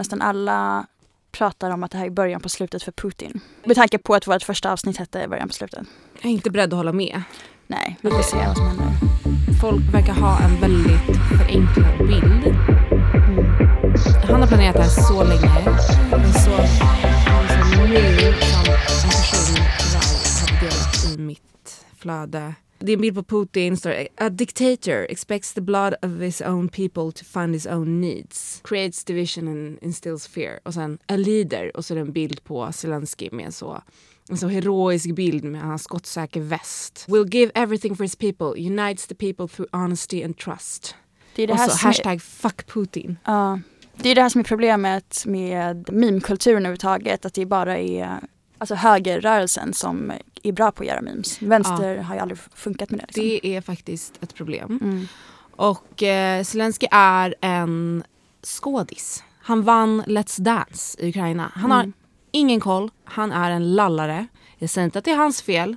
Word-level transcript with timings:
nästan 0.00 0.22
alla 0.22 0.86
pratar 1.32 1.70
om 1.70 1.82
att 1.82 1.90
det 1.90 1.98
här 1.98 2.06
är 2.06 2.10
början 2.10 2.40
på 2.40 2.48
slutet 2.48 2.82
för 2.82 2.92
Putin. 2.92 3.40
Med 3.64 3.76
tanke 3.76 3.98
på 3.98 4.14
att 4.14 4.26
vårt 4.26 4.42
första 4.42 4.72
avsnitt 4.72 4.96
hette 4.96 5.28
början 5.28 5.48
på 5.48 5.54
slutet. 5.54 5.86
Jag 6.14 6.24
är 6.24 6.30
inte 6.30 6.50
beredd 6.50 6.72
att 6.72 6.76
hålla 6.76 6.92
med. 6.92 7.22
Nej, 7.66 7.98
vi 8.00 8.10
får 8.10 8.22
se 8.22 8.36
vad 8.36 8.56
som 8.56 8.66
händer. 8.66 8.86
Folk 9.60 9.94
verkar 9.94 10.12
ha 10.12 10.40
en 10.40 10.60
väldigt 10.60 11.16
förenklad 11.28 11.98
bild. 11.98 12.46
Mm. 12.46 13.44
Han 14.28 14.40
har 14.40 14.48
planerat 14.48 14.74
det 14.74 14.82
här 14.82 14.88
så 14.88 15.24
länge. 15.24 15.80
Men 16.10 16.32
så, 16.32 16.40
så 16.40 17.86
nu 17.86 18.34
som 18.40 18.70
en 18.70 19.20
person 19.20 19.56
tyvärr 19.78 20.40
har 20.40 20.60
delat 20.60 21.18
i 21.18 21.18
mitt 21.18 21.84
flöde 21.96 22.54
det 22.80 22.92
är 22.92 22.96
en 22.96 23.00
bild 23.00 23.14
på 23.14 23.22
Putin. 23.22 23.76
Står 23.76 23.94
A 24.16 24.28
dictator 24.28 25.06
expects 25.08 25.54
the 25.54 25.60
blood 25.60 25.94
of 26.02 26.20
his 26.20 26.40
own 26.40 26.68
people 26.68 27.12
to 27.12 27.24
fund 27.24 27.54
his 27.54 27.66
own 27.66 28.00
needs. 28.00 28.60
Creates 28.64 29.04
division 29.04 29.48
and 29.48 29.78
instills 29.82 30.26
fear. 30.26 30.60
Och 30.62 30.74
sen 30.74 30.98
a 31.06 31.16
leader. 31.16 31.76
Och 31.76 31.84
så 31.84 31.94
är 31.94 31.96
det 31.96 32.00
en 32.00 32.12
bild 32.12 32.44
på 32.44 32.72
Zelensky 32.72 33.28
med 33.32 33.54
så 33.54 33.82
en 34.30 34.38
så 34.38 34.48
heroisk 34.48 35.14
bild 35.14 35.44
med 35.44 35.62
hans 35.62 35.82
skottsäker 35.82 36.40
väst. 36.40 37.04
Will 37.08 37.34
give 37.34 37.52
everything 37.54 37.96
for 37.96 38.04
his 38.04 38.16
people. 38.16 38.46
Unites 38.46 39.06
the 39.06 39.14
people 39.14 39.48
through 39.48 39.68
honesty 39.72 40.24
and 40.24 40.38
trust. 40.38 40.94
Det 41.36 41.42
är 41.42 41.46
det 41.46 41.52
och 41.52 41.60
så 41.60 41.86
hashtag 41.86 42.14
är... 42.14 42.18
fuck 42.18 42.66
Putin. 42.66 43.18
Ja. 43.24 43.60
Det 43.96 44.08
är 44.08 44.14
det 44.14 44.22
här 44.22 44.28
som 44.28 44.38
är 44.40 44.44
problemet 44.44 45.22
med 45.26 45.92
meme-kulturen 45.92 46.56
överhuvudtaget. 46.56 47.24
Att 47.24 47.34
det 47.34 47.46
bara 47.46 47.78
är 47.78 48.20
alltså 48.60 48.74
högerrörelsen 48.74 49.74
som 49.74 50.12
är 50.42 50.52
bra 50.52 50.70
på 50.70 50.82
att 50.82 50.88
göra 50.88 51.00
memes. 51.00 51.42
Vänster 51.42 51.94
ja. 51.94 52.02
har 52.02 52.14
ju 52.14 52.20
aldrig 52.20 52.38
funkat 52.38 52.90
med 52.90 52.98
det. 53.00 53.06
Liksom. 53.06 53.22
Det 53.22 53.56
är 53.56 53.60
faktiskt 53.60 54.22
ett 54.22 54.34
problem. 54.34 54.78
Mm. 54.82 55.08
Och 55.56 56.02
eh, 56.02 56.44
Zelensky 56.44 56.86
är 56.90 57.34
en 57.40 58.04
skådis. 58.42 59.24
Han 59.42 59.62
vann 59.62 60.02
Let's 60.02 60.40
Dance 60.40 61.00
i 61.00 61.08
Ukraina. 61.08 61.52
Han 61.54 61.64
mm. 61.64 61.76
har 61.76 61.92
ingen 62.30 62.60
koll. 62.60 62.90
Han 63.04 63.32
är 63.32 63.50
en 63.50 63.74
lallare. 63.74 64.26
Jag 64.58 64.70
säger 64.70 64.84
inte 64.84 64.98
att 64.98 65.04
det 65.04 65.10
är 65.10 65.16
hans 65.16 65.42
fel 65.42 65.76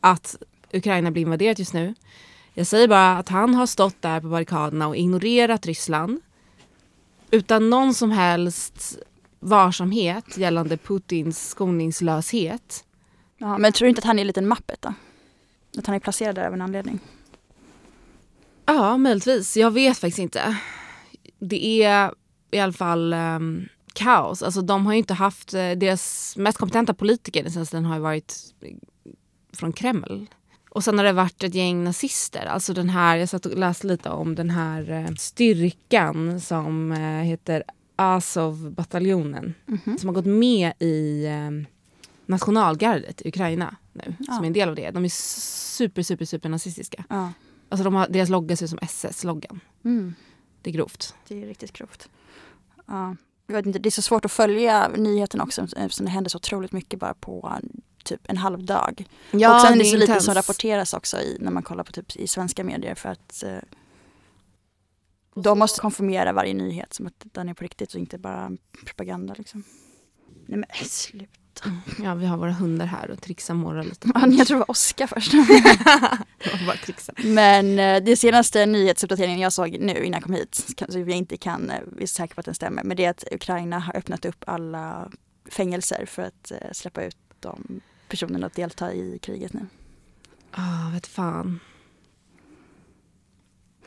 att 0.00 0.36
Ukraina 0.72 1.10
blir 1.10 1.22
invaderat 1.22 1.58
just 1.58 1.74
nu. 1.74 1.94
Jag 2.54 2.66
säger 2.66 2.88
bara 2.88 3.18
att 3.18 3.28
han 3.28 3.54
har 3.54 3.66
stått 3.66 4.02
där 4.02 4.20
på 4.20 4.28
barrikaderna 4.28 4.88
och 4.88 4.96
ignorerat 4.96 5.66
Ryssland 5.66 6.20
utan 7.30 7.70
någon 7.70 7.94
som 7.94 8.10
helst 8.10 8.98
varsamhet 9.40 10.36
gällande 10.36 10.76
Putins 10.76 11.48
skoningslöshet. 11.48 12.84
Ja, 13.38 13.58
men 13.58 13.72
tror 13.72 13.86
du 13.86 13.88
inte 13.88 13.98
att 13.98 14.04
han 14.04 14.18
är 14.18 14.20
en 14.20 14.26
liten 14.26 14.48
mappet 14.48 14.82
då? 14.82 14.94
Att 15.78 15.86
han 15.86 15.96
är 15.96 16.00
placerad 16.00 16.34
där 16.34 16.46
av 16.46 16.54
en 16.54 16.62
anledning? 16.62 17.00
Ja, 18.66 18.96
möjligtvis. 18.96 19.56
Jag 19.56 19.70
vet 19.70 19.98
faktiskt 19.98 20.18
inte. 20.18 20.56
Det 21.38 21.82
är 21.82 22.14
i 22.50 22.58
alla 22.58 22.72
fall 22.72 23.12
um, 23.12 23.68
kaos. 23.92 24.42
Alltså 24.42 24.62
de 24.62 24.86
har 24.86 24.92
ju 24.92 24.98
inte 24.98 25.14
haft, 25.14 25.54
uh, 25.54 25.70
deras 25.70 26.36
mest 26.36 26.58
kompetenta 26.58 26.94
politiker 26.94 27.42
den 27.42 27.52
senaste 27.52 27.78
har 27.78 27.94
ju 27.94 28.00
varit 28.00 28.36
från 29.52 29.72
Kreml. 29.72 30.26
Och 30.70 30.84
sen 30.84 30.98
har 30.98 31.04
det 31.04 31.12
varit 31.12 31.44
ett 31.44 31.54
gäng 31.54 31.84
nazister. 31.84 32.46
Alltså 32.46 32.72
den 32.72 32.88
här, 32.88 33.16
jag 33.16 33.28
satt 33.28 33.46
och 33.46 33.58
läste 33.58 33.86
lite 33.86 34.10
om 34.10 34.34
den 34.34 34.50
här 34.50 34.90
uh, 34.90 35.14
styrkan 35.16 36.40
som 36.40 36.92
heter 37.24 37.64
Azov-bataljonen. 38.00 39.54
Mm 39.68 39.80
-hmm. 39.84 39.98
Som 39.98 40.08
har 40.08 40.14
gått 40.14 40.26
med 40.26 40.72
i 40.78 41.26
um, 41.26 41.66
nationalgardet 42.26 43.22
i 43.22 43.28
Ukraina 43.28 43.76
nu. 43.92 44.14
Ja. 44.18 44.32
Som 44.34 44.42
är 44.42 44.46
en 44.46 44.52
del 44.52 44.68
av 44.68 44.74
det. 44.74 44.90
De 44.90 45.04
är 45.04 45.08
super, 45.08 46.02
super, 46.02 46.24
super 46.24 46.48
nazistiska. 46.48 47.04
Ja. 47.08 47.32
Alltså 47.68 47.84
de 47.84 47.94
har, 47.94 48.08
deras 48.08 48.28
logga 48.28 48.56
ser 48.56 48.64
ut 48.64 48.70
som 48.70 48.78
SS-loggan. 48.82 49.60
Mm. 49.84 50.14
Det 50.62 50.70
är 50.70 50.74
grovt. 50.74 51.14
Det 51.28 51.42
är 51.42 51.46
riktigt 51.46 51.72
grovt. 51.72 52.08
Ja. 52.86 53.16
Jag 53.46 53.54
vet 53.54 53.66
inte, 53.66 53.78
det 53.78 53.88
är 53.88 53.90
så 53.90 54.02
svårt 54.02 54.24
att 54.24 54.32
följa 54.32 54.88
nyheterna 54.88 55.44
också 55.44 55.62
eftersom 55.62 56.06
det 56.06 56.12
händer 56.12 56.30
så 56.30 56.36
otroligt 56.36 56.72
mycket 56.72 57.00
bara 57.00 57.14
på 57.14 57.58
typ 58.04 58.20
en 58.24 58.36
halv 58.36 58.64
dag. 58.64 59.04
Ja, 59.30 59.54
och 59.54 59.60
sen 59.60 59.72
är 59.72 59.78
det, 59.78 59.84
så 59.84 59.96
intens. 59.96 60.08
lite 60.08 60.20
som 60.20 60.34
rapporteras 60.34 60.94
också 60.94 61.16
i, 61.16 61.36
när 61.40 61.50
man 61.50 61.62
kollar 61.62 61.84
på 61.84 61.92
typ 61.92 62.16
i 62.16 62.26
svenska 62.26 62.64
medier 62.64 62.94
för 62.94 63.08
att 63.08 63.42
eh, 63.42 63.58
de 65.34 65.58
måste 65.58 65.80
konfirmera 65.80 66.32
varje 66.32 66.54
nyhet 66.54 66.94
som 66.94 67.06
att 67.06 67.26
den 67.32 67.48
är 67.48 67.54
på 67.54 67.64
riktigt 67.64 67.94
och 67.94 68.00
inte 68.00 68.18
bara 68.18 68.50
propaganda 68.84 69.34
liksom. 69.38 69.64
Nej 70.46 70.58
men 70.58 70.68
sluta. 70.84 71.30
Ja, 72.02 72.14
vi 72.14 72.26
har 72.26 72.36
våra 72.36 72.52
hundar 72.52 72.86
här 72.86 73.10
och 73.10 73.22
trixar 73.22 73.54
morrar 73.54 73.84
lite. 73.84 74.10
Ja, 74.14 74.26
jag 74.26 74.46
tror 74.46 74.56
det 74.56 74.58
var 74.58 74.70
Oskar 74.70 75.06
först. 75.06 75.32
bara 76.66 76.76
trixa. 76.76 77.12
Men 77.16 77.78
eh, 77.78 78.02
det 78.02 78.16
senaste 78.16 78.66
nyhetsuppdateringen 78.66 79.40
jag 79.40 79.52
såg 79.52 79.76
nu 79.80 79.92
innan 79.92 80.12
jag 80.12 80.22
kom 80.22 80.32
hit, 80.34 80.74
så 80.88 80.98
vi 80.98 81.12
inte 81.12 81.36
kan, 81.36 81.70
eh, 81.70 81.80
vi 81.96 82.02
är 82.02 82.06
säkra 82.06 82.34
på 82.34 82.40
att 82.40 82.44
den 82.44 82.54
stämmer, 82.54 82.82
men 82.84 82.96
det 82.96 83.04
är 83.04 83.10
att 83.10 83.24
Ukraina 83.32 83.78
har 83.78 83.96
öppnat 83.96 84.24
upp 84.24 84.44
alla 84.46 85.10
fängelser 85.50 86.06
för 86.06 86.22
att 86.22 86.50
eh, 86.50 86.72
släppa 86.72 87.04
ut 87.04 87.16
de 87.40 87.80
personerna 88.08 88.46
att 88.46 88.54
delta 88.54 88.92
i 88.92 89.18
kriget 89.22 89.52
nu. 89.52 89.66
Ja, 90.56 90.62
oh, 90.62 90.94
vet 90.94 91.06
fan. 91.06 91.60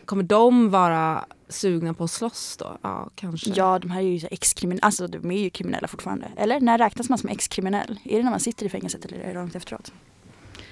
Kommer 0.06 0.24
de 0.24 0.70
vara 0.70 1.26
sugna 1.50 1.94
på 1.94 2.04
att 2.04 2.12
slåss 2.12 2.58
då? 2.58 2.78
Ja, 2.82 3.10
kanske. 3.16 3.50
Ja, 3.56 3.80
de 3.80 3.92
här 3.92 4.02
är 4.02 4.06
ju 4.06 4.28
ex-kriminella, 4.32 4.86
alltså 4.86 5.08
de 5.08 5.32
är 5.32 5.40
ju 5.40 5.50
kriminella 5.50 5.88
fortfarande. 5.88 6.32
Eller 6.38 6.60
när 6.60 6.78
räknas 6.78 7.10
man 7.10 7.18
som 7.18 7.30
ex-kriminell? 7.30 8.00
Är 8.04 8.18
det 8.18 8.24
när 8.24 8.32
man 8.32 8.40
sitter 8.40 8.66
i 8.66 8.70
fängelset 8.70 9.06
eller 9.06 9.18
är 9.18 9.28
det 9.28 9.34
långt 9.34 9.56
efteråt? 9.56 9.94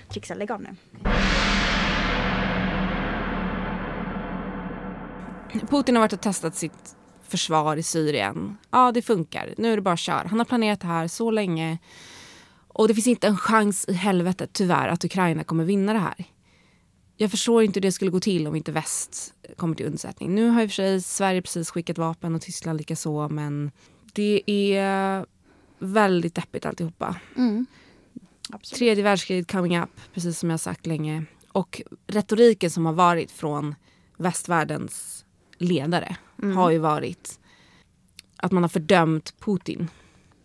Trixa, 0.09 0.33
lägg 0.33 0.51
av 0.51 0.61
nu. 0.61 0.75
Putin 5.69 5.95
har 5.95 6.01
varit 6.01 6.13
och 6.13 6.21
testat 6.21 6.55
sitt 6.55 6.95
försvar 7.27 7.77
i 7.77 7.83
Syrien. 7.83 8.57
Ja, 8.71 8.91
det 8.91 9.01
funkar. 9.01 9.53
Nu 9.57 9.71
är 9.71 9.75
det 9.75 9.81
bara 9.81 9.97
köra. 9.97 10.27
Han 10.27 10.39
har 10.39 10.45
planerat 10.45 10.81
det 10.81 10.87
här 10.87 11.07
så 11.07 11.31
länge. 11.31 11.77
Och 12.67 12.87
det 12.87 12.93
finns 12.93 13.07
inte 13.07 13.27
en 13.27 13.37
chans 13.37 13.85
i 13.87 13.93
helvetet, 13.93 14.49
tyvärr, 14.53 14.87
att 14.87 15.05
Ukraina 15.05 15.43
kommer 15.43 15.63
vinna 15.63 15.93
det 15.93 15.99
här 15.99 16.25
jag 17.21 17.31
förstår 17.31 17.63
inte 17.63 17.77
hur 17.77 17.81
det 17.81 17.91
skulle 17.91 18.11
gå 18.11 18.19
till 18.19 18.47
om 18.47 18.55
inte 18.55 18.71
väst 18.71 19.33
kommer 19.57 19.75
till 19.75 19.85
undsättning. 19.85 20.35
Nu 20.35 20.49
har 20.49 20.61
i 20.61 20.65
och 20.65 20.69
för 20.69 20.75
sig 20.75 21.01
Sverige 21.01 21.41
precis 21.41 21.71
skickat 21.71 21.97
vapen 21.97 22.35
och 22.35 22.41
Tyskland 22.41 22.77
lika 22.77 22.95
så 22.95 23.29
men 23.29 23.71
det 24.13 24.51
är 24.51 25.25
väldigt 25.79 26.35
deppigt 26.35 26.65
alltihopa. 26.65 27.15
Mm. 27.37 27.65
Tredje 28.75 29.03
världskriget 29.03 29.51
coming 29.51 29.79
up, 29.79 29.89
precis 30.13 30.39
som 30.39 30.49
jag 30.49 30.59
sagt 30.59 30.85
länge. 30.85 31.25
Och 31.51 31.81
retoriken 32.07 32.71
som 32.71 32.85
har 32.85 32.93
varit 32.93 33.31
från 33.31 33.75
västvärldens 34.17 35.25
ledare 35.57 36.15
mm. 36.43 36.57
har 36.57 36.71
ju 36.71 36.77
varit 36.77 37.39
att 38.35 38.51
man 38.51 38.63
har 38.63 38.69
fördömt 38.69 39.33
Putin. 39.39 39.87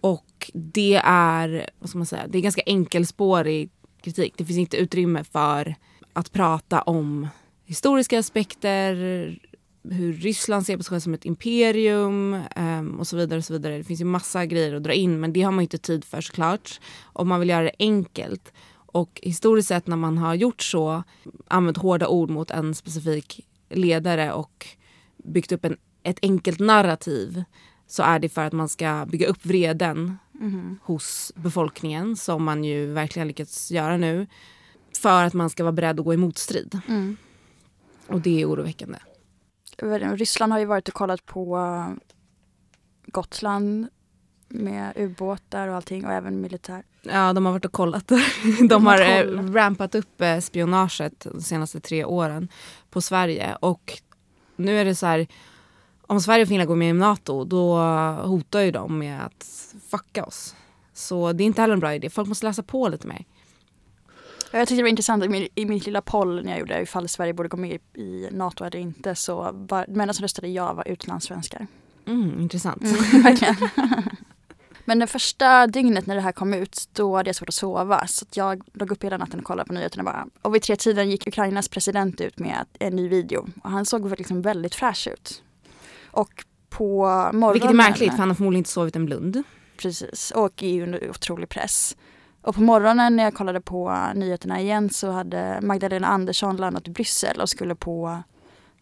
Och 0.01 0.51
det 0.55 1.01
är, 1.05 1.71
vad 1.79 1.89
ska 1.89 1.99
man 1.99 2.07
säga, 2.07 2.27
det 2.29 2.39
är 2.39 2.43
ganska 2.43 2.63
enkelspårig 2.67 3.71
kritik. 4.03 4.35
Det 4.37 4.45
finns 4.45 4.59
inte 4.59 4.77
utrymme 4.77 5.25
för 5.25 5.75
att 6.17 6.33
prata 6.33 6.83
om 6.83 7.29
historiska 7.65 8.19
aspekter, 8.19 8.95
hur 9.91 10.13
Ryssland 10.13 10.67
ser 10.67 10.77
på 10.77 10.83
sig 10.83 10.91
själv 10.91 11.01
som 11.01 11.15
ett 11.15 11.25
imperium 11.25 12.43
um, 12.57 13.01
och 13.01 13.07
så 13.07 13.17
vidare. 13.17 13.39
och 13.39 13.45
så 13.45 13.53
vidare. 13.53 13.79
Det 13.79 13.85
finns 13.85 14.01
ju 14.01 14.05
massa 14.05 14.47
grejer 14.47 14.75
att 14.75 14.83
dra 14.83 14.93
in 14.93 15.21
men 15.21 15.33
det 15.33 15.43
har 15.43 15.53
man 15.53 15.63
inte 15.63 15.79
tid 15.79 16.05
för 16.05 16.21
såklart. 16.21 16.81
Om 17.03 17.29
man 17.29 17.41
vill 17.41 17.49
göra 17.49 17.63
det 17.63 17.75
enkelt. 17.79 18.53
Och 18.75 19.21
historiskt 19.23 19.69
sett 19.69 19.87
när 19.87 19.97
man 19.97 20.19
har 20.19 20.35
gjort 20.35 20.63
så, 20.63 21.03
använt 21.49 21.77
hårda 21.77 22.09
ord 22.09 22.31
mot 22.31 22.51
en 22.51 22.75
specifik 22.75 23.47
ledare 23.71 24.33
och 24.33 24.67
byggt 25.17 25.53
upp 25.53 25.65
en, 25.65 25.77
ett 26.03 26.19
enkelt 26.23 26.61
narrativ 26.61 27.45
så 27.87 28.03
är 28.03 28.19
det 28.19 28.29
för 28.29 28.45
att 28.45 28.53
man 28.53 28.69
ska 28.69 29.07
bygga 29.09 29.27
upp 29.27 29.47
vreden 29.47 30.19
mm. 30.41 30.79
hos 30.83 31.33
befolkningen 31.37 32.17
som 32.17 32.45
man 32.45 32.65
ju 32.65 32.87
verkligen 32.87 33.29
lyckats 33.29 33.71
göra 33.71 33.97
nu 33.97 34.27
för 34.99 35.25
att 35.25 35.35
man 35.35 35.51
ska 35.51 35.65
vara 35.65 35.73
beredd 35.73 36.01
att 36.01 36.05
gå 36.05 36.15
i 36.15 36.17
motstrid. 36.17 36.81
Mm. 36.89 37.17
Och 38.07 38.21
det 38.21 38.43
är 38.43 38.51
oroväckande. 38.51 38.99
Ryssland 40.17 40.53
har 40.53 40.61
ju 40.61 40.65
varit 40.65 40.89
och 40.89 40.95
kollat 40.95 41.27
på 41.27 41.57
uh, 41.57 41.89
Gotland 43.07 43.87
med 44.49 44.93
ubåtar 44.97 45.69
och 45.69 45.75
allting 45.75 46.07
och 46.07 46.13
även 46.13 46.41
militär. 46.41 46.83
Ja, 47.03 47.33
de 47.33 47.47
har 47.47 47.53
varit 47.53 47.65
och 47.65 47.73
kollat. 47.73 48.13
De 48.69 48.87
har 48.87 49.01
eh, 49.01 49.53
rampat 49.53 49.95
upp 49.95 50.21
eh, 50.21 50.39
spionaget 50.39 51.27
de 51.33 51.41
senaste 51.41 51.81
tre 51.81 52.05
åren 52.05 52.49
på 52.91 53.01
Sverige. 53.01 53.57
Och 53.61 53.93
nu 54.57 54.79
är 54.79 54.85
det 54.85 54.95
så 54.95 55.07
här, 55.07 55.27
om 56.01 56.21
Sverige 56.21 56.43
och 56.43 56.49
Finland 56.49 56.69
går 56.69 56.77
med 56.77 56.91
i 56.91 56.93
NATO 56.93 57.45
då 57.45 57.79
hotar 58.25 58.61
ju 58.61 58.71
de 58.71 58.99
med 58.99 59.27
att 59.27 59.47
fucka 59.91 60.25
oss. 60.25 60.55
Så 60.93 61.33
det 61.33 61.45
är 61.45 61.47
inte 61.47 61.61
heller 61.61 61.75
en 61.75 61.81
bra 61.81 61.95
idé. 61.95 62.11
Folk 62.11 62.29
måste 62.29 62.47
läsa 62.47 62.63
på 62.63 62.89
lite 62.89 63.07
mer. 63.07 63.25
Jag 64.59 64.69
tyckte 64.69 64.77
det 64.77 64.83
var 64.83 64.89
intressant 64.89 65.25
i, 65.25 65.29
min, 65.29 65.49
i 65.55 65.67
mitt 65.67 65.87
lilla 65.87 66.01
poll 66.01 66.45
när 66.45 66.51
jag 66.51 66.61
gjorde 66.61 66.83
ifall 66.83 67.09
Sverige 67.09 67.35
borde 67.35 67.49
gå 67.49 67.57
med 67.57 67.79
i 67.95 68.29
NATO 68.33 68.65
eller 68.65 68.79
inte 68.79 69.15
så 69.15 69.51
var 69.53 69.85
de 69.89 70.01
enda 70.01 70.15
som 70.15 70.23
röstade 70.23 70.49
ja 70.49 70.73
var 70.73 70.89
utlandssvenskar. 70.89 71.67
Mm, 72.07 72.41
intressant. 72.41 72.83
Mm, 72.83 73.23
verkligen. 73.23 73.57
Men 74.85 74.99
det 74.99 75.07
första 75.07 75.67
dygnet 75.67 76.07
när 76.07 76.15
det 76.15 76.21
här 76.21 76.33
kom 76.33 76.55
ut 76.55 76.89
då 76.93 77.17
hade 77.17 77.29
jag 77.29 77.37
svårt 77.37 77.49
att 77.49 77.55
sova 77.55 78.07
så 78.07 78.27
jag 78.35 78.63
låg 78.73 78.93
upp 78.93 79.05
hela 79.05 79.17
natten 79.19 79.41
och 79.41 79.47
kollade 79.47 79.67
på 79.67 79.73
nyheterna 79.73 80.05
bara. 80.05 80.27
Och 80.43 80.55
vid 80.55 80.63
tre 80.63 80.77
tiden 80.77 81.11
gick 81.11 81.27
Ukrainas 81.27 81.69
president 81.69 82.21
ut 82.21 82.39
med 82.39 82.67
en 82.79 82.97
ny 82.97 83.09
video 83.09 83.49
och 83.63 83.71
han 83.71 83.85
såg 83.85 84.19
liksom 84.19 84.43
väldigt 84.43 84.75
fräsch 84.75 85.09
ut. 85.13 85.43
Och 86.11 86.45
på 86.69 87.05
morgonen. 87.33 87.53
Vilket 87.53 87.71
är 87.71 87.75
märkligt 87.75 88.11
för 88.11 88.19
han 88.19 88.29
har 88.29 88.35
förmodligen 88.35 88.61
inte 88.61 88.71
sovit 88.71 88.97
en 88.97 89.07
blund. 89.07 89.43
Precis, 89.77 90.31
och 90.31 90.63
är 90.63 90.83
under 90.83 91.11
otrolig 91.11 91.49
press. 91.49 91.97
Och 92.47 92.55
på 92.55 92.61
morgonen 92.61 93.17
när 93.17 93.25
jag 93.25 93.35
kollade 93.35 93.61
på 93.61 93.99
nyheterna 94.15 94.61
igen 94.61 94.91
så 94.91 95.11
hade 95.11 95.59
Magdalena 95.63 96.07
Andersson 96.07 96.57
landat 96.57 96.89
i 96.89 96.91
Bryssel 96.91 97.41
och 97.41 97.49
skulle 97.49 97.75
på 97.75 98.23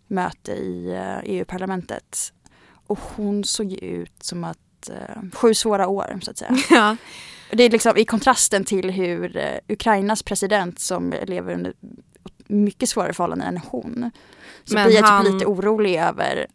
möte 0.07 0.53
i 0.53 1.01
EU-parlamentet. 1.25 2.33
Eh, 2.33 2.51
e 2.51 2.51
och 2.87 2.99
hon 3.17 3.45
såg 3.45 3.73
ut 3.73 4.23
som 4.23 4.45
att 4.45 4.91
uh, 4.91 5.31
sju 5.33 5.55
svåra 5.55 5.89
år 5.89 6.19
så 6.23 6.31
att 6.31 6.39
säga. 6.39 6.57
Ja. 6.71 6.97
Det 7.51 7.63
är 7.63 7.71
liksom 7.71 7.97
i 7.97 8.05
kontrasten 8.05 8.65
till 8.65 8.91
hur 8.91 9.41
Ukrainas 9.69 10.23
president 10.23 10.79
som 10.79 11.15
lever 11.27 11.55
under 11.55 11.75
mycket 12.47 12.89
svårare 12.89 13.13
förhållanden 13.13 13.49
än 13.49 13.59
hon. 13.59 14.11
Så 14.65 14.75
Men 14.75 14.87
blir 14.87 14.97
jag 14.97 15.05
typ 15.05 15.11
han... 15.11 15.25
typ 15.25 15.33
lite 15.33 15.47
orolig 15.47 15.97
över 15.97 16.47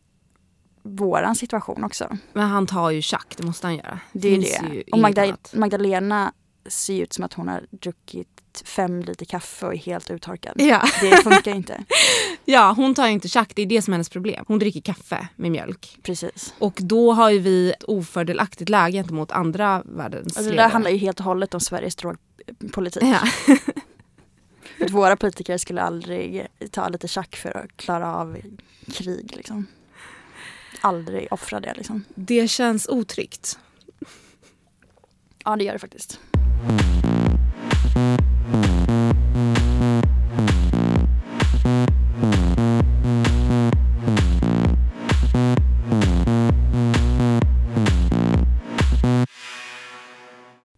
våran 0.83 1.35
situation 1.35 1.83
också. 1.83 2.17
Men 2.33 2.47
han 2.47 2.67
tar 2.67 2.89
ju 2.89 3.01
tjack, 3.01 3.33
det 3.37 3.43
måste 3.43 3.67
han 3.67 3.75
göra. 3.75 3.99
Det 4.13 4.35
är 4.35 4.41
det. 4.41 4.83
Och 4.91 4.99
Magda 4.99 5.37
Magdalena 5.53 6.33
ser 6.69 7.01
ut 7.03 7.13
som 7.13 7.23
att 7.23 7.33
hon 7.33 7.47
har 7.47 7.65
druckit 7.71 8.63
fem 8.65 9.01
liter 9.01 9.25
kaffe 9.25 9.65
och 9.65 9.73
är 9.73 9.77
helt 9.77 10.11
uttorkad. 10.11 10.53
Ja. 10.61 10.87
Det 11.01 11.17
funkar 11.23 11.55
inte. 11.55 11.83
ja, 12.45 12.73
hon 12.77 12.95
tar 12.95 13.07
inte 13.07 13.27
tjack, 13.27 13.51
det 13.55 13.61
är 13.61 13.65
det 13.65 13.81
som 13.81 13.93
är 13.93 13.95
hennes 13.95 14.09
problem. 14.09 14.45
Hon 14.47 14.59
dricker 14.59 14.81
kaffe 14.81 15.27
med 15.35 15.51
mjölk. 15.51 15.97
Precis. 16.03 16.53
Och 16.59 16.77
då 16.81 17.13
har 17.13 17.29
ju 17.29 17.39
vi 17.39 17.71
ett 17.71 17.83
ofördelaktigt 17.83 18.69
läge 18.69 18.97
gentemot 18.97 19.31
andra 19.31 19.83
världens 19.85 20.37
alltså, 20.37 20.51
Det 20.51 20.57
där 20.57 20.69
handlar 20.69 20.91
ju 20.91 20.97
helt 20.97 21.19
och 21.19 21.25
hållet 21.25 21.53
om 21.53 21.59
Sveriges 21.59 21.95
drogpolitik. 21.95 23.03
Ja. 23.03 23.21
våra 24.89 25.15
politiker 25.15 25.57
skulle 25.57 25.81
aldrig 25.81 26.47
ta 26.71 26.87
lite 26.87 27.07
tjack 27.07 27.35
för 27.35 27.57
att 27.57 27.77
klara 27.77 28.15
av 28.15 28.37
krig. 28.93 29.33
Liksom. 29.35 29.67
Aldrig 30.81 31.27
offra 31.31 31.59
det. 31.59 31.73
Liksom. 31.77 32.03
Det 32.15 32.47
känns 32.47 32.87
otryggt. 32.87 33.59
Ja, 35.45 35.55
det 35.55 35.63
gör 35.63 35.73
det 35.73 35.79
faktiskt. 35.79 36.19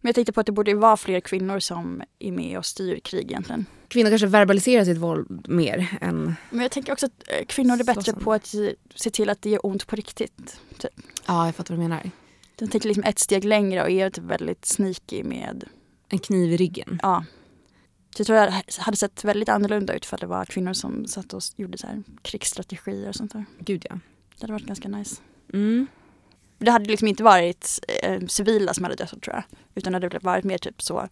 Men 0.02 0.08
jag 0.08 0.14
tänkte 0.14 0.32
på 0.32 0.40
att 0.40 0.46
det 0.46 0.52
borde 0.52 0.74
vara 0.74 0.96
fler 0.96 1.20
kvinnor 1.20 1.58
som 1.58 2.02
är 2.18 2.32
med 2.32 2.58
och 2.58 2.66
styr 2.66 3.00
krig 3.00 3.30
egentligen. 3.30 3.66
Kvinnor 3.88 4.10
kanske 4.10 4.26
verbaliserar 4.26 4.84
sitt 4.84 4.98
våld 4.98 5.48
mer 5.48 5.98
än... 6.00 6.34
Men 6.50 6.60
jag 6.62 6.70
tänker 6.70 6.92
också 6.92 7.06
att 7.06 7.12
eh, 7.26 7.46
kvinnor 7.46 7.80
är 7.80 7.84
bättre 7.84 8.12
på 8.12 8.32
att 8.32 8.54
se 8.94 9.10
till 9.10 9.30
att 9.30 9.42
det 9.42 9.50
gör 9.50 9.66
ont 9.66 9.86
på 9.86 9.96
riktigt. 9.96 10.60
Typ. 10.78 10.90
Ja, 11.26 11.46
jag 11.46 11.54
fattar 11.54 11.74
vad 11.74 11.84
du 11.84 11.88
menar. 11.88 12.10
De 12.62 12.68
tänker 12.68 12.88
liksom 12.88 13.04
ett 13.04 13.18
steg 13.18 13.44
längre 13.44 13.82
och 13.82 13.90
är 13.90 14.10
typ 14.10 14.24
väldigt 14.24 14.64
sneaky 14.64 15.24
med... 15.24 15.64
En 16.08 16.18
kniv 16.18 16.52
i 16.52 16.56
ryggen? 16.56 17.00
Ja. 17.02 17.24
Så 18.16 18.20
jag 18.20 18.26
tror 18.26 18.36
det 18.36 18.62
hade 18.78 18.96
sett 18.96 19.24
väldigt 19.24 19.48
annorlunda 19.48 19.94
ut 19.94 20.06
för 20.06 20.18
det 20.18 20.26
var 20.26 20.44
kvinnor 20.44 20.72
som 20.72 21.06
satt 21.06 21.32
och 21.32 21.42
gjorde 21.56 21.78
så 21.78 21.86
här 21.86 22.02
krigsstrategier 22.22 23.08
och 23.08 23.14
sånt 23.14 23.32
där. 23.32 23.44
Gud 23.58 23.86
ja. 23.90 23.98
Det 24.36 24.42
hade 24.42 24.52
varit 24.52 24.66
ganska 24.66 24.88
nice. 24.88 25.20
Mm. 25.52 25.86
Det 26.58 26.70
hade 26.70 26.84
liksom 26.84 27.08
inte 27.08 27.22
varit 27.22 27.78
eh, 28.02 28.26
civila 28.26 28.74
som 28.74 28.84
hade 28.84 28.96
dött 28.96 29.22
tror 29.22 29.34
jag. 29.34 29.44
Utan 29.74 29.92
det 29.92 29.96
hade 29.96 30.18
varit 30.18 30.44
mer 30.44 30.58
typ 30.58 30.82
så 30.82 31.08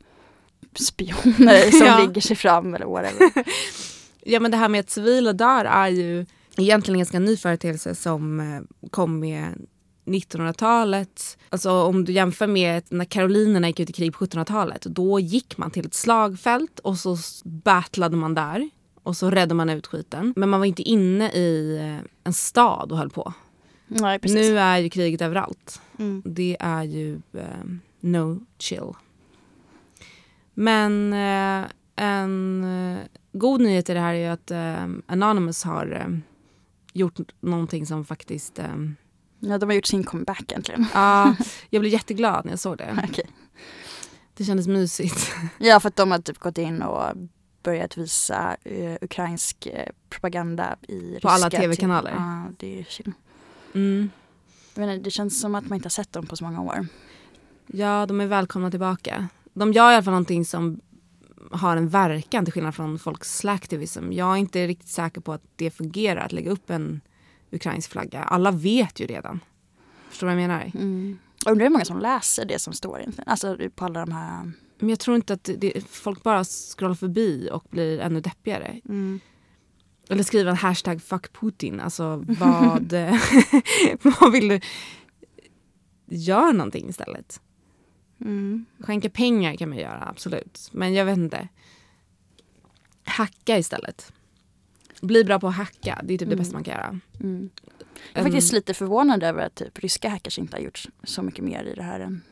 spioner 0.75 1.71
som 1.79 1.87
ja. 1.87 1.99
ligger 2.07 2.21
sig 2.21 2.37
fram 2.37 2.75
eller 2.75 2.87
whatever. 2.87 3.33
ja 4.25 4.41
men 4.41 4.51
det 4.51 4.57
här 4.57 4.69
med 4.69 4.81
att 4.81 4.91
civila 4.91 5.33
dör 5.33 5.65
är 5.65 5.89
ju 5.89 6.27
egentligen 6.57 6.95
en 6.95 7.01
ganska 7.01 7.19
ny 7.19 7.37
företeelse 7.37 7.95
som 7.95 8.41
eh, 8.41 8.89
kom 8.91 9.21
med 9.21 9.67
1900-talet. 10.05 11.39
Alltså 11.49 11.73
om 11.73 12.05
du 12.05 12.13
jämför 12.13 12.47
med 12.47 12.85
när 12.89 13.05
karolinerna 13.05 13.67
gick 13.67 13.81
ut 13.81 13.91
i 13.91 13.93
krig 13.93 14.13
på 14.13 14.25
1700-talet. 14.25 14.83
Då 14.83 15.21
gick 15.21 15.59
man 15.59 15.71
till 15.71 15.87
ett 15.87 15.95
slagfält 15.95 16.79
och 16.79 16.99
så 16.99 17.17
battlade 17.45 18.17
man 18.17 18.35
där. 18.35 18.71
Och 19.03 19.17
så 19.17 19.31
räddade 19.31 19.55
man 19.55 19.71
ut 19.71 19.87
skiten. 19.87 20.35
Men 20.37 20.49
man 20.49 20.61
var 20.61 20.67
inte 20.67 20.83
inne 20.83 21.31
i 21.31 21.77
eh, 21.77 22.11
en 22.25 22.33
stad 22.33 22.93
och 22.93 22.99
höll 22.99 23.11
på. 23.11 23.33
Nej, 23.87 24.19
nu 24.23 24.59
är 24.59 24.79
ju 24.79 24.91
kriget 24.91 25.21
överallt. 25.21 25.81
Mm. 25.99 26.23
Det 26.25 26.57
är 26.61 26.83
ju 26.83 27.15
uh, 27.15 27.43
no 28.01 28.47
chill. 28.59 28.93
Men 30.55 31.13
uh, 31.13 31.71
en 31.97 32.65
uh, 32.65 32.99
god 33.33 33.61
nyhet 33.61 33.91
i 33.91 33.95
det 33.95 34.01
här 34.01 34.15
är 34.15 34.31
att 34.31 34.51
Anonymous 35.07 35.65
har 35.65 36.21
gjort 36.93 37.19
någonting 37.41 37.87
som 37.87 38.05
faktiskt 38.05 38.61
Ja, 39.41 39.59
de 39.59 39.69
har 39.69 39.75
gjort 39.75 39.87
sin 39.87 40.05
comeback 40.05 40.53
äntligen. 40.53 40.87
Ja, 40.95 41.35
jag 41.71 41.81
blev 41.81 41.93
jätteglad 41.93 42.45
när 42.45 42.53
jag 42.53 42.59
såg 42.59 42.79
det. 42.79 43.05
Okay. 43.11 43.25
Det 44.35 44.45
kändes 44.45 44.67
mysigt. 44.67 45.33
Ja, 45.59 45.81
för 45.81 45.89
att 45.89 45.97
de 45.97 46.11
har 46.11 46.19
typ 46.19 46.39
gått 46.39 46.59
in 46.59 46.83
och 46.83 47.17
börjat 47.63 47.97
visa 47.97 48.57
uh, 48.71 48.97
ukrainsk 49.01 49.69
propaganda 50.11 50.77
i 50.89 51.19
På 51.23 51.29
alla 51.29 51.51
tv-kanaler? 51.51 52.11
Ja, 52.11 52.45
det 52.59 52.81
är 52.81 52.85
chill. 52.85 53.13
Mm. 53.75 54.11
Inte, 54.77 54.97
det 54.97 55.11
känns 55.11 55.41
som 55.41 55.55
att 55.55 55.69
man 55.69 55.77
inte 55.77 55.87
har 55.87 55.91
sett 55.91 56.13
dem 56.13 56.27
på 56.27 56.37
så 56.37 56.45
många 56.45 56.61
år. 56.61 56.87
Ja, 57.67 58.07
de 58.07 58.21
är 58.21 58.27
välkomna 58.27 58.71
tillbaka. 58.71 59.29
De 59.53 59.73
gör 59.73 59.91
i 59.91 59.95
alla 59.95 60.03
fall 60.03 60.13
någonting 60.13 60.45
som 60.45 60.81
har 61.51 61.77
en 61.77 61.89
verkan 61.89 62.45
till 62.45 62.53
skillnad 62.53 62.75
från 62.75 62.99
folks 62.99 63.39
slacktivism. 63.39 64.13
Jag 64.13 64.33
är 64.33 64.37
inte 64.37 64.67
riktigt 64.67 64.89
säker 64.89 65.21
på 65.21 65.33
att 65.33 65.43
det 65.57 65.71
fungerar 65.71 66.21
att 66.21 66.33
lägga 66.33 66.51
upp 66.51 66.71
en 66.71 67.01
ukrainsk 67.53 67.91
flagga. 67.91 68.23
Alla 68.23 68.51
vet 68.51 69.01
ju 69.01 69.07
redan. 69.07 69.41
Förstår 70.09 70.27
du 70.27 70.35
vad 70.35 70.43
jag 70.43 70.49
menar? 70.49 70.71
Mm. 70.75 71.19
Jag 71.45 71.53
undrar 71.53 71.65
hur 71.67 71.71
många 71.71 71.85
som 71.85 71.99
läser 71.99 72.45
det 72.45 72.59
som 72.59 72.73
står. 72.73 73.05
Alltså 73.27 73.57
på 73.75 73.85
alla 73.85 74.01
de 74.01 74.13
här... 74.13 74.53
Men 74.79 74.89
jag 74.89 74.99
tror 74.99 75.17
inte 75.17 75.33
att 75.33 75.51
det, 75.59 75.85
folk 75.89 76.23
bara 76.23 76.45
scrollar 76.45 76.95
förbi 76.95 77.49
och 77.53 77.65
blir 77.71 78.01
ännu 78.01 78.21
deppigare. 78.21 78.81
Mm. 78.89 79.21
Eller 80.09 80.23
skriva 80.23 80.51
en 80.51 80.57
hashtag 80.57 81.03
fuck 81.03 81.33
Putin. 81.33 81.81
Alltså 81.81 82.25
vad, 82.27 82.93
vad 84.21 84.33
vill 84.33 84.49
du? 84.49 84.61
Gör 86.07 86.53
någonting 86.53 86.89
istället. 86.89 87.41
Mm. 88.21 88.67
Skänka 88.81 89.11
pengar 89.11 89.57
kan 89.57 89.69
man 89.69 89.79
göra, 89.79 90.05
absolut. 90.09 90.69
Men 90.73 90.95
jag 90.95 91.05
vet 91.05 91.19
inte. 91.19 91.49
Hacka 93.05 93.59
istället. 93.59 94.13
Bli 95.01 95.25
bra 95.25 95.41
på 95.41 95.49
att 95.49 95.55
hacka, 95.55 96.01
det 96.05 96.15
är 96.15 96.19
typ 96.19 96.27
mm. 96.27 96.31
det 96.31 96.37
bästa 96.37 96.55
man 96.55 96.65
kan 96.65 96.75
göra. 96.75 97.01
Mm. 97.21 97.51
Jag 98.13 98.21
är 98.21 98.25
faktiskt 98.25 98.53
lite 98.53 98.75
förvånad 98.75 99.23
över 99.23 99.47
att 99.47 99.55
typ, 99.55 99.79
ryska 99.79 100.09
hackers 100.09 100.39
inte 100.39 100.57
har 100.57 100.63
gjort 100.63 100.87
så 101.05 101.23
mycket 101.23 101.45
mer 101.45 101.65
i 101.65 101.75
det 101.75 101.83
här 101.83 102.01
än, 102.01 102.23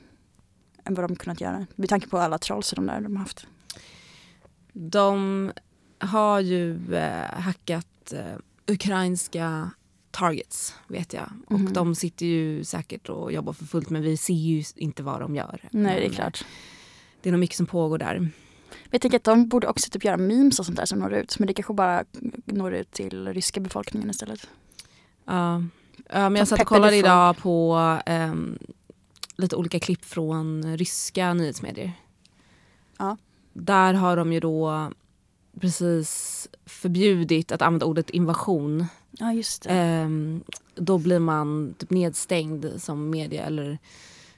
än 0.85 0.95
vad 0.95 1.09
de 1.09 1.17
kunnat 1.17 1.41
göra. 1.41 1.67
Med 1.75 1.89
tanke 1.89 2.09
på 2.09 2.19
alla 2.19 2.39
trolls 2.39 2.71
de 2.71 2.87
där 2.87 3.01
de 3.01 3.17
har 3.17 3.23
haft. 3.23 3.47
De 4.73 5.53
har 5.99 6.41
ju 6.41 6.95
eh, 6.95 7.41
hackat 7.41 8.13
eh, 8.13 8.37
ukrainska 8.67 9.71
targets 10.11 10.75
vet 10.89 11.13
jag. 11.13 11.31
Och 11.47 11.61
mm. 11.61 11.73
de 11.73 11.95
sitter 11.95 12.27
ju 12.27 12.65
säkert 12.65 13.09
och 13.09 13.33
jobbar 13.33 13.53
för 13.53 13.65
fullt 13.65 13.91
men 13.91 14.03
vi 14.03 14.17
ser 14.17 14.35
ju 14.35 14.65
inte 14.77 15.03
vad 15.03 15.21
de 15.21 15.35
gör. 15.35 15.69
Nej 15.71 16.01
det 16.01 16.07
är 16.07 16.11
klart. 16.11 16.45
Det 17.23 17.29
är 17.29 17.33
nog 17.33 17.41
mycket 17.41 17.57
som 17.57 17.67
pågår 17.67 17.99
där. 17.99 18.31
Jag 18.91 19.01
tänker 19.01 19.17
att 19.17 19.25
de 19.25 19.49
borde 19.49 19.67
också 19.67 19.91
typ 19.91 20.05
göra 20.05 20.17
memes 20.17 20.59
och 20.59 20.67
sånt 20.67 20.79
där 20.79 20.87
som 20.87 20.99
når 20.99 21.15
ut. 21.15 21.39
Men 21.39 21.47
det 21.47 21.55
kanske 21.55 21.73
bara 21.73 22.05
når 22.45 22.75
ut 22.75 22.93
till 22.93 23.29
ryska 23.29 23.61
befolkningen 23.61 24.11
istället. 24.11 24.49
Ja, 25.25 25.63
ja 26.09 26.29
men 26.29 26.37
jag 26.37 26.49
satt 26.49 26.61
och 26.61 26.67
kollade 26.67 26.97
idag 26.97 27.37
på 27.37 27.77
um, 28.07 28.59
lite 29.37 29.57
olika 29.57 29.81
klipp 29.81 30.05
från 30.05 30.77
ryska 30.77 31.35
nyhetsmedier. 31.35 31.93
Ja. 32.99 33.17
Där 33.53 33.95
har 33.95 34.17
de 34.17 34.33
ju 34.33 34.41
då 34.41 34.91
precis 35.61 36.49
förbjudit 36.67 37.53
att 37.53 37.63
använda 37.63 37.87
ordet 37.87 38.11
invasion. 38.11 38.87
Ja, 39.11 39.33
just 39.33 39.63
det. 39.63 39.71
Ehm, 39.71 40.43
då 40.75 40.99
blir 40.99 41.19
man 41.19 41.75
typ 41.79 41.91
nedstängd 41.91 42.67
som 42.79 43.11
media 43.11 43.45
eller 43.45 43.79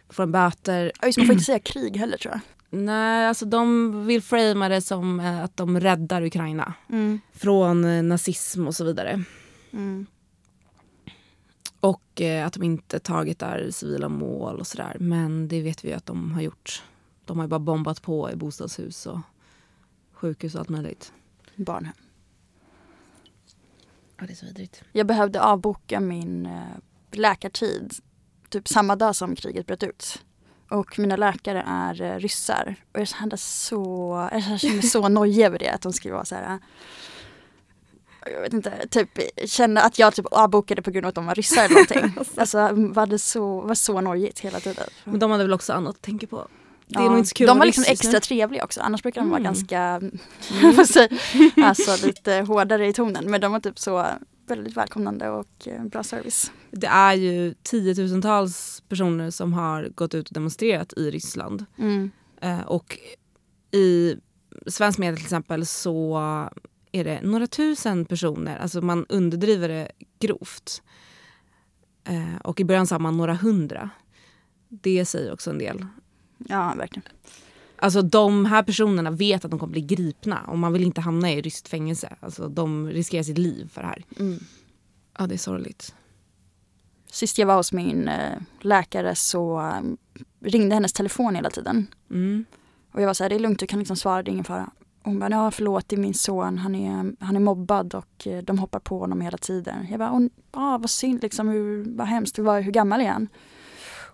får 0.09 0.23
en 0.23 0.33
böter. 0.33 0.93
Ja, 1.01 1.07
just, 1.07 1.19
man 1.19 1.27
får 1.27 1.33
inte 1.33 1.45
säga 1.45 1.59
krig 1.59 1.97
heller 1.97 2.17
tror 2.17 2.35
jag. 2.35 2.41
Nej, 2.71 3.27
alltså 3.27 3.47
de 3.47 4.07
vill 4.07 4.23
framea 4.23 4.69
det 4.69 4.81
som 4.81 5.21
eh, 5.21 5.45
att 5.45 5.57
de 5.57 5.81
räddar 5.81 6.23
Ukraina 6.23 6.75
mm. 6.89 7.21
från 7.33 7.85
eh, 7.85 8.03
nazism 8.03 8.67
och 8.67 8.75
så 8.75 8.85
vidare. 8.85 9.25
Mm. 9.73 10.07
Och 11.81 12.21
eh, 12.21 12.47
att 12.47 12.53
de 12.53 12.63
inte 12.63 12.99
targetar 12.99 13.71
civila 13.71 14.09
mål 14.09 14.61
och 14.61 14.67
sådär. 14.67 14.97
Men 15.01 15.49
det 15.49 15.63
vet 15.63 15.85
vi 15.85 15.93
att 15.93 16.07
de 16.07 16.33
har 16.33 16.43
gjort. 16.43 16.83
De 17.25 17.39
har 17.39 17.45
ju 17.45 17.49
bara 17.49 17.61
bombat 17.61 18.03
på 18.03 18.31
i 18.31 18.37
bostadshus 18.37 19.07
och 19.07 19.19
sjukhus 20.13 20.55
och 20.55 20.61
allt 20.61 20.69
möjligt. 20.69 21.13
Barnhem. 21.57 21.95
Ja, 24.17 24.27
det 24.27 24.33
är 24.33 24.37
så 24.37 24.47
vidrigt. 24.47 24.83
Jag 24.93 25.07
behövde 25.07 25.43
avboka 25.43 26.01
min 26.01 26.49
läkartid 27.11 27.95
typ 28.49 28.69
samma 28.69 28.97
dag 28.97 29.17
som 29.17 29.37
kriget 29.37 29.67
bröt 29.67 29.83
ut. 29.83 30.25
Och 30.71 30.99
mina 30.99 31.17
läkare 31.17 31.65
är 31.67 32.03
eh, 32.03 32.19
ryssar. 32.19 32.77
Och 32.93 33.01
jag 33.01 33.09
kände 33.09 33.37
så, 33.37 34.29
jag 34.33 34.61
kände 34.61 34.83
så 34.83 35.09
nojig 35.09 35.45
över 35.45 35.59
det. 35.59 35.69
Att 35.69 35.83
de 35.83 35.93
skulle 35.93 36.15
vara 36.15 36.25
så 36.25 36.35
här. 36.35 36.59
jag 38.33 38.41
vet 38.41 38.53
inte, 38.53 38.87
typ 38.91 39.09
kände 39.47 39.83
att 39.83 39.99
jag 39.99 40.15
typ 40.15 40.27
avbokade 40.27 40.83
på 40.83 40.91
grund 40.91 41.07
av 41.07 41.09
att 41.09 41.15
de 41.15 41.27
var 41.27 41.35
ryssar 41.35 41.65
eller 41.65 41.75
någonting. 41.75 42.25
alltså 42.37 42.69
var 42.73 43.07
det 43.07 43.19
så, 43.19 43.61
var 43.61 43.75
så 43.75 44.01
nojigt 44.01 44.41
hela 44.41 44.61
tiden. 44.61 44.87
Men 45.05 45.19
de 45.19 45.31
hade 45.31 45.45
väl 45.45 45.53
också 45.53 45.73
annat 45.73 45.97
att 45.97 46.03
tänka 46.03 46.27
på? 46.27 46.49
Det 46.87 46.99
är 46.99 47.03
ja, 47.03 47.09
nog 47.09 47.19
inte 47.19 47.29
så 47.29 47.35
kul 47.35 47.47
de 47.47 47.59
var 47.59 47.67
liksom 47.67 47.85
extra 47.89 48.13
nu. 48.13 48.21
trevliga 48.21 48.65
också, 48.65 48.81
annars 48.81 49.03
brukar 49.03 49.21
de 49.21 49.29
mm. 49.29 49.31
vara 49.31 49.43
ganska, 49.43 49.79
mm. 49.81 50.19
alltså 51.65 52.07
lite 52.07 52.35
hårdare 52.35 52.87
i 52.87 52.93
tonen. 52.93 53.31
Men 53.31 53.41
de 53.41 53.53
var 53.53 53.61
typ 53.61 53.79
så 53.79 54.07
väldigt 54.51 54.77
välkomnande 54.77 55.29
och 55.31 55.69
eh, 55.69 55.85
bra 55.85 56.03
service. 56.03 56.53
Det 56.71 56.87
är 56.87 57.15
ju 57.15 57.55
tiotusentals 57.63 58.83
personer 58.89 59.31
som 59.31 59.53
har 59.53 59.89
gått 59.95 60.15
ut 60.15 60.29
och 60.29 60.35
demonstrerat 60.35 60.93
i 60.93 61.11
Ryssland. 61.11 61.65
Mm. 61.79 62.11
Eh, 62.41 62.61
och 62.61 62.99
i 63.71 64.17
svensk 64.67 64.99
media 64.99 65.17
till 65.17 65.25
exempel 65.25 65.67
så 65.67 66.19
är 66.93 67.05
det 67.05 67.21
några 67.23 67.47
tusen 67.47 68.05
personer, 68.05 68.59
alltså 68.59 68.81
man 68.81 69.07
underdriver 69.09 69.69
det 69.69 69.91
grovt. 70.19 70.83
Eh, 72.05 72.37
och 72.45 72.61
i 72.61 72.65
början 72.65 72.87
sa 72.87 72.99
man 72.99 73.17
några 73.17 73.35
hundra. 73.35 73.91
Det 74.69 75.05
säger 75.05 75.33
också 75.33 75.51
en 75.51 75.59
del. 75.59 75.87
Ja, 76.39 76.75
verkligen. 76.79 77.09
Alltså 77.83 78.03
de 78.03 78.45
här 78.45 78.63
personerna 78.63 79.11
vet 79.11 79.45
att 79.45 79.51
de 79.51 79.61
kommer 79.61 79.73
bli 79.73 79.81
gripna 79.81 80.41
och 80.47 80.59
man 80.59 80.73
vill 80.73 80.85
inte 80.85 81.01
hamna 81.01 81.33
i 81.33 81.43
ryskt 81.43 81.69
fängelse. 81.69 82.17
Alltså 82.21 82.49
de 82.49 82.89
riskerar 82.89 83.23
sitt 83.23 83.39
liv 83.39 83.71
för 83.73 83.81
det 83.81 83.87
här. 83.87 84.05
Mm. 84.19 84.39
Ja, 85.19 85.27
det 85.27 85.35
är 85.35 85.39
sorgligt. 85.39 85.95
Sist 87.11 87.39
jag 87.39 87.47
var 87.47 87.57
hos 87.57 87.73
min 87.73 88.09
eh, 88.09 88.39
läkare 88.61 89.15
så 89.15 89.61
eh, 89.61 89.81
ringde 90.41 90.75
hennes 90.75 90.93
telefon 90.93 91.35
hela 91.35 91.51
tiden. 91.51 91.87
Mm. 92.11 92.45
Och 92.93 93.03
jag 93.03 93.07
var 93.07 93.15
så 93.15 93.25
här, 93.25 93.29
det 93.29 93.35
är 93.35 93.41
lugnt, 93.41 93.59
du 93.59 93.67
kan 93.67 93.79
liksom 93.79 93.97
svara, 93.97 94.23
det 94.23 94.31
är 94.31 94.33
ingen 94.33 94.45
fara. 94.45 94.71
hon 95.03 95.19
bara, 95.19 95.31
ja 95.31 95.51
förlåt, 95.51 95.89
det 95.89 95.97
är 95.97 96.01
min 96.01 96.15
son, 96.15 96.59
han 96.59 96.75
är, 96.75 97.13
han 97.25 97.37
är 97.37 97.41
mobbad 97.41 97.95
och 97.95 98.27
eh, 98.27 98.43
de 98.43 98.59
hoppar 98.59 98.81
på 98.81 98.99
honom 98.99 99.21
hela 99.21 99.39
tiden. 99.39 99.87
Jag 99.91 99.99
bara, 99.99 100.29
ja 100.53 100.79
vad 100.79 100.91
synd 100.91 101.23
liksom, 101.23 101.49
hur, 101.49 101.97
vad 101.97 102.07
hemskt, 102.07 102.39
hur, 102.39 102.61
hur 102.61 102.73
gammal 102.73 103.01
är 103.01 103.11
han? 103.11 103.29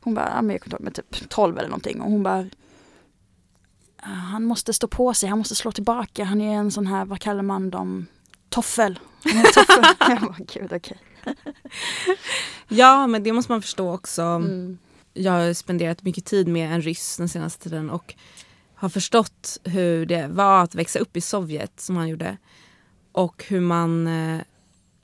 Hon 0.01 0.15
bara, 0.15 0.33
ja, 0.35 0.43
men 0.43 0.51
jag 0.51 0.61
kommer 0.61 0.83
ihåg 0.83 0.95
typ 0.95 1.29
12 1.29 1.59
eller 1.59 1.69
någonting. 1.69 2.01
Och 2.01 2.11
hon 2.11 2.23
bara, 2.23 2.47
han 4.07 4.45
måste 4.45 4.73
stå 4.73 4.89
på 4.89 5.15
sig, 5.15 5.29
han 5.29 5.39
måste 5.39 5.55
slå 5.55 5.73
tillbaka. 5.73 6.25
Han 6.25 6.41
är 6.41 6.55
en 6.57 6.71
sån 6.71 6.87
här, 6.87 7.05
vad 7.05 7.21
kallar 7.21 7.43
man 7.43 7.71
dem, 7.71 8.07
toffel. 8.49 8.99
toffel. 9.55 9.85
jag 10.09 10.21
bara, 10.21 10.37
gud 10.39 10.73
okej. 10.73 10.99
Ja 12.69 13.07
men 13.07 13.23
det 13.23 13.33
måste 13.33 13.53
man 13.53 13.63
förstå 13.63 13.95
också. 13.95 14.23
Mm. 14.23 14.79
Jag 15.15 15.33
har 15.33 15.53
spenderat 15.53 16.03
mycket 16.03 16.25
tid 16.25 16.49
med 16.49 16.73
en 16.73 16.83
ryss 16.83 17.17
den 17.17 17.29
senaste 17.29 17.63
tiden 17.63 17.91
och 17.91 18.15
har 18.75 18.89
förstått 18.89 19.59
hur 19.65 20.07
det 20.07 20.27
var 20.29 20.63
att 20.63 20.75
växa 20.75 20.99
upp 20.99 21.17
i 21.17 21.21
Sovjet 21.21 21.81
som 21.81 21.97
han 21.97 22.09
gjorde. 22.09 22.37
Och 23.13 23.45
hur 23.49 23.61
man 23.61 24.07
eh, 24.07 24.41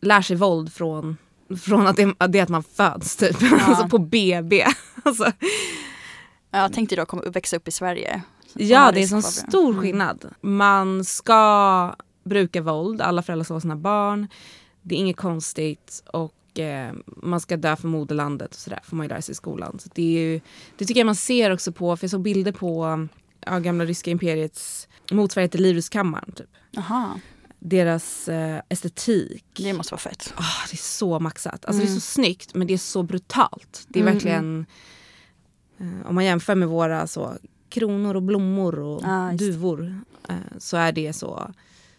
lär 0.01 0.23
sig 0.23 0.37
våld 0.37 0.73
från, 0.73 1.17
från 1.63 1.87
att 1.87 1.97
det, 1.97 2.15
det 2.29 2.41
att 2.41 2.49
man 2.49 2.63
föds 2.63 3.17
typ. 3.17 3.37
Ja. 3.41 3.59
alltså 3.61 3.89
på 3.89 3.99
BB. 3.99 4.67
alltså. 5.05 5.33
Jag 6.51 6.73
tänkte 6.73 6.97
då 6.97 7.07
komma, 7.07 7.23
växa 7.23 7.57
upp 7.57 7.69
i 7.69 7.71
Sverige. 7.71 8.23
Ja 8.55 8.93
det 8.93 9.03
är 9.03 9.15
en 9.15 9.23
stor 9.23 9.71
mm. 9.71 9.81
skillnad. 9.83 10.35
Man 10.41 11.05
ska 11.05 11.95
bruka 12.25 12.63
våld, 12.63 13.01
alla 13.01 13.23
föräldrar 13.23 13.45
ska 13.45 13.55
vara 13.55 13.61
sina 13.61 13.77
barn. 13.77 14.29
Det 14.83 14.95
är 14.95 14.99
inget 14.99 15.17
konstigt 15.17 16.03
och 16.07 16.59
eh, 16.59 16.93
man 17.07 17.41
ska 17.41 17.57
dö 17.57 17.77
för 17.77 17.89
moderlandet 17.89 18.51
och 18.51 18.61
sådär 18.61 18.81
får 18.85 18.97
man 18.97 19.05
ju 19.05 19.09
lära 19.09 19.23
sig 19.23 19.33
i 19.33 19.37
skolan. 19.37 19.79
Så 19.79 19.89
det, 19.95 20.03
är 20.03 20.21
ju, 20.21 20.41
det 20.77 20.85
tycker 20.85 21.01
jag 21.01 21.07
man 21.07 21.17
ser 21.17 21.51
också 21.51 21.73
på, 21.73 21.97
för 21.97 22.05
jag 22.05 22.11
såg 22.11 22.23
bilder 22.23 22.53
på 22.53 23.09
ja, 23.47 23.59
gamla 23.59 23.85
ryska 23.85 24.11
imperiets 24.11 24.89
motsvarighet 25.11 25.53
till 25.53 25.63
Livrustkammaren. 25.63 26.33
Typ. 26.33 26.51
Aha. 26.77 27.21
Deras 27.59 28.29
eh, 28.29 28.61
estetik. 28.69 29.45
Det 29.57 29.73
måste 29.73 29.93
vara 29.95 30.01
fett. 30.01 30.35
Oh, 30.39 30.67
det 30.71 30.75
är 30.75 30.77
så 30.77 31.21
maxat. 31.21 31.53
Alltså, 31.53 31.71
mm. 31.71 31.79
Det 31.81 31.85
är 31.85 31.87
så 31.87 31.93
mm. 31.93 32.27
snyggt 32.27 32.55
men 32.55 32.67
det 32.67 32.75
är 32.75 32.79
så 32.79 33.03
brutalt. 33.03 33.87
Det 33.89 33.99
är 33.99 34.03
mm. 34.03 34.15
verkligen 34.15 34.67
eh, 35.79 36.07
om 36.07 36.15
man 36.15 36.25
jämför 36.25 36.55
med 36.55 36.69
våra 36.69 37.07
så, 37.07 37.37
kronor 37.73 38.17
och 38.17 38.23
blommor 38.23 38.79
och 38.79 39.03
ah, 39.05 39.33
duvor 39.33 40.01
eh, 40.29 40.59
så 40.59 40.77
är 40.77 40.93
det 40.93 41.13
så 41.13 41.51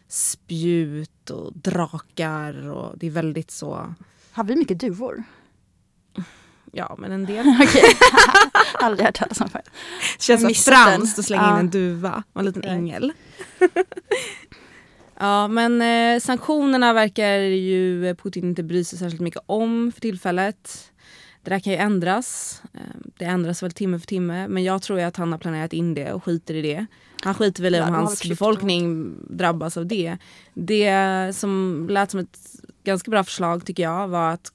spjut 0.07 1.29
och 1.29 1.53
drakar 1.53 2.69
och 2.69 2.97
det 2.97 3.07
är 3.07 3.11
väldigt 3.11 3.51
så... 3.51 3.93
Har 4.31 4.43
vi 4.43 4.55
mycket 4.55 4.79
duvor? 4.79 5.23
Ja, 6.71 6.95
men 6.99 7.11
en 7.11 7.25
del. 7.25 7.47
Okej, 7.63 7.83
aldrig 8.73 9.05
hört 9.05 9.15
talas 9.15 9.41
om 9.41 9.49
det. 9.53 9.61
Känns 10.19 10.41
så 10.41 10.71
franskt 10.71 11.19
att 11.19 11.25
slänga 11.25 11.43
ja. 11.43 11.53
in 11.53 11.59
en 11.59 11.69
duva 11.69 12.23
och 12.33 12.39
en 12.39 12.45
liten 12.45 12.63
ängel. 12.63 13.11
ja, 15.19 15.47
men 15.47 15.81
eh, 15.81 16.19
sanktionerna 16.19 16.93
verkar 16.93 17.37
ju 17.39 18.15
Putin 18.15 18.43
inte 18.43 18.63
bry 18.63 18.83
sig 18.83 18.99
särskilt 18.99 19.21
mycket 19.21 19.41
om 19.45 19.91
för 19.91 20.01
tillfället. 20.01 20.92
Det 21.43 21.49
där 21.49 21.59
kan 21.59 21.73
ju 21.73 21.79
ändras. 21.79 22.61
Ehm, 22.73 23.11
det 23.17 23.25
ändras 23.25 23.63
väl 23.63 23.71
timme 23.71 23.99
för 23.99 24.07
timme. 24.07 24.47
Men 24.47 24.63
jag 24.63 24.81
tror 24.81 24.99
att 24.99 25.17
han 25.17 25.31
har 25.31 25.39
planerat 25.39 25.73
in 25.73 25.93
det 25.93 26.13
och 26.13 26.23
skiter 26.23 26.53
i 26.53 26.61
det. 26.61 26.85
Han 27.21 27.33
skiter 27.33 27.63
väl 27.63 27.75
i 27.75 27.81
om 27.81 27.93
hans 27.93 28.29
befolkning 28.29 29.15
drabbas 29.29 29.77
av 29.77 29.85
det. 29.85 30.17
Det 30.53 31.35
som 31.35 31.85
lät 31.89 32.11
som 32.11 32.19
ett 32.19 32.39
ganska 32.83 33.11
bra 33.11 33.23
förslag 33.23 33.65
tycker 33.65 33.83
jag 33.83 34.07
var 34.07 34.31
att 34.31 34.51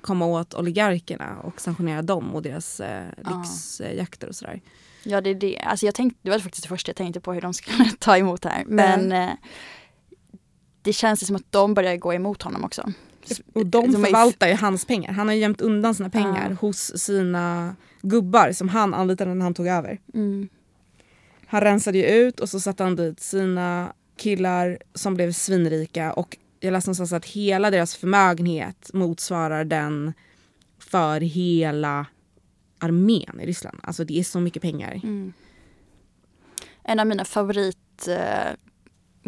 komma 0.00 0.26
åt 0.26 0.54
oligarkerna 0.54 1.36
och 1.40 1.60
sanktionera 1.60 2.02
dem 2.02 2.34
och 2.34 2.42
deras 2.42 2.80
eh, 2.80 3.06
lyxjakter 3.16 4.28
och 4.28 4.34
sådär. 4.34 4.60
Ja 5.04 5.20
det 5.20 5.30
är 5.30 5.34
det. 5.34 5.58
Alltså 5.58 5.86
jag 5.86 5.94
tänkte, 5.94 6.18
det 6.22 6.30
var 6.30 6.38
faktiskt 6.38 6.62
det 6.62 6.68
första 6.68 6.88
jag 6.90 6.96
tänkte 6.96 7.20
på 7.20 7.32
hur 7.32 7.40
de 7.40 7.54
skulle 7.54 7.90
ta 7.98 8.16
emot 8.16 8.42
det 8.42 8.48
här. 8.48 8.64
Men 8.66 9.00
mm. 9.00 9.28
eh, 9.28 9.34
det 10.82 10.92
känns 10.92 11.26
som 11.26 11.36
att 11.36 11.52
de 11.52 11.74
börjar 11.74 11.96
gå 11.96 12.14
emot 12.14 12.42
honom 12.42 12.64
också. 12.64 12.92
Och 13.52 13.66
de 13.66 13.92
förvaltar 13.92 14.48
ju 14.48 14.54
hans 14.54 14.84
pengar. 14.84 15.12
Han 15.12 15.28
har 15.28 15.34
gömt 15.34 15.60
undan 15.60 15.94
sina 15.94 16.10
pengar 16.10 16.50
uh. 16.50 16.60
hos 16.60 16.98
sina 16.98 17.76
gubbar 18.02 18.52
som 18.52 18.68
han 18.68 18.94
anlitade 18.94 19.34
när 19.34 19.44
han 19.44 19.54
tog 19.54 19.66
över. 19.66 20.00
Mm. 20.14 20.48
Han 21.46 21.60
rensade 21.60 21.98
ju 21.98 22.04
ut 22.04 22.40
och 22.40 22.48
så 22.48 22.60
satte 22.60 22.82
han 22.82 22.96
dit 22.96 23.20
sina 23.20 23.92
killar 24.16 24.78
som 24.94 25.14
blev 25.14 25.32
svinrika 25.32 26.12
och 26.12 26.36
jag 26.60 26.72
läste 26.72 26.88
någonstans 26.88 27.12
att 27.12 27.26
hela 27.26 27.70
deras 27.70 27.96
förmögenhet 27.96 28.90
motsvarar 28.92 29.64
den 29.64 30.12
för 30.78 31.20
hela 31.20 32.06
armén 32.78 33.40
i 33.40 33.46
Ryssland. 33.46 33.80
Alltså 33.82 34.04
det 34.04 34.18
är 34.18 34.24
så 34.24 34.40
mycket 34.40 34.62
pengar. 34.62 35.00
Mm. 35.02 35.32
En 36.82 37.00
av 37.00 37.06
mina 37.06 37.24
favorit 37.24 38.08
eh, 38.08 38.52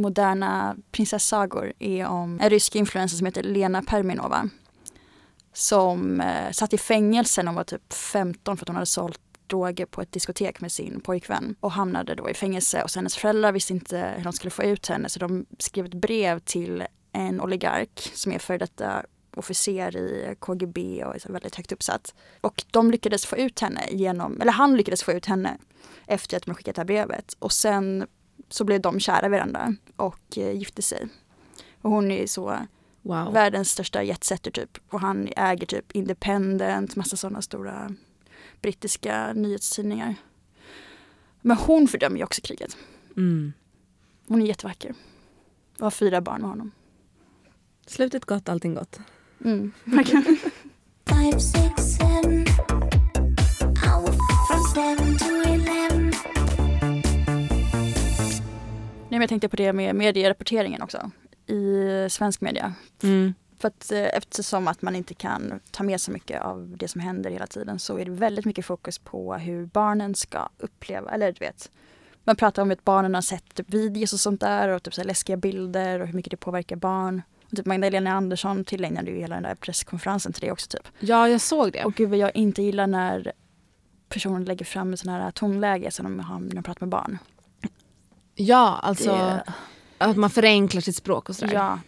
moderna 0.03 0.77
prinsessagor 0.91 1.73
är 1.79 2.07
om 2.07 2.41
en 2.41 2.51
rysk 2.51 2.75
influencer 2.75 3.17
som 3.17 3.27
heter 3.27 3.43
Lena 3.43 3.83
Perminova. 3.83 4.49
Som 5.53 6.21
eh, 6.21 6.51
satt 6.53 6.73
i 6.73 6.79
fängelse 6.79 7.43
när 7.43 7.47
hon 7.47 7.57
var 7.57 7.65
typ 7.65 7.93
15 7.93 8.57
för 8.57 8.65
att 8.65 8.69
hon 8.69 8.77
hade 8.77 8.87
sålt 8.87 9.21
droger 9.47 9.87
på 9.87 10.03
ett 10.03 10.13
diskotek 10.13 10.61
med 10.61 10.73
sin 10.73 11.01
pojkvän 11.01 11.57
och 11.61 11.73
hamnade 11.73 12.15
då 12.15 12.31
i 12.31 12.35
fängelse 12.35 12.83
och 12.83 12.91
hennes 12.95 13.17
föräldrar 13.17 13.53
visste 13.53 13.73
inte 13.73 14.15
hur 14.17 14.25
de 14.25 14.33
skulle 14.33 14.51
få 14.51 14.63
ut 14.63 14.87
henne 14.87 15.09
så 15.09 15.19
de 15.19 15.47
skrev 15.59 15.87
ett 15.87 15.95
brev 15.95 16.39
till 16.39 16.85
en 17.13 17.41
oligark 17.41 18.11
som 18.15 18.33
är 18.33 18.39
före 18.39 18.59
detta 18.59 19.03
officer 19.37 19.97
i 19.97 20.37
KGB 20.39 21.05
och 21.05 21.15
är 21.15 21.33
väldigt 21.33 21.57
högt 21.57 21.73
uppsatt. 21.73 22.15
Och 22.41 22.65
de 22.71 22.91
lyckades 22.91 23.27
få 23.27 23.37
ut 23.37 23.61
henne 23.61 23.81
genom, 23.91 24.41
eller 24.41 24.53
han 24.53 24.77
lyckades 24.77 25.03
få 25.03 25.13
ut 25.13 25.27
henne 25.27 25.59
efter 26.07 26.37
att 26.37 26.43
de 26.43 26.55
skickat 26.55 26.75
det 26.75 26.81
här 26.81 26.87
brevet. 26.87 27.37
Och 27.39 27.53
sen 27.53 28.07
så 28.53 28.65
blev 28.65 28.81
de 28.81 29.01
kära 29.01 29.29
varandra 29.29 29.75
och 29.97 30.39
eh, 30.39 30.53
gifte 30.53 30.83
sig. 30.83 31.09
Och 31.81 31.91
hon 31.91 32.11
är 32.11 32.27
så 32.27 32.59
wow. 33.03 33.33
världens 33.33 33.71
största 33.71 34.03
jetsetter 34.03 34.51
typ. 34.51 34.79
Och 34.89 35.01
han 35.01 35.29
äger 35.37 35.67
typ 35.67 35.93
Independent, 35.93 36.97
massa 36.97 37.17
sådana 37.17 37.43
stora 37.43 37.95
brittiska 38.63 39.33
nyhetstidningar. 39.33 40.15
Men 41.41 41.57
hon 41.57 41.89
fördömer 41.89 42.17
ju 42.17 42.25
också 42.25 42.41
kriget. 42.41 42.77
Mm. 43.17 43.53
Hon 44.27 44.43
är 44.43 44.47
jättevacker. 44.47 44.95
Och 45.79 45.87
har 45.87 45.91
fyra 45.91 46.21
barn 46.21 46.41
med 46.41 46.51
honom. 46.51 46.71
Slutet 47.87 48.25
gott, 48.25 48.49
allting 48.49 48.75
gott. 48.75 49.01
Mm, 49.45 49.73
Five, 51.07 51.41
six, 51.41 51.83
seven. 51.83 52.47
From 54.49 54.65
seven 54.75 55.22
Nej, 59.13 59.19
men 59.19 59.23
jag 59.23 59.29
tänkte 59.29 59.49
på 59.49 59.57
det 59.57 59.73
med 59.73 59.95
medierapporteringen 59.95 60.83
också 60.83 61.11
i 61.47 62.07
svensk 62.11 62.41
media. 62.41 62.75
Mm. 63.03 63.35
För 63.59 63.69
att 63.69 63.93
eh, 63.93 64.17
eftersom 64.17 64.69
att 64.69 64.83
man 64.83 64.97
inte 64.97 65.15
kan 65.15 65.61
ta 65.71 65.83
med 65.83 66.01
så 66.01 66.11
mycket 66.11 66.43
av 66.43 66.75
det 66.77 66.89
som 66.89 67.01
händer 67.01 67.31
hela 67.31 67.47
tiden 67.47 67.79
så 67.79 67.99
är 67.99 68.05
det 68.05 68.11
väldigt 68.11 68.45
mycket 68.45 68.67
fokus 68.67 68.99
på 68.99 69.35
hur 69.35 69.67
barnen 69.67 70.15
ska 70.15 70.49
uppleva, 70.59 71.11
eller 71.11 71.33
du 71.33 71.45
vet. 71.45 71.71
Man 72.25 72.37
pratar 72.37 72.63
om 72.63 72.71
att 72.71 72.85
barnen 72.85 73.15
har 73.15 73.23
sett 73.23 73.55
typ 73.55 73.71
videos 73.71 74.13
och 74.13 74.21
sånt 74.21 74.41
där 74.41 74.69
och 74.69 74.83
typ 74.83 74.95
så 74.95 75.05
läskiga 75.05 75.37
bilder 75.37 76.01
och 76.01 76.07
hur 76.07 76.15
mycket 76.15 76.31
det 76.31 76.37
påverkar 76.37 76.77
barn. 76.77 77.23
Och 77.51 77.57
typ 77.57 77.67
Magdalena 77.67 78.13
Andersson 78.13 78.65
tillägnade 78.65 79.11
ju 79.11 79.19
hela 79.19 79.35
den 79.35 79.43
där 79.43 79.55
presskonferensen 79.55 80.33
till 80.33 80.43
det 80.43 80.53
också 80.53 80.69
typ. 80.71 80.89
Ja, 81.01 81.29
jag 81.29 81.41
såg 81.41 81.73
det. 81.73 81.85
Och 81.85 81.95
gud 81.95 82.09
vad 82.11 82.19
jag 82.19 82.37
inte 82.37 82.63
gillar 82.63 82.87
när 82.87 83.33
personer 84.09 84.47
lägger 84.47 84.65
fram 84.65 84.97
sån 84.97 85.13
här 85.13 85.31
tonläge 85.31 85.91
som 85.91 86.05
de 86.05 86.21
har 86.21 86.41
när 86.41 86.55
de 86.55 86.63
pratar 86.63 86.87
med 86.87 86.91
barn. 86.91 87.19
Ja, 88.35 88.79
alltså 88.83 89.13
det... 89.13 89.45
att 89.99 90.17
man 90.17 90.31
förenklar 90.31 90.81
sitt 90.81 90.97
språk 90.97 91.29
och 91.29 91.37
sådär. 91.37 91.55
Ja, 91.55 91.79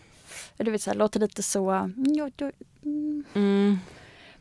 Du 0.57 0.71
vet, 0.71 0.83
så 0.83 0.91
här, 0.91 0.97
låter 0.97 1.21
lite 1.21 1.43
så... 1.43 1.71
mm, 1.71 2.33
mm. 2.85 3.25
Mm. 3.35 3.79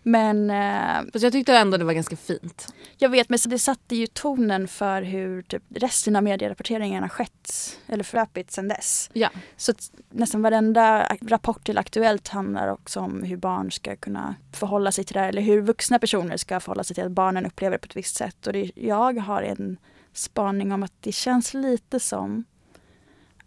Men 0.03 0.49
eh, 0.49 1.11
Fast 1.13 1.23
jag 1.23 1.31
tyckte 1.31 1.57
ändå 1.57 1.77
det 1.77 1.83
var 1.85 1.93
ganska 1.93 2.15
fint. 2.15 2.73
jag 2.97 3.09
vet, 3.09 3.29
men 3.29 3.39
så 3.39 3.49
det 3.49 3.59
satte 3.59 3.95
ju 3.95 4.07
tonen 4.07 4.67
för 4.67 5.01
hur 5.01 5.41
typ, 5.41 5.63
resten 5.75 6.15
av 6.15 6.23
medierapporteringen 6.23 7.03
har 7.03 7.09
skett 7.09 7.79
eller 7.87 8.03
förlöpit 8.03 8.51
sedan 8.51 8.67
dess. 8.67 9.09
Ja. 9.13 9.29
Så 9.57 9.73
nästan 10.09 10.41
varenda 10.41 11.07
rapport 11.21 11.63
till 11.63 11.77
Aktuellt 11.77 12.27
handlar 12.27 12.67
också 12.67 12.99
om 12.99 13.23
hur 13.23 13.37
barn 13.37 13.71
ska 13.71 13.95
kunna 13.95 14.35
förhålla 14.51 14.91
sig 14.91 15.03
till 15.03 15.13
det 15.13 15.19
här 15.19 15.29
eller 15.29 15.41
hur 15.41 15.61
vuxna 15.61 15.99
personer 15.99 16.37
ska 16.37 16.59
förhålla 16.59 16.83
sig 16.83 16.95
till 16.95 17.03
att 17.05 17.11
barnen 17.11 17.45
upplever 17.45 17.75
det 17.77 17.79
på 17.79 17.85
ett 17.85 17.95
visst 17.95 18.15
sätt. 18.15 18.47
Och 18.47 18.53
det, 18.53 18.71
jag 18.75 19.19
har 19.19 19.41
en 19.43 19.77
spaning 20.13 20.71
om 20.71 20.83
att 20.83 20.93
det 20.99 21.11
känns 21.11 21.53
lite 21.53 21.99
som 21.99 22.43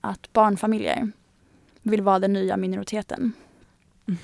att 0.00 0.32
barnfamiljer 0.32 1.12
vill 1.82 2.02
vara 2.02 2.18
den 2.18 2.32
nya 2.32 2.56
minoriteten. 2.56 3.32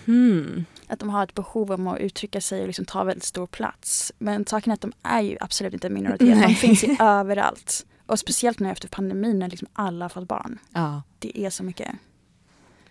Hmm. 0.04 0.64
Att 0.86 0.98
de 0.98 1.10
har 1.10 1.24
ett 1.24 1.34
behov 1.34 1.72
om 1.72 1.86
att 1.86 1.98
uttrycka 1.98 2.40
sig 2.40 2.60
och 2.60 2.66
liksom 2.66 2.84
ta 2.84 3.04
väldigt 3.04 3.24
stor 3.24 3.46
plats. 3.46 4.12
Men 4.18 4.46
saken 4.46 4.70
är 4.70 4.74
att 4.74 4.80
de 4.80 4.92
är 5.02 5.20
ju 5.20 5.36
absolut 5.40 5.74
inte 5.74 5.86
en 5.86 5.94
minoritet. 5.94 6.28
De 6.28 6.34
Nej. 6.34 6.54
finns 6.54 6.84
ju 6.84 6.96
överallt. 7.00 7.86
Och 8.06 8.18
speciellt 8.18 8.58
nu 8.58 8.70
efter 8.70 8.88
pandemin 8.88 9.38
när 9.38 9.48
liksom 9.48 9.68
alla 9.72 10.04
har 10.04 10.08
fått 10.08 10.28
barn. 10.28 10.58
Ja. 10.72 11.02
Det 11.18 11.38
är 11.38 11.50
så 11.50 11.64
mycket. 11.64 11.88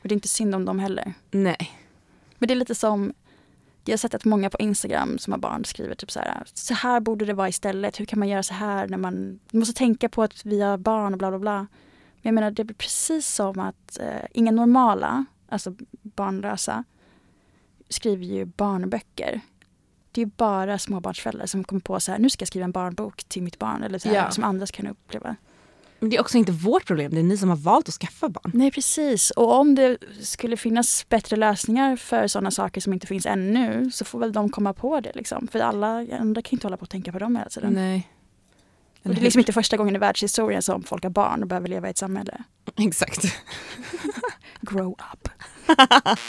Och 0.01 0.07
det 0.07 0.13
är 0.13 0.15
inte 0.15 0.27
synd 0.27 0.55
om 0.55 0.65
dem 0.65 0.79
heller. 0.79 1.13
Nej. 1.31 1.71
Men 2.37 2.47
det 2.47 2.53
är 2.53 2.55
lite 2.55 2.75
som, 2.75 3.13
jag 3.85 3.93
har 3.93 3.97
sett 3.97 4.13
att 4.13 4.25
många 4.25 4.49
på 4.49 4.57
Instagram 4.59 5.17
som 5.17 5.33
har 5.33 5.37
barn 5.39 5.65
skriver 5.65 5.95
typ 5.95 6.11
så 6.11 6.19
här, 6.19 6.43
så 6.53 6.73
här 6.73 6.99
borde 6.99 7.25
det 7.25 7.33
vara 7.33 7.49
istället. 7.49 7.99
Hur 7.99 8.05
kan 8.05 8.19
man 8.19 8.27
göra 8.27 8.43
så 8.43 8.53
här 8.53 8.87
när 8.87 8.97
man, 8.97 9.39
man 9.51 9.59
måste 9.59 9.73
tänka 9.73 10.09
på 10.09 10.23
att 10.23 10.45
vi 10.45 10.61
har 10.61 10.77
barn 10.77 11.13
och 11.13 11.17
bla 11.19 11.29
bla 11.29 11.39
bla. 11.39 11.57
Men 11.57 12.29
jag 12.29 12.33
menar 12.33 12.51
det 12.51 12.63
blir 12.63 12.75
precis 12.75 13.27
som 13.27 13.59
att 13.59 13.99
eh, 13.99 14.21
inga 14.31 14.51
normala, 14.51 15.25
alltså 15.49 15.75
barnlösa, 16.01 16.83
skriver 17.89 18.25
ju 18.25 18.45
barnböcker. 18.45 19.41
Det 20.11 20.21
är 20.21 20.25
bara 20.25 20.77
småbarnsföräldrar 20.79 21.45
som 21.45 21.63
kommer 21.63 21.79
på 21.81 21.99
så 21.99 22.11
här, 22.11 22.19
nu 22.19 22.29
ska 22.29 22.41
jag 22.41 22.47
skriva 22.47 22.63
en 22.63 22.71
barnbok 22.71 23.23
till 23.23 23.43
mitt 23.43 23.59
barn 23.59 23.83
eller 23.83 23.99
så 23.99 24.07
här, 24.09 24.15
Ja. 24.15 24.31
som 24.31 24.43
andra 24.43 24.65
kan 24.67 24.87
uppleva. 24.87 25.35
Men 26.01 26.09
det 26.09 26.15
är 26.17 26.21
också 26.21 26.37
inte 26.37 26.51
vårt 26.51 26.85
problem, 26.85 27.11
det 27.11 27.19
är 27.19 27.23
ni 27.23 27.37
som 27.37 27.49
har 27.49 27.55
valt 27.55 27.89
att 27.89 27.93
skaffa 27.93 28.29
barn. 28.29 28.51
Nej 28.53 28.71
precis, 28.71 29.31
och 29.31 29.59
om 29.59 29.75
det 29.75 29.97
skulle 30.21 30.57
finnas 30.57 31.09
bättre 31.09 31.35
lösningar 31.35 31.95
för 31.95 32.27
sådana 32.27 32.51
saker 32.51 32.81
som 32.81 32.93
inte 32.93 33.07
finns 33.07 33.25
ännu 33.25 33.91
så 33.91 34.05
får 34.05 34.19
väl 34.19 34.33
de 34.33 34.49
komma 34.49 34.73
på 34.73 34.99
det 34.99 35.11
liksom. 35.15 35.47
För 35.47 35.59
alla 35.59 35.87
andra 36.19 36.41
kan 36.41 36.51
inte 36.51 36.67
hålla 36.67 36.77
på 36.77 36.83
att 36.83 36.89
tänka 36.89 37.11
på 37.11 37.19
dem 37.19 37.35
hela 37.35 37.49
tiden. 37.49 37.73
Nej. 37.73 38.09
Och 39.03 39.09
det 39.09 39.17
är 39.19 39.21
liksom 39.21 39.39
inte 39.39 39.53
första 39.53 39.77
gången 39.77 39.95
i 39.95 39.99
världshistorien 39.99 40.61
som 40.61 40.83
folk 40.83 41.03
har 41.03 41.09
barn 41.09 41.41
och 41.41 41.47
behöver 41.47 41.67
leva 41.67 41.87
i 41.87 41.91
ett 41.91 41.97
samhälle. 41.97 42.43
Exakt. 42.77 43.23
Grow 44.61 44.91
up. 45.13 45.29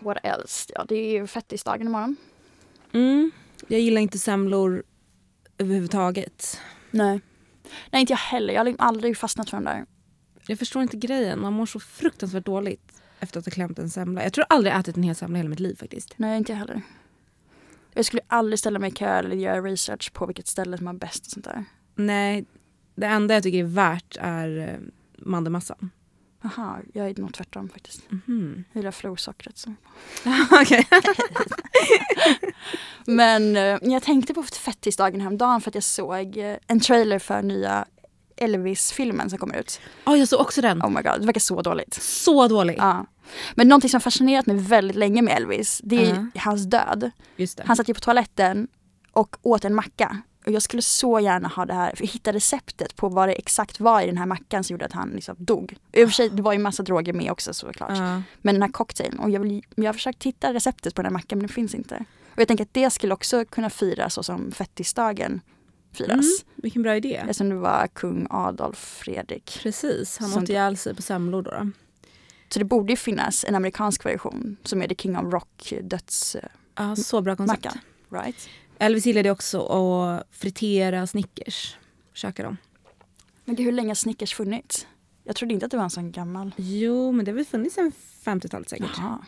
What 0.00 0.18
else? 0.22 0.72
Ja, 0.74 0.84
det 0.88 0.94
är 0.94 1.10
ju 1.10 1.26
fettisdagen 1.26 1.86
imorgon. 1.86 2.16
Mm. 2.94 3.30
Jag 3.68 3.80
gillar 3.80 4.00
inte 4.00 4.18
semlor 4.18 4.82
överhuvudtaget. 5.58 6.60
Nej. 6.90 7.20
Nej, 7.90 8.00
inte 8.00 8.12
jag 8.12 8.18
heller. 8.18 8.54
Jag 8.54 8.60
har 8.60 8.64
liksom 8.64 8.86
aldrig 8.86 9.16
fastnat 9.16 9.50
för 9.50 9.56
den 9.56 9.64
där. 9.64 9.86
Jag 10.46 10.58
förstår 10.58 10.82
inte 10.82 10.96
grejen. 10.96 11.40
Man 11.40 11.52
mår 11.52 11.66
så 11.66 11.80
fruktansvärt 11.80 12.46
dåligt 12.46 12.92
efter 13.20 13.38
att 13.38 13.46
ha 13.46 13.50
klämt 13.50 13.78
en 13.78 13.90
semla. 13.90 14.22
Jag 14.22 14.32
tror 14.32 14.46
aldrig 14.48 14.72
jag 14.72 14.80
ätit 14.80 14.96
en 14.96 15.02
hel 15.02 15.14
semla 15.14 15.38
i 15.38 15.38
hela 15.38 15.50
mitt 15.50 15.60
liv 15.60 15.76
faktiskt. 15.80 16.14
Nej, 16.16 16.38
inte 16.38 16.52
jag 16.52 16.58
heller. 16.58 16.82
Jag 17.94 18.04
skulle 18.04 18.22
aldrig 18.26 18.58
ställa 18.58 18.78
mig 18.78 18.88
i 18.88 18.94
kö 18.94 19.18
eller 19.18 19.36
göra 19.36 19.60
research 19.60 20.12
på 20.12 20.26
vilket 20.26 20.46
ställe 20.46 20.78
som 20.78 20.86
har 20.86 20.94
bäst 20.94 21.26
och 21.26 21.32
sånt 21.32 21.44
där. 21.44 21.64
Nej, 21.94 22.44
det 22.94 23.06
enda 23.06 23.34
jag 23.34 23.42
tycker 23.42 23.58
är 23.58 23.64
värt 23.64 24.16
är 24.20 24.58
eh, 24.58 24.78
mandelmassan. 25.18 25.90
Jaha, 26.56 26.78
jag 26.92 27.08
är 27.10 27.14
nog 27.20 27.34
tvärtom 27.34 27.68
faktiskt. 27.68 28.10
Mhm. 28.10 28.64
Jag 28.72 28.80
gillar 28.80 28.90
florsockret. 28.90 29.58
Så. 29.58 29.74
Okej. 30.60 30.86
Men 33.04 33.56
eh, 33.56 33.78
jag 33.82 34.02
tänkte 34.02 34.34
på 34.34 34.42
fettisdagen 34.42 35.20
häromdagen 35.20 35.60
för 35.60 35.70
att 35.70 35.74
jag 35.74 35.84
såg 35.84 36.36
eh, 36.36 36.56
en 36.66 36.80
trailer 36.80 37.18
för 37.18 37.42
nya 37.42 37.84
Elvis-filmen 38.36 39.30
som 39.30 39.38
kommer 39.38 39.56
ut. 39.60 39.80
Ja, 40.04 40.16
jag 40.16 40.28
såg 40.28 40.40
också 40.40 40.60
den. 40.60 40.82
Oh 40.82 40.90
my 40.90 41.02
god, 41.02 41.20
det 41.20 41.26
verkar 41.26 41.40
så 41.40 41.62
dåligt. 41.62 41.94
Så 41.94 42.48
dålig. 42.48 42.76
Ja. 42.78 43.06
Men 43.54 43.68
någonting 43.68 43.90
som 43.90 44.00
fascinerat 44.00 44.46
mig 44.46 44.56
väldigt 44.56 44.96
länge 44.96 45.22
med 45.22 45.36
Elvis, 45.36 45.80
det 45.84 45.96
är 46.06 46.26
Ja. 46.34 46.40
hans 46.40 46.64
död. 46.64 47.10
Han 47.64 47.76
satt 47.76 47.88
ju 47.88 47.94
på 47.94 48.00
toaletten 48.00 48.68
och 49.12 49.36
åt 49.42 49.64
en 49.64 49.74
macka. 49.74 50.22
Och 50.46 50.52
jag 50.52 50.62
skulle 50.62 50.82
så 50.82 51.20
gärna 51.20 51.48
ha 51.48 51.64
det 51.64 51.74
här, 51.74 51.94
för 51.96 52.06
hitta 52.06 52.32
receptet 52.32 52.96
på 52.96 53.08
vad 53.08 53.28
det 53.28 53.32
exakt 53.32 53.80
var 53.80 54.00
i 54.00 54.06
den 54.06 54.18
här 54.18 54.26
mackan 54.26 54.64
som 54.64 54.74
gjorde 54.74 54.84
att 54.84 54.92
han 54.92 55.10
liksom 55.10 55.36
dog. 55.38 55.76
I 55.92 56.04
och 56.04 56.08
för 56.08 56.14
sig, 56.14 56.28
det 56.28 56.42
var 56.42 56.52
ju 56.52 56.58
massa 56.58 56.82
droger 56.82 57.12
med 57.12 57.30
också 57.30 57.54
såklart. 57.54 57.98
Ja. 57.98 58.22
Men 58.42 58.54
den 58.54 58.62
här 58.62 58.70
cocktailen, 58.70 59.18
och 59.18 59.30
jag, 59.30 59.40
vill, 59.40 59.64
jag 59.74 59.84
har 59.84 59.92
försökt 59.92 60.22
hitta 60.22 60.54
receptet 60.54 60.94
på 60.94 61.02
den 61.02 61.06
här 61.06 61.12
mackan 61.12 61.38
men 61.38 61.46
det 61.46 61.52
finns 61.52 61.74
inte. 61.74 62.04
Och 62.34 62.40
jag 62.40 62.48
tänker 62.48 62.64
att 62.64 62.74
det 62.74 62.90
skulle 62.90 63.14
också 63.14 63.44
kunna 63.44 63.70
firas 63.70 64.14
så 64.14 64.22
som 64.22 64.52
fettisdagen 64.52 65.40
firas. 65.92 66.10
Mm, 66.10 66.54
vilken 66.56 66.82
bra 66.82 66.96
idé. 66.96 67.14
Eftersom 67.14 67.48
det 67.48 67.54
var 67.54 67.86
kung 67.92 68.26
Adolf 68.30 68.78
Fredrik. 68.78 69.60
Precis, 69.62 70.18
han 70.18 70.42
åt 70.42 70.48
ihjäl 70.48 70.76
sig 70.76 70.94
på 70.94 71.02
semlor 71.02 71.42
då. 71.42 71.50
då. 71.50 71.70
Så 72.48 72.58
det 72.58 72.64
borde 72.64 72.92
ju 72.92 72.96
finnas 72.96 73.44
en 73.44 73.54
amerikansk 73.54 74.06
version 74.06 74.56
som 74.62 74.82
är 74.82 74.88
The 74.88 74.94
King 74.94 75.18
of 75.18 75.32
Rock 75.32 75.72
dödsmackan. 75.82 76.50
Ja, 76.74 76.96
så 76.96 77.20
bra 77.20 77.36
koncept. 77.36 77.66
Right? 78.10 78.48
Elvis 78.78 79.06
gillade 79.06 79.30
också 79.30 79.66
att 79.66 80.26
fritera 80.30 81.06
Snickers. 81.06 81.76
Käka 82.12 82.42
dem. 82.42 82.56
Men 83.44 83.54
gud, 83.56 83.64
hur 83.64 83.72
länge 83.72 83.88
har 83.88 83.94
Snickers 83.94 84.34
funnits? 84.34 84.86
Jag 85.24 85.36
trodde 85.36 85.54
inte 85.54 85.66
att 85.66 85.70
det 85.70 85.76
var 85.76 85.84
en 85.84 85.90
sån 85.90 86.12
gammal. 86.12 86.54
Jo, 86.56 87.12
men 87.12 87.24
det 87.24 87.30
har 87.30 87.36
väl 87.36 87.44
funnits 87.44 87.74
sen 87.74 87.92
50-talet 88.24 88.68
säkert. 88.68 88.90
Jaha. 88.96 89.18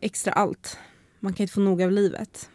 Extra 0.00 0.32
allt. 0.32 0.78
Man 1.20 1.32
kan 1.32 1.44
inte 1.44 1.54
få 1.54 1.60
nog 1.60 1.82
av 1.82 1.92
livet. 1.92 2.50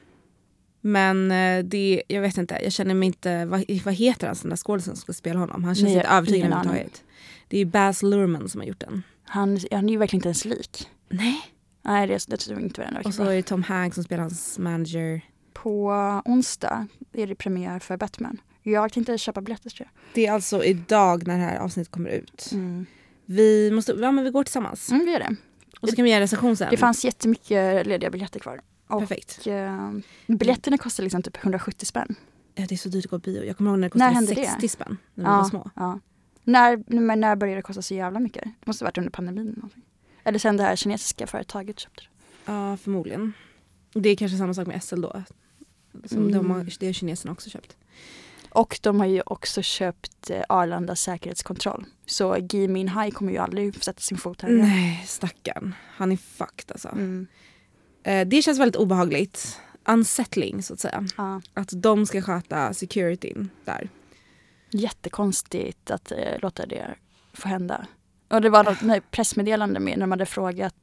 Men 0.81 1.31
eh, 1.31 1.63
det, 1.63 2.03
jag 2.07 2.21
vet 2.21 2.37
inte, 2.37 2.59
jag 2.63 2.71
känner 2.71 2.93
mig 2.93 3.07
inte, 3.07 3.45
vad, 3.45 3.65
vad 3.85 3.93
heter 3.93 4.27
han 4.27 4.35
den 4.41 4.49
där 4.49 4.57
skådisen 4.57 4.95
som 4.95 5.01
ska 5.01 5.13
spela 5.13 5.39
honom? 5.39 5.63
Han 5.63 5.75
känns 5.75 5.83
Nej, 5.83 5.95
inte 5.95 6.07
aning. 6.07 6.33
överhuvudtaget. 6.33 7.03
Det 7.47 7.57
är 7.59 7.65
Baz 7.65 8.03
Luhrmann 8.03 8.49
som 8.49 8.61
har 8.61 8.67
gjort 8.67 8.79
den. 8.79 9.03
Han, 9.23 9.59
han 9.71 9.85
är 9.89 9.93
ju 9.93 9.97
verkligen 9.97 10.19
inte 10.19 10.27
ens 10.27 10.45
lik. 10.45 10.89
Nej. 11.09 11.41
Nej, 11.81 12.07
det, 12.07 12.25
det 12.27 12.37
tror 12.37 12.57
jag 12.59 12.65
inte 12.67 12.81
var 12.81 12.91
den. 12.91 13.05
Och 13.05 13.13
så 13.13 13.23
är 13.23 13.35
det 13.35 13.43
Tom 13.43 13.63
Hanks 13.63 13.95
som 13.95 14.03
spelar 14.03 14.21
hans 14.23 14.59
manager. 14.59 15.21
På 15.67 15.91
onsdag 16.25 16.87
är 17.13 17.27
det 17.27 17.35
premiär 17.35 17.79
för 17.79 17.97
Batman. 17.97 18.41
Jag 18.63 18.93
tänkte 18.93 19.17
köpa 19.17 19.41
biljetter 19.41 19.69
tror 19.69 19.89
Det 20.13 20.27
är 20.27 20.31
alltså 20.31 20.63
idag 20.63 21.27
när 21.27 21.37
det 21.37 21.43
här 21.43 21.57
avsnittet 21.59 21.91
kommer 21.91 22.09
ut. 22.09 22.47
jag. 22.51 22.59
Mm. 22.59 22.85
Vi, 23.25 23.71
måste, 23.71 23.91
ja, 23.91 24.11
men 24.11 24.23
vi 24.23 24.29
går 24.29 24.43
tillsammans. 24.43 24.91
Mm, 24.91 25.05
det 25.05 25.13
är 25.15 25.19
det. 25.19 25.35
Och 25.81 25.89
så 25.89 25.95
kan 25.95 26.03
vi 26.03 26.09
göra 26.11 26.17
en 26.17 26.21
recension 26.21 26.55
sen. 26.57 26.67
Det 26.71 26.77
fanns 26.77 27.05
jättemycket 27.05 27.87
lediga 27.87 28.09
biljetter 28.09 28.39
kvar. 28.39 28.61
Och, 28.87 28.99
Perfekt. 28.99 29.47
eh, 29.47 29.91
biljetterna 30.27 30.77
kostar 30.77 31.03
liksom 31.03 31.23
typ 31.23 31.37
170 31.37 31.85
spänn. 31.85 32.15
Ja, 32.55 32.65
det 32.69 32.75
är 32.75 32.77
så 32.77 32.89
dyrt 32.89 33.05
att 33.05 33.11
gå 33.11 33.19
på 33.19 33.23
bio. 33.23 33.43
Jag 33.43 33.57
kommer 33.57 33.71
ihåg 33.71 33.79
när 33.79 33.89
det 33.89 33.97
När 33.97 34.09
kostade 34.09 34.35
hände 34.35 34.35
60 34.51 34.61
det? 34.61 34.69
spänn 34.69 34.97
när 35.13 35.23
vi 35.23 35.29
var 35.29 35.43
små. 35.43 35.69
Ja. 35.75 35.99
När, 36.43 36.83
men 37.01 37.19
när 37.19 37.35
började 37.35 37.57
det 37.57 37.61
kosta 37.63 37.81
så 37.81 37.93
jävla 37.93 38.19
mycket? 38.19 38.43
Det 38.43 38.67
måste 38.67 38.83
ha 38.85 38.87
varit 38.87 38.97
under 38.97 39.11
pandemin. 39.11 39.53
någonting. 39.55 39.83
Eller 40.23 40.39
sen 40.39 40.57
det 40.57 40.63
här 40.63 40.75
kinesiska 40.75 41.27
företaget 41.27 41.79
köpte 41.79 42.01
det. 42.01 42.51
Ja, 42.51 42.77
förmodligen. 42.77 43.33
Det 43.93 44.09
är 44.09 44.15
kanske 44.15 44.37
samma 44.37 44.53
sak 44.53 44.67
med 44.67 44.83
SL 44.83 45.01
då. 45.01 45.23
Som 46.05 46.17
Mm. 46.17 46.31
de 46.31 46.51
har, 46.51 46.67
det 46.79 46.85
har 46.85 46.93
kineserna 46.93 47.31
också 47.31 47.49
köpt. 47.49 47.77
Och 48.49 48.79
de 48.83 48.99
har 48.99 49.07
ju 49.07 49.21
också 49.25 49.61
köpt 49.61 50.29
eh, 50.29 50.43
Arlanda 50.49 50.95
säkerhetskontroll. 50.95 51.85
Så 52.05 52.37
Gui 52.39 52.67
Minhai 52.67 53.11
kommer 53.11 53.31
ju 53.31 53.37
aldrig 53.37 53.83
sätta 53.83 53.99
sin 53.99 54.17
fot 54.17 54.41
här. 54.41 54.49
Nej, 54.49 55.03
stackarn. 55.07 55.75
Han 55.95 56.11
är 56.11 56.17
fucked 56.17 56.71
alltså. 56.71 56.87
Mm. 56.89 57.27
Eh, 58.03 58.27
det 58.27 58.41
känns 58.41 58.59
väldigt 58.59 58.75
obehagligt. 58.75 59.59
Unsettling 59.85 60.63
så 60.63 60.73
att 60.73 60.79
säga. 60.79 61.07
Ja. 61.17 61.41
Att 61.53 61.69
de 61.73 62.05
ska 62.05 62.21
sköta 62.21 62.73
securityn 62.73 63.49
där. 63.65 63.89
Jättekonstigt 64.71 65.91
att 65.91 66.11
eh, 66.11 66.39
låta 66.41 66.65
det 66.65 66.95
få 67.33 67.47
hända. 67.47 67.87
Och 68.27 68.41
det 68.41 68.49
var 68.49 68.63
något 68.63 68.81
nej, 68.81 69.01
pressmeddelande 69.11 69.79
med 69.79 69.99
när 69.99 70.05
man 70.05 70.19
hade 70.19 70.25
frågat 70.25 70.75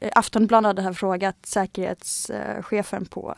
eh, 0.00 0.10
Aftonbladet 0.14 0.84
hade 0.84 0.94
frågat 0.96 1.46
säkerhetschefen 1.46 3.06
på 3.06 3.34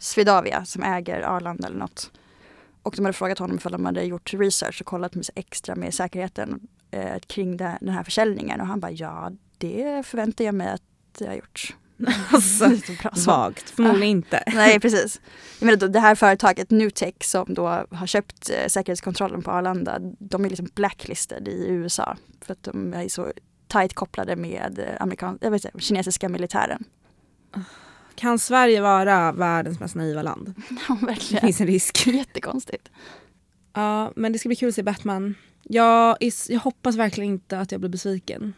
Swedavia 0.00 0.64
som 0.64 0.82
äger 0.82 1.20
Arlanda 1.22 1.66
eller 1.68 1.78
något. 1.78 2.10
Och 2.82 2.94
de 2.96 3.04
hade 3.04 3.12
frågat 3.12 3.38
honom 3.38 3.56
ifall 3.56 3.72
de 3.72 3.84
hade 3.84 4.02
gjort 4.02 4.34
research 4.34 4.80
och 4.80 4.86
kollat 4.86 5.14
med 5.14 5.24
extra 5.34 5.74
med 5.74 5.94
säkerheten 5.94 6.60
eh, 6.90 7.18
kring 7.26 7.56
det, 7.56 7.78
den 7.80 7.94
här 7.94 8.04
försäljningen. 8.04 8.60
Och 8.60 8.66
han 8.66 8.80
bara 8.80 8.90
ja, 8.90 9.32
det 9.58 10.06
förväntar 10.06 10.44
jag 10.44 10.54
mig 10.54 10.68
att 10.68 10.82
jag 11.18 11.26
har 11.28 11.34
gjort. 11.34 11.76
Alltså. 12.32 12.70
Vagt. 13.26 13.70
Förmodligen 13.70 14.08
inte. 14.08 14.42
Nej 14.54 14.80
precis. 14.80 15.20
Jag 15.58 15.66
menar, 15.66 15.78
då, 15.78 15.86
det 15.86 16.00
här 16.00 16.14
företaget 16.14 16.70
Nutech 16.70 17.14
som 17.24 17.54
då 17.54 17.66
har 17.90 18.06
köpt 18.06 18.50
eh, 18.50 18.66
säkerhetskontrollen 18.68 19.42
på 19.42 19.50
Arlanda, 19.50 19.98
de 20.18 20.44
är 20.44 20.48
liksom 20.48 20.68
blacklisted 20.74 21.48
i 21.48 21.66
USA. 21.68 22.16
För 22.40 22.52
att 22.52 22.62
de 22.62 22.94
är 22.94 23.08
så 23.08 23.32
tajt 23.68 23.94
kopplade 23.94 24.36
med 24.36 24.78
eh, 24.78 25.02
amerikan- 25.04 25.38
jag 25.40 25.50
vet 25.50 25.64
inte, 25.64 25.80
kinesiska 25.80 26.28
militären. 26.28 26.84
Kan 28.20 28.38
Sverige 28.38 28.80
vara 28.80 29.32
världens 29.32 29.80
mest 29.80 29.94
naiva 29.94 30.22
land? 30.22 30.54
Ja, 30.88 30.96
Det 31.00 31.06
verkligen. 31.06 31.40
finns 31.40 31.60
en 31.60 31.66
risk. 31.66 32.06
Jättekonstigt. 32.14 32.90
Ja, 33.72 34.12
men 34.16 34.32
det 34.32 34.38
ska 34.38 34.48
bli 34.48 34.56
kul 34.56 34.68
att 34.68 34.74
se 34.74 34.82
Batman. 34.82 35.34
Jag, 35.62 36.16
är, 36.20 36.52
jag 36.52 36.60
hoppas 36.60 36.96
verkligen 36.96 37.30
inte 37.30 37.58
att 37.58 37.72
jag 37.72 37.80
blir 37.80 37.90
besviken. 37.90 38.52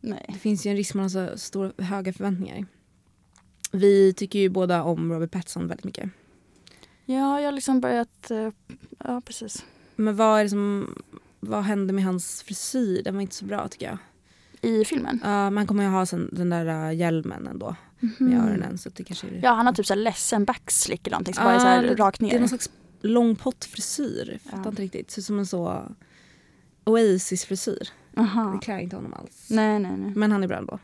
Nej. 0.00 0.24
Det 0.28 0.38
finns 0.38 0.66
ju 0.66 0.70
en 0.70 0.76
risk 0.76 0.94
man 0.94 1.02
har 1.02 1.08
så 1.08 1.38
stora, 1.38 1.72
höga 1.78 2.12
förväntningar. 2.12 2.66
Vi 3.72 4.12
tycker 4.12 4.38
ju 4.38 4.48
båda 4.48 4.82
om 4.82 5.12
Robert 5.12 5.30
Pattinson 5.30 5.68
väldigt 5.68 5.84
mycket. 5.84 6.10
Ja, 7.04 7.40
jag 7.40 7.46
har 7.46 7.52
liksom 7.52 7.80
börjat... 7.80 8.30
eh, 8.30 8.48
Ja, 9.04 9.20
precis. 9.24 9.64
Men 9.96 10.16
vad 10.16 10.40
är 10.40 10.44
det 10.44 10.50
som... 10.50 10.94
Vad 11.40 11.62
hände 11.64 11.92
med 11.92 12.04
hans 12.04 12.42
frisyr? 12.42 13.02
Den 13.02 13.14
var 13.14 13.20
inte 13.22 13.34
så 13.34 13.44
bra 13.44 13.68
tycker 13.68 13.86
jag. 13.86 13.98
I 14.70 14.84
filmen. 14.84 15.20
Ja, 15.24 15.50
men 15.50 15.56
han 15.56 15.66
kommer 15.66 15.84
ju 15.84 15.90
ha 15.90 16.06
sen, 16.06 16.28
den 16.32 16.50
där 16.50 16.88
uh, 16.90 16.94
hjälmen 16.96 17.46
ändå 17.46 17.76
med 18.18 18.38
öronen. 18.44 18.78
Så 18.78 18.88
det 18.88 19.04
kanske 19.04 19.26
är... 19.26 19.40
Ja, 19.42 19.50
han 19.52 19.66
har 19.66 19.72
typ 19.72 19.86
så 19.86 19.94
här 19.94 20.00
ledsen 20.00 20.44
backslick 20.44 21.06
eller 21.06 21.14
någonting 21.14 21.34
som 21.34 21.42
Ja, 21.44 21.48
bara 21.50 21.54
är 21.56 21.60
så 21.60 21.66
här 21.66 21.96
rakt 21.96 22.20
Det 22.20 22.26
är 22.26 22.32
ner. 22.32 22.38
någon 22.38 22.48
slags 22.48 22.70
lång 23.00 23.36
pottfrisyr. 23.36 24.28
Jag 24.32 24.40
fattar 24.40 24.62
Ja. 24.64 24.68
inte 24.70 24.82
riktigt. 24.82 25.10
Ser 25.10 25.20
ut 25.20 25.26
som 25.26 25.38
en 25.38 25.46
så 25.46 25.82
Oasis-frisyr. 26.84 27.88
Det 28.10 28.58
klär 28.62 28.78
inte 28.78 28.96
honom 28.96 29.14
alls. 29.14 29.46
Nej, 29.50 29.78
nej, 29.78 29.96
nej. 29.96 30.12
Men 30.16 30.32
han 30.32 30.42
är 30.44 30.48
bra 30.48 30.56
ändå. 30.56 30.78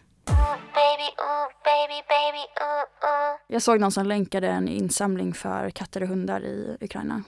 baby, 0.74 1.08
ooh, 1.18 1.48
baby, 1.64 2.02
baby, 2.08 2.44
ooh, 2.60 3.10
ooh. 3.10 3.40
Jag 3.48 3.62
såg 3.62 3.80
någon 3.80 3.92
som 3.92 4.06
länkade 4.06 4.48
en 4.48 4.68
insamling 4.68 5.34
för 5.34 5.70
katter 5.70 6.02
och 6.02 6.08
hundar 6.08 6.40
i 6.44 6.76
Ukraina. 6.80 7.22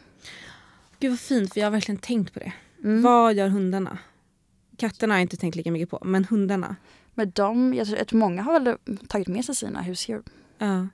Gud 1.01 1.11
vad 1.11 1.21
fint 1.21 1.53
för 1.53 1.61
jag 1.61 1.67
har 1.67 1.71
verkligen 1.71 1.99
tänkt 2.01 2.35
på 2.35 2.39
det. 2.39 2.53
Mm. 2.85 3.03
Vad 3.03 3.35
gör 3.35 3.49
hundarna? 3.49 3.99
Katterna 4.77 5.15
har 5.15 5.19
jag 5.19 5.23
inte 5.25 5.37
tänkt 5.37 5.55
lika 5.55 5.71
mycket 5.73 5.91
på. 5.91 5.99
Men 6.05 6.25
hundarna? 6.25 6.77
Men 7.15 7.31
de, 7.31 7.75
jag 7.75 7.87
tror 7.87 7.99
att 7.99 8.13
många 8.13 8.43
har 8.43 8.61
väl 8.61 8.77
tagit 9.09 9.29
med 9.29 9.45
sig 9.45 9.55
sina 9.55 9.83
husdjur. 9.83 10.23
Ja. 10.59 10.87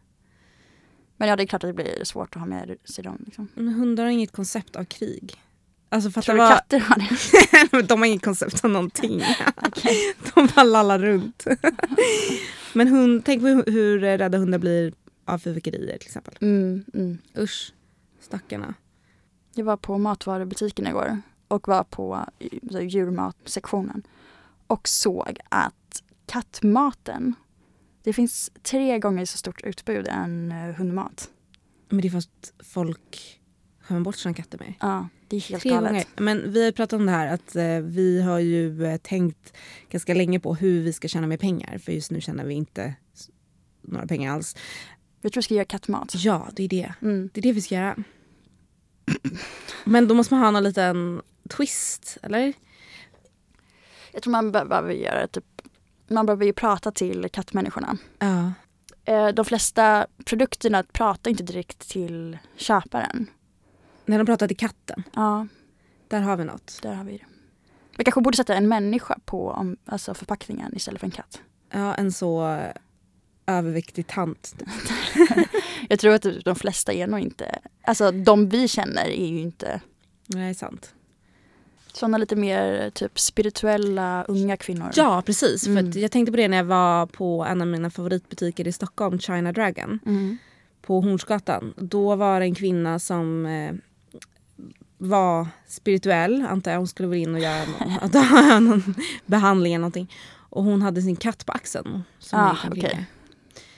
Men 1.16 1.28
ja, 1.28 1.36
det 1.36 1.42
är 1.42 1.46
klart 1.46 1.64
att 1.64 1.68
det 1.68 1.74
blir 1.74 2.04
svårt 2.04 2.36
att 2.36 2.40
ha 2.40 2.46
med 2.46 2.76
sig 2.84 3.04
dem. 3.04 3.22
Liksom. 3.26 3.48
Men 3.54 3.68
hundar 3.68 4.04
har 4.04 4.10
inget 4.10 4.32
koncept 4.32 4.76
av 4.76 4.84
krig. 4.84 5.42
Alltså 5.88 6.10
fatta 6.10 6.24
Tror 6.24 6.34
du 6.34 6.38
vad... 6.38 6.50
katter 6.52 6.80
har 6.80 6.96
det? 6.96 7.82
de 7.88 7.98
har 7.98 8.06
inget 8.06 8.24
koncept 8.24 8.64
av 8.64 8.70
någonting. 8.70 9.18
De 10.34 10.48
bara 10.54 10.62
lallar 10.62 10.98
runt. 10.98 11.44
Men 12.72 12.88
hund, 12.88 13.24
tänk 13.24 13.42
på 13.42 13.70
hur, 13.70 13.98
rädda 13.98 14.38
hundar 14.38 14.58
blir 14.58 14.92
av 15.24 15.38
fyrverkerier 15.38 15.98
till 15.98 16.06
exempel. 16.06 16.34
Mm, 16.40 16.84
mm. 16.94 17.18
Usch, 17.38 17.72
stackarna. 18.20 18.74
Jag 19.54 19.64
var 19.64 19.76
på 19.76 19.98
matvarubutiken 19.98 20.86
igår 20.86 21.20
och 21.48 21.68
var 21.68 21.84
på 21.84 22.26
eh, 22.38 22.80
djurmatsektionen 22.80 24.02
och 24.66 24.88
såg 24.88 25.38
att 25.48 25.74
kattmaten, 26.26 27.34
det 28.02 28.12
finns 28.12 28.50
tre 28.62 28.98
gånger 28.98 29.24
så 29.24 29.38
stort 29.38 29.62
utbud 29.64 30.08
än 30.08 30.52
eh, 30.52 30.74
hundmat. 30.74 31.30
Men 31.88 32.00
det 32.00 32.08
är 32.08 32.10
för 32.10 32.18
att 32.18 32.52
folk 32.58 33.40
skämmer 33.80 34.00
bort 34.00 34.16
sina 34.16 34.34
katter 34.34 34.58
med. 34.58 34.74
Ja, 34.80 35.08
det 35.28 35.36
är 35.36 35.40
helt 35.40 35.62
Tre 35.62 35.70
galet. 35.70 35.90
gånger. 35.90 36.04
Men 36.16 36.52
vi 36.52 36.64
har 36.64 36.72
pratat 36.72 37.00
om 37.00 37.06
det 37.06 37.12
här 37.12 37.34
att 37.34 37.56
eh, 37.56 37.78
vi 37.80 38.22
har 38.22 38.38
ju 38.38 38.84
eh, 38.86 38.96
tänkt 38.96 39.52
ganska 39.90 40.14
länge 40.14 40.40
på 40.40 40.54
hur 40.54 40.82
vi 40.82 40.92
ska 40.92 41.08
tjäna 41.08 41.26
mer 41.26 41.36
pengar. 41.36 41.78
För 41.78 41.92
just 41.92 42.10
nu 42.10 42.20
tjänar 42.20 42.44
vi 42.44 42.54
inte 42.54 42.94
några 43.82 44.06
pengar 44.06 44.32
alls. 44.32 44.56
Jag 45.20 45.32
tror 45.32 45.40
vi 45.40 45.44
ska 45.44 45.54
göra 45.54 45.64
kattmat. 45.64 46.12
Ja, 46.16 46.48
det 46.56 46.62
är 46.64 46.68
det. 46.68 46.94
Mm. 47.02 47.30
Det 47.34 47.40
är 47.40 47.42
det 47.42 47.52
vi 47.52 47.62
ska 47.62 47.74
göra. 47.74 47.96
Men 49.84 50.08
då 50.08 50.14
måste 50.14 50.34
man 50.34 50.42
ha 50.44 50.50
någon 50.50 50.62
liten 50.64 51.22
twist, 51.50 52.18
eller? 52.22 52.52
Jag 54.12 54.22
tror 54.22 54.30
man 54.30 54.52
be- 54.52 54.64
behöver 54.64 54.92
göra 54.92 55.26
typ, 55.26 55.44
man 56.08 56.26
behöver 56.26 56.44
ju 56.46 56.52
prata 56.52 56.90
till 56.92 57.28
kattmänniskorna. 57.32 57.96
Ja. 58.18 58.52
Eh, 59.04 59.28
De 59.28 59.44
flesta 59.44 60.06
produkterna 60.24 60.82
pratar 60.82 61.30
inte 61.30 61.42
direkt 61.42 61.88
till 61.88 62.38
köparen. 62.56 63.26
När 64.04 64.18
de 64.18 64.26
pratar 64.26 64.48
till 64.48 64.56
katten, 64.56 65.02
Ja, 65.14 65.46
där 66.08 66.20
har 66.20 66.36
vi 66.36 66.44
något. 66.44 66.78
där 66.82 66.94
har 66.94 67.04
vi 67.04 67.12
det. 67.18 67.24
Vi 67.98 68.04
kanske 68.04 68.20
borde 68.20 68.36
sätta 68.36 68.54
en 68.54 68.68
människa 68.68 69.18
på 69.24 69.66
alltså 69.84 70.14
förpackningen 70.14 70.76
istället 70.76 71.00
för 71.00 71.06
en 71.06 71.10
katt. 71.10 71.40
Ja, 71.70 71.94
en 71.94 72.12
så 72.12 72.60
överviktig 73.46 74.06
tant. 74.06 74.54
typ. 74.58 74.68
Jag 75.88 75.98
tror 75.98 76.14
att 76.14 76.26
de 76.44 76.56
flesta 76.56 76.92
är 76.92 77.06
nog 77.06 77.20
inte, 77.20 77.58
alltså 77.82 78.10
de 78.10 78.48
vi 78.48 78.68
känner 78.68 79.04
är 79.06 79.26
ju 79.26 79.40
inte 79.40 79.80
Nej, 80.26 80.54
sant. 80.54 80.94
Sådana 81.96 82.18
lite 82.18 82.36
mer 82.36 82.90
typ 82.90 83.18
spirituella 83.20 84.24
unga 84.28 84.56
kvinnor. 84.56 84.90
Ja, 84.94 85.22
precis. 85.26 85.64
För 85.64 85.70
Mm. 85.70 85.88
att 85.88 85.94
jag 85.96 86.10
tänkte 86.10 86.32
på 86.32 86.36
det 86.36 86.48
när 86.48 86.56
jag 86.56 86.64
var 86.64 87.06
på 87.06 87.44
en 87.44 87.60
av 87.60 87.66
mina 87.68 87.90
favoritbutiker 87.90 88.68
i 88.68 88.72
Stockholm, 88.72 89.18
China 89.18 89.52
Dragon. 89.52 89.98
Mm. 90.06 90.38
på 90.82 91.00
Hornsgatan. 91.00 91.74
Då 91.76 92.16
var 92.16 92.40
det 92.40 92.46
en 92.46 92.54
kvinna 92.54 92.98
som 92.98 93.46
eh, 93.46 93.72
var 94.98 95.46
spirituell, 95.68 96.46
antar 96.48 96.70
jag. 96.70 96.78
Hon 96.78 96.88
skulle 96.88 97.08
väl 97.08 97.18
in 97.18 97.34
och 97.34 97.40
göra 97.40 97.64
någon, 97.64 98.64
någon 98.70 98.94
behandling 99.26 99.74
eller 99.74 99.80
någonting. 99.80 100.12
Och 100.50 100.64
hon 100.64 100.82
hade 100.82 101.02
sin 101.02 101.16
katt 101.16 101.46
på 101.46 101.52
axeln. 101.52 102.02
Som 102.18 102.38
Ah, 102.40 102.56
med. 102.74 103.04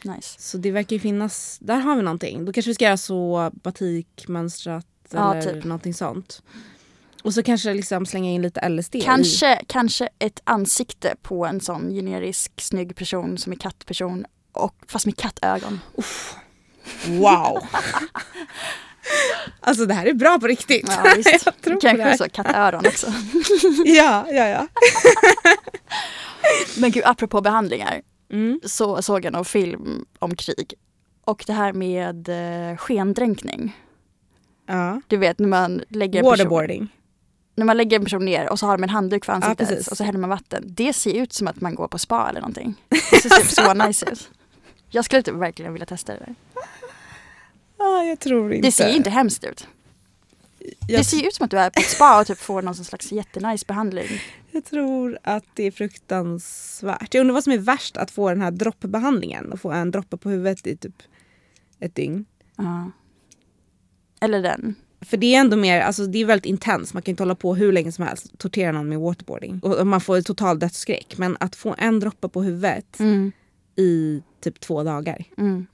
Nice. 0.04 0.34
Så 0.40 0.58
det 0.58 0.70
verkar 0.70 0.96
ju 0.96 1.00
finnas, 1.00 1.58
där 1.60 1.76
har 1.78 1.96
vi 1.96 2.02
någonting. 2.02 2.44
Då 2.44 2.52
kanske 2.52 2.70
vi 2.70 2.74
ska 2.74 2.84
göra 2.84 2.96
så 2.96 3.50
batikmönstrat 3.62 4.86
Ja, 5.10 5.34
eller 5.34 5.52
typ. 5.54 5.64
någonting 5.64 5.94
sånt. 5.94 6.42
Och 7.28 7.34
så 7.34 7.42
kanske 7.42 7.74
liksom 7.74 8.06
slänga 8.06 8.30
in 8.30 8.42
lite 8.42 8.68
LSD 8.68 8.94
i. 8.96 9.00
Kanske, 9.00 9.60
kanske 9.66 10.08
ett 10.18 10.40
ansikte 10.44 11.14
på 11.22 11.46
en 11.46 11.60
sån 11.60 11.90
generisk 11.90 12.52
snygg 12.60 12.96
person 12.96 13.38
som 13.38 13.52
är 13.52 13.56
kattperson 13.56 14.26
och 14.52 14.74
fast 14.86 15.06
med 15.06 15.16
kattögon. 15.16 15.80
Wow! 17.06 17.58
alltså 19.60 19.86
det 19.86 19.94
här 19.94 20.06
är 20.06 20.14
bra 20.14 20.38
på 20.40 20.46
riktigt. 20.46 20.84
Ja, 20.88 21.12
visst. 21.16 21.46
jag 21.46 21.60
tror 21.60 21.74
på 21.74 21.80
det 21.80 21.80
Kanske 21.80 22.10
också 22.12 22.26
kattöron 22.32 22.86
också. 22.86 23.06
Ja, 23.84 24.26
ja, 24.30 24.48
ja. 24.48 24.66
Men 26.76 26.90
gud, 26.90 27.02
apropå 27.06 27.40
behandlingar 27.40 28.00
Mm. 28.32 28.60
så 28.64 29.02
såg 29.02 29.24
jag 29.24 29.32
någon 29.32 29.44
film 29.44 30.04
om 30.18 30.34
krig. 30.36 30.74
Och 31.24 31.44
det 31.46 31.52
här 31.52 31.72
med 31.72 32.28
eh, 32.70 32.76
skendränkning. 32.76 33.76
ja. 34.66 35.00
Du 35.06 35.16
vet 35.16 35.38
när 35.38 35.48
man 35.48 35.82
lägger 35.88 36.18
en 36.18 36.24
person, 36.24 36.30
Waterboarding. 36.30 36.88
När 37.58 37.64
man 37.64 37.76
lägger 37.76 37.98
en 37.98 38.04
person 38.04 38.24
ner 38.24 38.48
och 38.48 38.58
så 38.58 38.66
har 38.66 38.76
de 38.76 38.82
en 38.82 38.88
handduk 38.88 39.24
för 39.24 39.32
ansiktet 39.32 39.68
precis. 39.68 39.88
och 39.88 39.96
så 39.96 40.04
häller 40.04 40.18
man 40.18 40.30
vatten. 40.30 40.64
Det 40.66 40.92
ser 40.92 41.14
ut 41.14 41.32
som 41.32 41.48
att 41.48 41.60
man 41.60 41.74
går 41.74 41.88
på 41.88 41.98
spa 41.98 42.28
eller 42.30 42.40
någonting. 42.40 42.74
Det 42.88 42.96
ser 42.96 43.28
typ 43.28 43.46
så 43.46 43.74
nice 43.74 44.10
ut. 44.12 44.30
Jag 44.90 45.04
skulle 45.04 45.22
typ 45.22 45.34
verkligen 45.34 45.72
vilja 45.72 45.86
testa 45.86 46.12
det 46.12 46.18
där. 46.18 46.34
Ja, 47.78 48.04
jag 48.04 48.20
tror 48.20 48.52
inte. 48.52 48.68
Det 48.68 48.72
ser 48.72 48.88
ju 48.88 48.96
inte 48.96 49.10
hemskt 49.10 49.44
ut. 49.44 49.68
jag, 50.86 51.00
Det 51.00 51.04
ser 51.04 51.26
ut 51.26 51.34
som 51.34 51.44
att 51.44 51.50
du 51.50 51.58
är 51.58 51.70
på 51.70 51.80
ett 51.80 51.88
spa 51.90 52.20
och 52.20 52.26
typ 52.26 52.38
får 52.38 52.62
någon 52.62 52.74
slags 52.74 53.12
jättenice 53.12 53.64
behandling. 53.66 54.08
jag 54.50 54.64
tror 54.64 55.18
att 55.22 55.44
det 55.54 55.62
är 55.64 55.70
fruktansvärt. 55.70 57.14
Jag 57.14 57.20
undrar 57.20 57.34
vad 57.34 57.44
som 57.44 57.52
är 57.52 57.58
värst, 57.58 57.96
att 57.96 58.10
få 58.10 58.28
den 58.28 58.40
här 58.42 58.50
droppbehandlingen 58.50 59.52
och 59.52 59.60
få 59.60 59.70
en 59.72 59.90
droppe 59.90 60.16
på 60.16 60.30
huvudet 60.30 60.66
i 60.66 60.76
typ 60.76 61.02
ett 61.80 61.94
dygn. 61.94 62.24
Ja. 62.56 62.90
Eller 64.20 64.42
den. 64.42 64.74
För 65.00 65.16
det 65.16 65.34
är 65.34 65.40
ändå 65.40 65.56
mer, 65.56 65.80
alltså 65.80 66.06
det 66.06 66.18
är 66.18 66.24
väldigt 66.24 66.46
intens. 66.46 66.94
Man 66.94 67.02
kan 67.02 67.10
inte 67.12 67.22
hålla 67.22 67.34
på 67.34 67.54
hur 67.54 67.72
länge 67.72 67.92
som 67.92 68.06
helst, 68.06 68.38
tortera 68.38 68.72
någon 68.72 68.88
med 68.88 68.98
waterboarding. 68.98 69.60
Och 69.60 69.86
man 69.86 70.00
får 70.00 70.20
total 70.20 70.58
dödsskräck. 70.58 71.18
Men 71.18 71.36
att 71.40 71.56
få 71.56 71.74
en 71.78 72.00
droppe 72.00 72.28
på 72.28 72.42
huvudet 72.42 73.00
Mm. 73.00 73.32
i 73.76 74.22
typ 74.40 74.60
två 74.60 74.82
dagar, 74.82 75.24
Mm. 75.38 75.66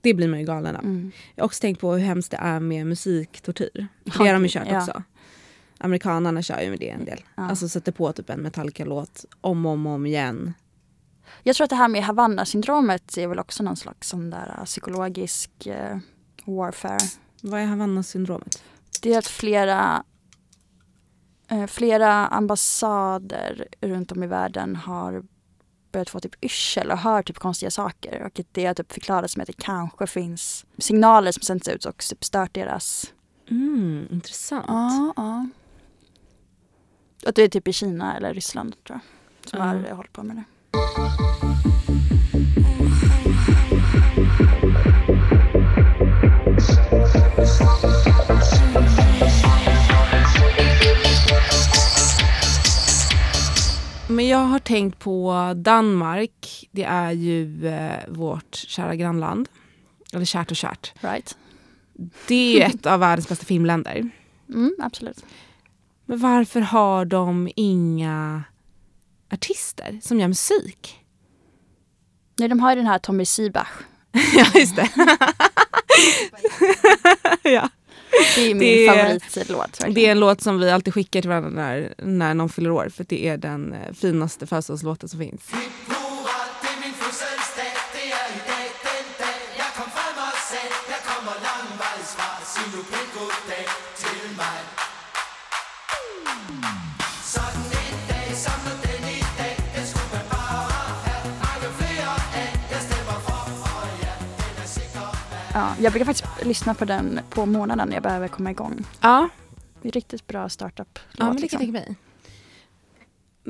det 0.00 0.14
blir 0.14 0.28
man 0.28 0.40
ju 0.40 0.46
galen 0.46 0.76
av. 0.76 0.84
Mm. 0.84 1.12
Jag 1.34 1.42
har 1.42 1.46
också 1.46 1.60
tänkt 1.60 1.80
på 1.80 1.92
hur 1.92 2.04
hemskt 2.04 2.30
det 2.30 2.36
är 2.36 2.60
med 2.60 2.86
musiktortyr. 2.86 3.86
Det 4.04 4.10
har 4.10 4.32
de 4.32 4.42
ju 4.42 4.48
kört 4.48 4.68
ja. 4.70 4.78
också. 4.78 5.02
Amerikanerna 5.78 6.42
kör 6.42 6.60
ju 6.60 6.70
med 6.70 6.78
det 6.78 6.90
en 6.90 7.04
del. 7.04 7.20
Ja. 7.36 7.48
Alltså 7.48 7.68
sätter 7.68 7.92
på 7.92 8.12
typ 8.12 8.30
en 8.30 8.40
Metallica-låt 8.40 9.24
om 9.40 9.66
och 9.66 9.72
om, 9.72 9.86
om 9.86 10.06
igen. 10.06 10.54
Jag 11.42 11.56
tror 11.56 11.64
att 11.64 11.70
det 11.70 11.76
här 11.76 11.88
med 11.88 12.02
Havanna-syndromet 12.04 13.18
är 13.18 13.26
väl 13.26 13.38
också 13.38 13.62
någon 13.62 13.76
slags 13.76 14.08
sån 14.08 14.30
där 14.30 14.62
psykologisk 14.64 15.50
uh, 15.66 15.98
warfare. 16.44 16.98
Vad 17.42 17.60
är 17.60 17.66
Havanna-syndromet? 17.66 18.62
Det 19.02 19.14
är 19.14 19.18
att 19.18 19.26
flera, 19.26 20.04
eh, 21.48 21.66
flera 21.66 22.26
ambassader 22.26 23.68
runt 23.80 24.12
om 24.12 24.22
i 24.22 24.26
världen 24.26 24.76
har 24.76 25.22
börjat 25.92 26.10
få 26.10 26.20
typ 26.20 26.44
yrsel 26.44 26.90
och 26.90 26.98
hör 26.98 27.22
typ 27.22 27.38
konstiga 27.38 27.70
saker. 27.70 28.22
Och 28.22 28.40
det 28.52 28.66
har 28.66 28.74
typ 28.74 28.92
förklarats 28.92 29.36
med 29.36 29.42
att 29.42 29.46
det 29.56 29.62
kanske 29.64 30.06
finns 30.06 30.66
signaler 30.78 31.32
som 31.32 31.42
sänds 31.42 31.68
ut 31.68 31.84
och 31.84 31.98
typ 31.98 32.24
stört 32.24 32.54
deras... 32.54 33.12
Mm, 33.50 34.06
intressant. 34.10 34.64
Ja, 34.68 35.12
ja. 35.16 35.48
Och 37.26 37.32
det 37.32 37.42
är 37.42 37.48
typ 37.48 37.68
i 37.68 37.72
Kina 37.72 38.16
eller 38.16 38.34
Ryssland 38.34 38.84
tror 38.84 39.00
jag. 39.42 39.50
Som 39.50 39.58
Ja. 39.58 39.64
har 39.64 39.96
hållit 39.96 40.12
på 40.12 40.22
med 40.22 40.36
det. 40.36 40.44
Men 54.18 54.28
jag 54.28 54.38
har 54.38 54.58
tänkt 54.58 54.98
på 54.98 55.52
Danmark. 55.56 56.68
Det 56.70 56.84
är 56.84 57.12
ju 57.12 57.66
eh, 57.68 58.08
vårt 58.08 58.54
kära 58.54 58.94
grannland. 58.96 59.48
Eller 60.12 60.24
kärt 60.24 60.50
och 60.50 60.56
kärt. 60.56 60.92
Right? 61.00 61.36
Det 62.26 62.34
är 62.34 62.54
ju 62.54 62.60
ett 62.60 62.86
av 62.86 63.00
världens 63.00 63.28
bästa 63.28 63.46
filmländer. 63.46 64.10
Mm, 64.48 64.74
absolut. 64.78 65.24
Men 66.06 66.18
varför 66.18 66.60
har 66.60 67.04
de 67.04 67.50
inga 67.56 68.44
artister 69.32 70.00
som 70.02 70.20
gör 70.20 70.28
musik? 70.28 70.98
Nej, 72.38 72.48
de 72.48 72.60
har 72.60 72.70
ju 72.70 72.76
den 72.76 72.86
här 72.86 72.98
Tommy 72.98 73.24
Sibach. 73.24 73.70
ja, 74.12 74.46
just 74.54 74.76
det. 74.76 74.88
ja. 77.50 77.68
Det 78.36 78.50
är 78.50 78.54
min 78.54 78.58
Det- 78.58 78.86
favoritlåt. 78.86 79.58
verkligen. 79.60 79.94
Det 79.94 80.06
är 80.06 80.10
en 80.10 80.20
låt 80.20 80.40
som 80.40 80.58
vi 80.58 80.70
alltid 80.70 80.94
skickar 80.94 81.20
till 81.20 81.28
varandra 81.30 81.50
när, 81.50 81.94
när 81.98 82.34
någon 82.34 82.48
fyller 82.48 82.70
år 82.70 82.88
för 82.96 83.06
det 83.08 83.28
är 83.28 83.36
den 83.36 83.72
eh, 83.72 83.92
finaste 83.94 84.46
födelsedagslåten 84.46 85.08
som 85.08 85.20
finns. 85.20 85.50
Ja, 105.58 105.74
jag 105.80 105.92
brukar 105.92 106.04
faktiskt 106.04 106.44
lyssna 106.44 106.74
på 106.74 106.84
den 106.84 107.20
på 107.30 107.46
månaden 107.46 107.88
när 107.88 107.96
jag 107.96 108.02
behöver 108.02 108.28
komma 108.28 108.50
igång. 108.50 108.84
Ja, 109.00 109.28
Det 109.82 109.88
är 109.88 109.92
riktigt 109.92 110.26
bra 110.26 110.48
startup 110.48 110.98
ja 111.16 111.24
men 111.24 111.36
det 111.36 111.42
liksom. 111.42 111.58
kan 111.58 111.66
jag 111.66 111.74
tänka 111.74 111.90
mig. 111.90 111.96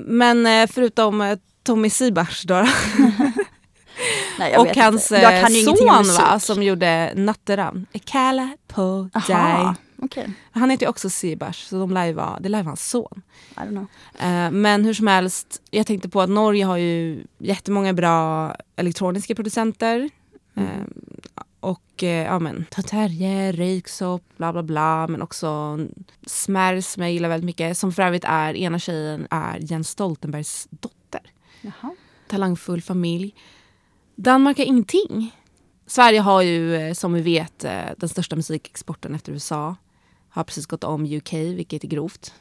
Men 0.06 0.46
eh, 0.46 0.66
förutom 0.72 1.20
eh, 1.20 1.38
Tommy 1.62 1.90
Sibars 1.90 2.42
då, 2.42 2.54
Nej, 4.38 4.56
och 4.56 4.76
hans 4.76 5.12
eh, 5.12 5.46
son 5.46 6.16
va, 6.16 6.40
som 6.40 6.62
gjorde 6.62 7.12
Natteravn. 7.16 7.86
Kalla 8.04 8.56
på 8.66 9.10
dig. 9.26 9.74
okej. 10.02 10.30
Han 10.50 10.70
heter 10.70 10.86
ju 10.86 10.90
också 10.90 11.10
Sibars 11.10 11.56
så 11.64 11.78
de 11.78 11.90
lär 11.90 12.06
ju 12.06 12.12
vara, 12.12 12.40
det 12.40 12.48
lär 12.48 12.58
vara 12.58 12.70
hans 12.70 12.90
son. 12.90 13.22
I 13.50 13.60
don't 13.60 13.68
know. 13.68 13.86
Men 14.52 14.84
hur 14.84 14.94
som 14.94 15.06
helst, 15.06 15.62
jag 15.70 15.86
tänkte 15.86 16.08
på 16.08 16.20
att 16.20 16.30
Norge 16.30 16.64
har 16.64 16.76
ju 16.76 17.24
jättemånga 17.38 17.92
bra 17.92 18.54
elektroniska 18.76 19.34
producenter. 19.34 20.10
Mm. 20.54 20.92
Och 21.60 22.02
eh, 22.02 22.24
ja 22.26 22.38
men 22.38 22.64
Terje, 22.70 23.52
Röyksopp, 23.52 24.22
bla 24.36 24.52
bla 24.52 24.62
bla. 24.62 25.06
Men 25.08 25.22
också 25.22 25.78
Smär 26.26 26.80
som 26.80 27.02
jag 27.02 27.12
gillar 27.12 27.28
väldigt 27.28 27.46
mycket. 27.46 27.78
Som 27.78 27.92
för 27.92 28.02
övrigt 28.02 28.24
är, 28.24 28.54
ena 28.56 28.78
tjejen 28.78 29.26
är 29.30 29.58
Jens 29.60 29.88
Stoltenbergs 29.88 30.66
dotter. 30.70 31.20
Jaha. 31.60 31.94
Talangfull 32.28 32.82
familj. 32.82 33.34
Danmark 34.16 34.58
har 34.58 34.64
ingenting. 34.64 35.34
Sverige 35.86 36.20
har 36.20 36.42
ju 36.42 36.74
eh, 36.76 36.92
som 36.94 37.12
vi 37.12 37.20
vet 37.20 37.64
eh, 37.64 37.80
den 37.96 38.08
största 38.08 38.36
musikexporten 38.36 39.14
efter 39.14 39.32
USA. 39.32 39.76
Har 40.28 40.44
precis 40.44 40.66
gått 40.66 40.84
om 40.84 41.04
UK, 41.06 41.32
vilket 41.32 41.84
är 41.84 41.88
grovt. 41.88 42.34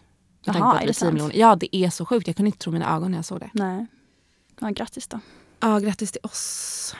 Jaha, 0.43 0.79
är 0.81 0.87
det 0.87 0.93
sant? 0.93 1.13
miljoner- 1.13 1.35
Ja, 1.39 1.55
det 1.55 1.75
är 1.75 1.89
så 1.89 2.05
sjukt. 2.05 2.27
Jag 2.27 2.35
kunde 2.35 2.47
inte 2.47 2.57
tro 2.59 2.73
mina 2.73 2.95
ögon 2.95 3.11
när 3.11 3.17
jag 3.17 3.25
såg 3.25 3.39
det. 3.39 3.49
Nej. 3.53 3.85
Ja, 4.59 4.69
grattis 4.69 5.07
då. 5.07 5.19
Ja, 5.59 5.79
grattis 5.79 6.11
till 6.11 6.21
oss. 6.23 6.95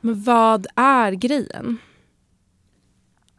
Men 0.00 0.22
vad 0.22 0.66
är 0.76 1.12
grejen? 1.12 1.78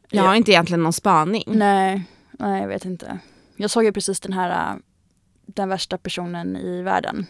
Jag 0.10 0.24
har 0.24 0.30
Ja. 0.30 0.36
inte 0.36 0.52
egentligen 0.52 0.84
någon 0.84 0.93
spaning. 0.93 1.43
Nej, 1.47 2.04
nej 2.32 2.62
jag 2.62 2.67
vet 2.67 2.86
inte. 2.86 3.19
Jag 3.58 3.71
såg 3.71 3.84
ju 3.84 3.91
precis 3.91 4.19
den 4.19 4.34
här 4.34 4.74
äh, 4.74 4.78
den 5.45 5.69
värsta 5.69 5.97
personen 5.97 6.56
i 6.58 6.82
världen. 6.82 7.26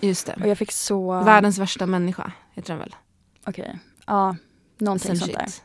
Just 0.00 0.26
det. 0.26 0.36
Och 0.42 0.48
jag 0.48 0.58
fick 0.58 0.72
så... 0.72 1.20
Världens 1.22 1.58
värsta 1.58 1.86
människa 1.86 2.32
heter 2.54 2.68
den 2.68 2.78
väl? 2.78 2.94
Okej. 3.46 3.78
Ja, 4.06 4.36
någonting 4.78 5.08
Sen 5.08 5.16
sånt 5.18 5.32
där. 5.32 5.44
shit. 5.46 5.62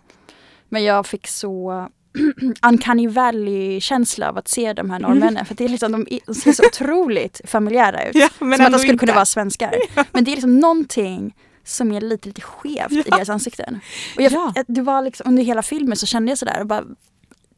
Men 0.69 0.83
jag 0.83 1.05
fick 1.05 1.27
så 1.27 1.87
uncanny 2.67 3.07
valley-känsla 3.07 4.29
av 4.29 4.37
att 4.37 4.47
se 4.47 4.73
de 4.73 4.89
här 4.89 4.99
norrmännen. 4.99 5.45
För 5.45 5.55
det 5.55 5.65
är 5.65 5.69
liksom, 5.69 5.91
de, 5.91 6.33
ser 6.33 6.51
så 6.51 6.63
otroligt 6.67 7.41
familjära 7.45 8.03
ut. 8.09 8.15
Ja, 8.15 8.29
men 8.39 8.57
som 8.57 8.65
att 8.65 8.71
de 8.71 8.79
skulle 8.79 8.97
kunna 8.97 9.13
vara 9.13 9.25
svenskar. 9.25 9.73
Men 10.11 10.23
det 10.23 10.31
är 10.31 10.35
liksom 10.35 10.59
någonting 10.59 11.35
som 11.63 11.91
är 11.91 12.01
lite, 12.01 12.27
lite 12.29 12.41
skevt 12.41 12.91
i 12.91 13.03
Ja. 13.09 13.15
deras 13.15 13.29
ansikten. 13.29 13.79
Och 14.15 14.21
jag, 14.21 14.31
Ja. 14.31 14.53
det 14.67 14.81
var 14.81 15.01
liksom, 15.01 15.27
under 15.29 15.43
hela 15.43 15.61
filmen 15.61 15.97
så 15.97 16.05
kände 16.05 16.31
jag 16.31 16.37
sådär 16.37 16.59
och 16.61 16.67
bara, 16.67 16.83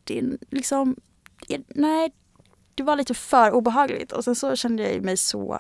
det 0.04 0.18
är 0.20 0.38
liksom, 0.52 0.96
det 1.48 1.62
nej, 1.68 2.12
det 2.76 2.84
var 2.84 2.96
lite 2.96 3.14
för 3.14 3.52
obehagligt. 3.52 4.12
Och 4.12 4.24
sen 4.24 4.36
så 4.36 4.56
kände 4.56 4.92
jag 4.94 5.04
mig 5.04 5.18
så 5.18 5.60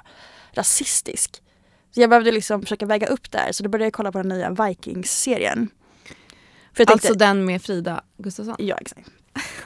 rasistisk. 0.51 1.41
Så 1.91 2.01
jag 2.01 2.09
behövde 2.09 2.31
liksom 2.31 2.61
försöka 2.61 2.85
väga 2.85 3.07
upp 3.07 3.31
där, 3.31 3.51
så 3.51 3.63
då 3.63 3.69
började 3.69 3.85
jag 3.85 3.93
kolla 3.93 4.11
på 4.11 4.17
den 4.17 4.29
nya 4.29 4.49
Vikings-serien. 4.49 5.69
Tänkte, 6.75 6.93
Alltså 6.93 7.13
den 7.13 7.45
med 7.45 7.61
Frida 7.61 8.03
Gustafsson. 8.17 8.55
ja 8.59 8.75
exakt. 8.77 9.09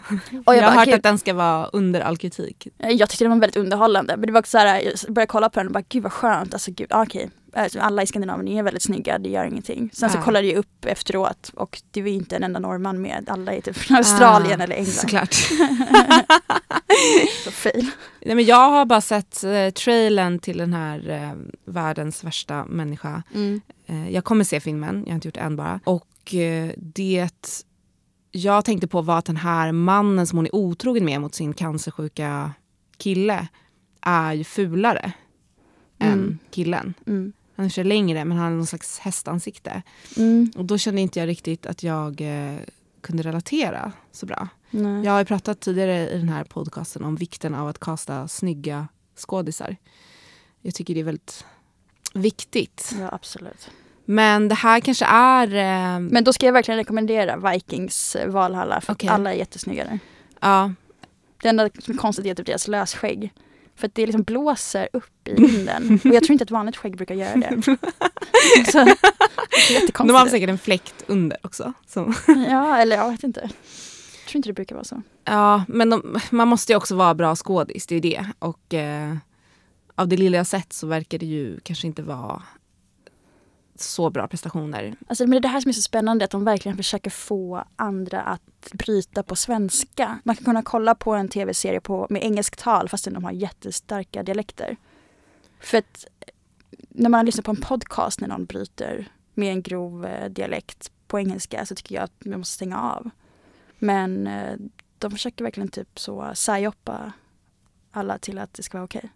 Jag, 0.31 0.41
Och 0.45 0.55
jag, 0.55 0.61
har 0.63 0.71
bara, 0.71 0.79
hört 0.79 0.85
gud, 0.85 0.95
att 0.95 1.03
den 1.03 1.17
ska 1.17 1.33
vara 1.33 1.65
under 1.65 2.01
all 2.01 2.17
kritik. 2.17 2.67
jag 2.77 3.09
tyckte 3.09 3.23
den 3.25 3.31
var 3.31 3.39
väldigt 3.39 3.57
underhållande. 3.57 4.17
Men 4.17 4.27
det 4.27 4.31
var 4.33 4.39
också 4.39 4.49
såhär, 4.51 4.81
jag 4.81 5.13
började 5.13 5.29
kolla 5.29 5.49
på 5.49 5.59
den 5.59 5.67
och 5.67 5.73
bara 5.73 5.83
gud 5.89 6.03
vad 6.03 6.13
skönt. 6.13 6.53
Alltså 6.53 6.71
gud, 6.71 6.87
ah, 6.89 7.03
okej. 7.03 7.29
Alltså, 7.53 7.79
alla 7.79 8.03
i 8.03 8.07
Skandinavien 8.07 8.57
är 8.57 8.63
väldigt 8.63 8.83
snygga, 8.83 9.17
det 9.19 9.29
gör 9.29 9.45
ingenting. 9.45 9.89
Sen 9.93 10.09
så 10.09 10.17
Ja. 10.17 10.21
kollade 10.21 10.47
jag 10.47 10.57
upp 10.57 10.85
efteråt 10.85 11.51
och 11.55 11.81
det 11.91 12.01
var 12.01 12.09
inte 12.09 12.35
en 12.35 12.43
enda 12.43 12.59
norrman 12.59 13.01
med. 13.01 13.29
Alla 13.29 13.53
är 13.53 13.61
typ 13.61 13.77
från 13.77 13.97
Australien 13.97 14.61
Ah, 14.61 14.63
eller 14.63 14.75
England. 14.75 14.93
Såklart. 14.93 15.33
Så 17.43 17.51
fail. 17.51 17.87
Nej, 18.25 18.35
men 18.35 18.45
jag 18.45 18.69
har 18.69 18.85
bara 18.85 19.01
sett 19.01 19.43
eh, 19.43 19.69
trailern 19.69 20.39
till 20.39 20.57
den 20.57 20.73
här 20.73 21.09
eh, 21.09 21.31
världens 21.65 22.23
värsta 22.23 22.65
människa. 22.65 23.23
Eh, 23.85 24.09
jag 24.13 24.23
kommer 24.23 24.43
se 24.43 24.59
filmen, 24.59 25.03
jag 25.05 25.11
har 25.11 25.15
inte 25.15 25.27
gjort 25.27 25.37
än 25.37 25.55
bara. 25.55 25.79
Och 25.83 26.35
eh, 26.35 26.71
det 26.77 27.29
jag 28.31 28.65
tänkte 28.65 28.87
på 28.87 29.01
var 29.01 29.17
att 29.17 29.25
den 29.25 29.37
här 29.37 29.71
mannen 29.71 30.27
som 30.27 30.37
hon 30.37 30.45
är 30.45 30.55
otrogen 30.55 31.05
med 31.05 31.21
mot 31.21 31.35
sin 31.35 31.53
cancersjuka 31.53 32.53
kille 32.97 33.47
är 34.01 34.33
ju 34.33 34.43
fulare 34.43 35.11
Mm. 36.01 36.13
än 36.19 36.39
killen. 36.51 36.93
Mm. 37.07 37.33
Han 37.55 37.65
är 37.65 37.69
för 37.69 37.83
längre 37.83 38.25
men 38.25 38.37
han 38.37 38.51
har 38.51 38.57
någon 38.57 38.65
slags 38.65 38.99
hästansikte. 38.99 39.81
Mm. 40.17 40.51
Och 40.55 40.65
då 40.65 40.77
kände 40.77 41.01
inte 41.01 41.19
jag 41.19 41.27
riktigt 41.27 41.65
att 41.65 41.83
jag 41.83 42.21
eh, 42.21 42.55
kunde 43.01 43.23
relatera 43.23 43.91
så 44.11 44.25
bra. 44.25 44.47
Nej. 44.69 45.05
Jag 45.05 45.11
har 45.11 45.23
pratat 45.23 45.59
tidigare 45.59 46.09
i 46.09 46.17
den 46.17 46.29
här 46.29 46.43
podcasten 46.43 47.03
om 47.03 47.15
vikten 47.15 47.55
av 47.55 47.67
att 47.67 47.79
kasta 47.79 48.27
snygga 48.27 48.87
skådisar. 49.15 49.75
Jag 50.61 50.75
tycker 50.75 50.93
det 50.93 50.99
är 50.99 51.03
väldigt 51.03 51.45
viktigt. 52.13 52.95
Ja 52.99 53.09
absolut. 53.11 53.69
Men 54.11 54.47
det 54.47 54.55
här 54.55 54.79
kanske 54.79 55.05
är... 55.05 55.47
Eh, 55.47 55.99
Men 55.99 56.23
då 56.23 56.33
ska 56.33 56.45
jag 56.45 56.53
verkligen 56.53 56.77
rekommendera 56.77 57.51
Vikings 57.51 58.15
Valhalla 58.27 58.81
för 58.81 58.91
att 58.91 59.07
alla 59.07 59.33
är 59.33 59.37
jättesnygga 59.37 59.85
där. 59.85 59.99
ja, 60.39 60.73
Det 61.41 61.49
enda 61.49 61.69
som 61.79 61.93
är 61.93 61.97
konstigt 61.97 62.25
är 62.25 62.35
typ 62.35 62.45
deras 62.45 62.67
lösskägg. 62.67 63.33
För 63.75 63.87
att 63.87 63.95
det 63.95 64.05
liksom 64.05 64.23
blåser 64.23 64.89
upp 64.93 65.27
i 65.27 65.33
vinden. 65.33 65.99
Och 66.05 66.09
jag 66.09 66.23
tror 66.23 66.31
inte 66.31 66.43
att 66.43 66.51
vanligt 66.51 66.77
skägg 66.77 66.97
brukar 66.97 67.15
göra 67.15 67.35
det. 67.35 67.61
Så, 68.71 68.85
det 69.67 69.75
är 69.75 70.07
de 70.07 70.09
har 70.09 70.27
säkert 70.27 70.49
en 70.49 70.57
fläkt 70.57 71.03
under 71.07 71.37
också. 71.43 71.73
Så. 71.87 72.13
Ja, 72.49 72.77
eller 72.77 72.95
jag 72.95 73.11
vet 73.11 73.23
inte. 73.23 73.39
Jag 73.41 74.29
tror 74.31 74.37
inte 74.37 74.49
det 74.49 74.53
brukar 74.53 74.75
vara 74.75 74.85
så. 74.85 75.01
Ja, 75.23 75.63
men 75.67 75.89
de, 75.89 76.19
man 76.29 76.47
måste 76.47 76.71
ju 76.71 76.77
också 76.77 76.95
vara 76.95 77.13
bra 77.13 77.35
skådis, 77.35 77.87
det 77.87 77.95
är 77.95 78.01
ju 78.03 78.09
det. 78.09 78.25
Och 78.39 78.73
eh, 78.73 79.15
av 79.95 80.07
det 80.07 80.17
lilla 80.17 80.37
jag 80.37 80.47
sett 80.47 80.73
så 80.73 80.87
verkar 80.87 81.17
det 81.17 81.25
ju 81.25 81.59
kanske 81.59 81.87
inte 81.87 82.01
vara 82.01 82.41
så 83.81 84.09
bra 84.09 84.27
prestationer. 84.27 84.95
Alltså, 85.07 85.23
men 85.23 85.31
det 85.31 85.37
är 85.37 85.41
det 85.41 85.47
här 85.47 85.61
som 85.61 85.69
är 85.69 85.73
så 85.73 85.81
spännande, 85.81 86.25
att 86.25 86.31
de 86.31 86.43
verkligen 86.43 86.77
försöker 86.77 87.09
få 87.09 87.63
andra 87.75 88.21
att 88.21 88.71
bryta 88.73 89.23
på 89.23 89.35
svenska. 89.35 90.19
Man 90.23 90.35
kan 90.35 90.45
kunna 90.45 90.63
kolla 90.63 90.95
på 90.95 91.13
en 91.13 91.27
tv-serie 91.27 91.81
på, 91.81 92.07
med 92.09 92.23
engelsk 92.23 92.55
tal 92.55 92.89
fastän 92.89 93.13
de 93.13 93.23
har 93.23 93.31
jättestarka 93.31 94.23
dialekter. 94.23 94.77
För 95.59 95.77
att 95.77 96.05
när 96.89 97.09
man 97.09 97.25
lyssnar 97.25 97.43
på 97.43 97.51
en 97.51 97.61
podcast 97.61 98.21
när 98.21 98.27
någon 98.27 98.45
bryter 98.45 99.07
med 99.33 99.51
en 99.51 99.61
grov 99.61 100.05
eh, 100.05 100.29
dialekt 100.29 100.91
på 101.07 101.19
engelska 101.19 101.65
så 101.65 101.75
tycker 101.75 101.95
jag 101.95 102.03
att 102.03 102.25
man 102.25 102.39
måste 102.39 102.53
stänga 102.53 102.81
av. 102.81 103.09
Men 103.79 104.27
eh, 104.27 104.57
de 104.97 105.11
försöker 105.11 105.43
verkligen 105.43 105.69
typ 105.69 105.99
så 105.99 106.31
psyopa 106.33 107.13
alla 107.91 108.17
till 108.17 108.37
att 108.37 108.53
det 108.53 108.63
ska 108.63 108.77
vara 108.77 108.85
okej. 108.85 109.09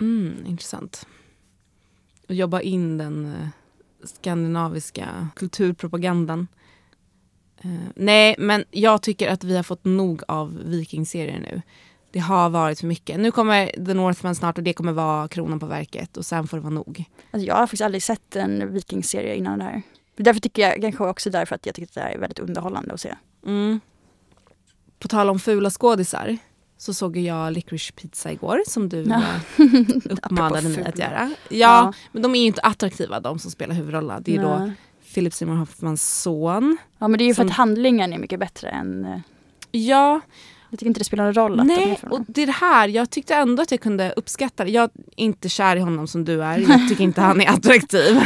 Mm, 0.00 0.46
intressant. 0.46 1.06
Och 2.28 2.34
jobba 2.34 2.60
in 2.60 2.98
den 2.98 3.26
eh, 3.26 3.48
skandinaviska 4.04 5.28
kulturpropagandan. 5.36 6.48
Eh, 7.62 7.70
nej, 7.94 8.34
men 8.38 8.64
jag 8.70 9.02
tycker 9.02 9.28
att 9.28 9.44
vi 9.44 9.56
har 9.56 9.62
fått 9.62 9.84
nog 9.84 10.22
av 10.28 10.62
vikingserier 10.64 11.40
nu. 11.40 11.62
Det 12.10 12.18
har 12.18 12.50
varit 12.50 12.80
för 12.80 12.86
mycket. 12.86 13.20
Nu 13.20 13.30
kommer 13.30 13.66
The 13.66 13.94
Northman 13.94 14.34
snart 14.34 14.58
och 14.58 14.64
det 14.64 14.72
kommer 14.72 14.92
vara 14.92 15.28
kronan 15.28 15.60
på 15.60 15.66
verket 15.66 16.16
och 16.16 16.26
sen 16.26 16.46
får 16.46 16.56
det 16.56 16.62
vara 16.62 16.74
nog. 16.74 17.04
Alltså 17.30 17.46
jag 17.46 17.54
har 17.54 17.66
faktiskt 17.66 17.82
aldrig 17.82 18.02
sett 18.02 18.36
en 18.36 18.72
vikingserie 18.72 19.34
innan 19.34 19.58
det 19.58 19.64
här. 19.64 19.82
Därför 20.16 20.40
tycker 20.40 20.62
jag 20.62 20.80
kanske 20.80 21.04
också 21.04 21.30
därför 21.30 21.54
att 21.54 21.66
jag 21.66 21.74
tycker 21.74 21.88
att 21.88 21.94
det 21.94 22.00
här 22.00 22.10
är 22.10 22.18
väldigt 22.18 22.38
underhållande 22.38 22.94
att 22.94 23.00
se. 23.00 23.14
Mm. 23.46 23.80
På 24.98 25.08
tal 25.08 25.30
om 25.30 25.38
fula 25.38 25.70
skådisar 25.70 26.38
så 26.78 26.94
såg 26.94 27.16
jag 27.16 27.52
Licorice 27.52 27.92
Pizza 27.92 28.32
igår 28.32 28.60
som 28.66 28.88
du 28.88 29.02
Ja. 29.08 29.22
eh, 29.58 29.64
uppmanade 30.10 30.68
mig 30.68 30.84
att 30.84 30.98
göra. 30.98 31.30
Ja, 31.48 31.56
Ja. 31.58 31.92
men 32.12 32.22
de 32.22 32.34
är 32.34 32.40
ju 32.40 32.46
inte 32.46 32.60
attraktiva 32.60 33.20
de 33.20 33.38
som 33.38 33.50
spelar 33.50 33.74
huvudrollerna. 33.74 34.20
Det 34.20 34.30
är 34.30 34.36
ju 34.36 34.42
då 34.42 34.56
Nej. 34.58 34.72
Philip 35.14 35.34
Seymour 35.34 35.56
Hoffmans 35.56 36.20
son. 36.22 36.76
Ja 36.98 37.08
men 37.08 37.18
det 37.18 37.24
är 37.24 37.26
ju 37.26 37.34
för 37.34 37.42
Som- 37.42 37.48
att 37.50 37.56
handlingen 37.56 38.12
är 38.12 38.18
mycket 38.18 38.40
bättre 38.40 38.68
än... 38.68 39.04
eh, 39.04 39.18
Ja, 39.70 40.20
Jag 40.70 40.78
tycker 40.78 40.86
inte 40.86 41.00
det 41.00 41.04
spelar 41.04 41.24
någon 41.24 41.34
roll 41.34 41.60
att 41.60 41.68
de 41.68 41.74
är 41.74 41.86
nej, 41.86 41.98
och 42.10 42.20
det 42.28 42.42
är 42.42 42.46
det 42.46 42.52
här. 42.52 42.88
Jag 42.88 43.10
tyckte 43.10 43.34
ändå 43.34 43.62
att 43.62 43.70
jag 43.70 43.80
kunde 43.80 44.12
uppskatta 44.16 44.64
det. 44.64 44.70
Jag 44.70 44.84
är 44.84 44.90
inte 45.16 45.48
kär 45.48 45.76
i 45.76 45.80
honom 45.80 46.06
som 46.08 46.24
du 46.24 46.42
är. 46.42 46.58
Jag 46.58 46.88
tycker 46.88 47.04
inte 47.04 47.20
han 47.20 47.40
är 47.40 47.48
attraktiv. 47.50 48.20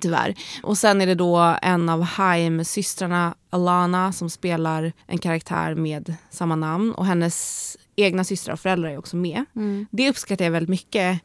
Tyvärr. 0.00 0.34
Och 0.62 0.78
sen 0.78 1.00
är 1.00 1.06
det 1.06 1.14
då 1.14 1.56
en 1.62 1.88
av 1.88 2.02
Haim-systrarna, 2.02 3.34
Alana, 3.50 4.12
som 4.12 4.30
spelar 4.30 4.92
en 5.06 5.18
karaktär 5.18 5.74
med 5.74 6.14
samma 6.30 6.56
namn. 6.56 6.92
Och 6.92 7.06
hennes 7.06 7.76
egna 7.96 8.24
systrar 8.24 8.52
och 8.54 8.60
föräldrar 8.60 8.90
är 8.90 8.98
också 8.98 9.16
med. 9.16 9.44
Mm. 9.56 9.86
Det 9.90 10.10
uppskattar 10.10 10.44
jag 10.44 10.52
väldigt 10.52 10.68
mycket. 10.70 11.20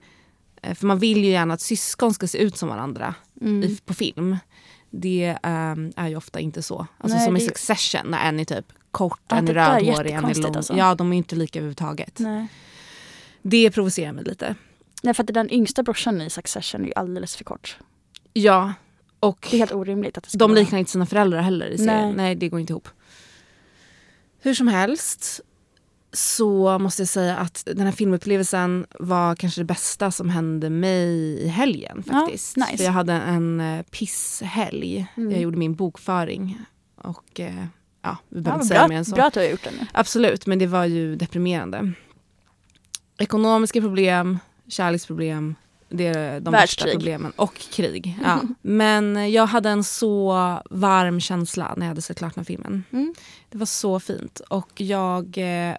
eh, 0.62 0.74
För 0.76 0.88
man 0.88 1.00
vill 1.00 1.24
ju 1.24 1.30
gärna 1.32 1.54
att 1.54 1.62
syskon 1.62 2.14
ska 2.14 2.28
se 2.28 2.38
ut 2.38 2.58
som 2.58 2.70
varandra 2.70 3.16
Mm. 3.42 3.64
i, 3.64 3.78
på 3.86 3.94
film. 3.94 4.38
Det 4.90 5.38
ehm, 5.44 5.92
är 5.96 6.08
ju 6.08 6.16
ofta 6.16 6.40
inte 6.40 6.62
så. 6.62 6.88
Alltså 6.98 7.18
Nej, 7.18 7.26
som 7.26 7.38
i 7.38 7.40
Succession 7.40 8.02
när 8.12 8.30
en 8.30 8.40
är 8.40 8.46
typ 8.46 8.66
kort, 8.92 9.20
Ja, 9.28 9.36
en 9.38 9.48
är 9.48 9.54
rödhårig, 9.54 10.12
en 10.12 10.26
är 10.26 10.36
lång. 10.42 10.56
alltså. 10.56 10.78
Ja, 10.78 10.96
de 10.96 11.14
är 11.14 11.18
inte 11.18 11.36
lika 11.36 11.60
överhuvudtaget. 11.60 12.20
Nej. 12.20 12.48
Det 13.42 13.72
provocerar 13.72 14.14
mig 14.14 14.24
lite. 14.24 14.56
Nej 15.04 15.14
för 15.14 15.24
att 15.24 15.34
den 15.34 15.54
yngsta 15.54 15.84
brorsan 15.84 16.22
i 16.22 16.30
Succession 16.30 16.82
är 16.82 16.86
ju 16.86 16.94
alldeles 16.96 17.36
för 17.36 17.44
kort. 17.44 17.78
Ja, 18.34 18.74
och 19.20 19.48
Det 19.52 19.56
är 19.56 19.60
helt 19.60 19.72
orimligt 19.74 20.18
att 20.18 20.24
det 20.32 20.38
de 20.38 20.52
vara- 20.52 20.60
liknar 20.60 20.80
inte 20.80 20.92
sina 20.92 21.06
föräldrar 21.06 21.42
heller 21.42 21.66
i 21.68 21.78
serien. 21.78 22.08
Nej. 22.08 22.14
Nej. 22.16 22.36
det 22.36 22.50
går 22.50 22.60
inte 22.60 22.74
ihop. 22.74 22.88
Hur 24.42 24.54
som 24.54 24.68
helst 24.68 25.42
så 26.14 26.80
måste 26.80 27.02
jag 27.02 27.10
säga 27.10 27.38
att 27.38 27.64
den 27.66 27.80
här 27.86 27.92
filmupplevelsen 27.92 28.86
var 29.00 29.36
kanske 29.36 29.62
det 29.62 29.66
bästa 29.66 30.12
som 30.12 30.30
hände 30.30 30.70
mig 30.70 31.08
i 31.44 31.48
helgen 31.48 32.04
Ja, 32.08 32.14
faktiskt. 32.14 32.58
nice. 32.58 32.78
För 32.78 32.84
jag 32.84 32.92
hade 32.92 33.14
en 33.14 33.62
eh, 33.62 33.82
pisshelg. 33.84 35.08
Mm. 35.18 35.32
Jag 35.32 35.42
gjorde 35.42 35.58
min 35.58 35.76
bokföring. 35.76 36.58
Och 36.96 37.40
eh, 37.40 37.66
ja, 38.02 38.18
vi 38.30 38.38
Ja, 38.38 38.42
behöver 38.42 38.52
men 38.52 38.54
inte 38.56 38.68
säga 38.68 38.88
mer 38.88 38.98
än 38.98 39.06
så. 39.06 39.16
bra 39.16 39.26
att 39.26 39.34
du 39.34 39.40
har 39.40 39.48
gjort 39.48 39.64
det 39.64 39.72
nu. 39.72 39.88
Absolut, 39.94 40.46
men 40.46 40.60
det 40.60 40.68
var 40.68 40.86
ju 40.86 41.16
deprimerande. 41.16 41.92
Ekonomiska 43.18 43.82
problem, 43.82 44.40
kärleksproblem, 44.68 45.56
det 45.90 46.08
är 46.08 46.40
de 46.40 46.52
värsta 46.52 46.86
problemen. 46.86 47.32
Och 47.36 47.58
krig. 47.58 48.18
Ja. 48.24 48.42
Men 48.62 49.32
jag 49.32 49.46
hade 49.46 49.70
en 49.70 49.84
så 49.84 50.34
varm 50.70 51.20
känsla 51.20 51.74
när 51.78 51.86
jag 51.86 51.90
hade 51.90 52.02
sett 52.02 52.18
klart 52.18 52.36
den 52.36 52.46
filmen. 52.46 52.84
Mm. 52.92 53.14
Det 53.50 53.58
var 53.58 53.66
så 53.66 54.00
fint. 54.00 54.40
Och 54.50 54.82
jag 54.82 55.38
eh, 55.38 55.76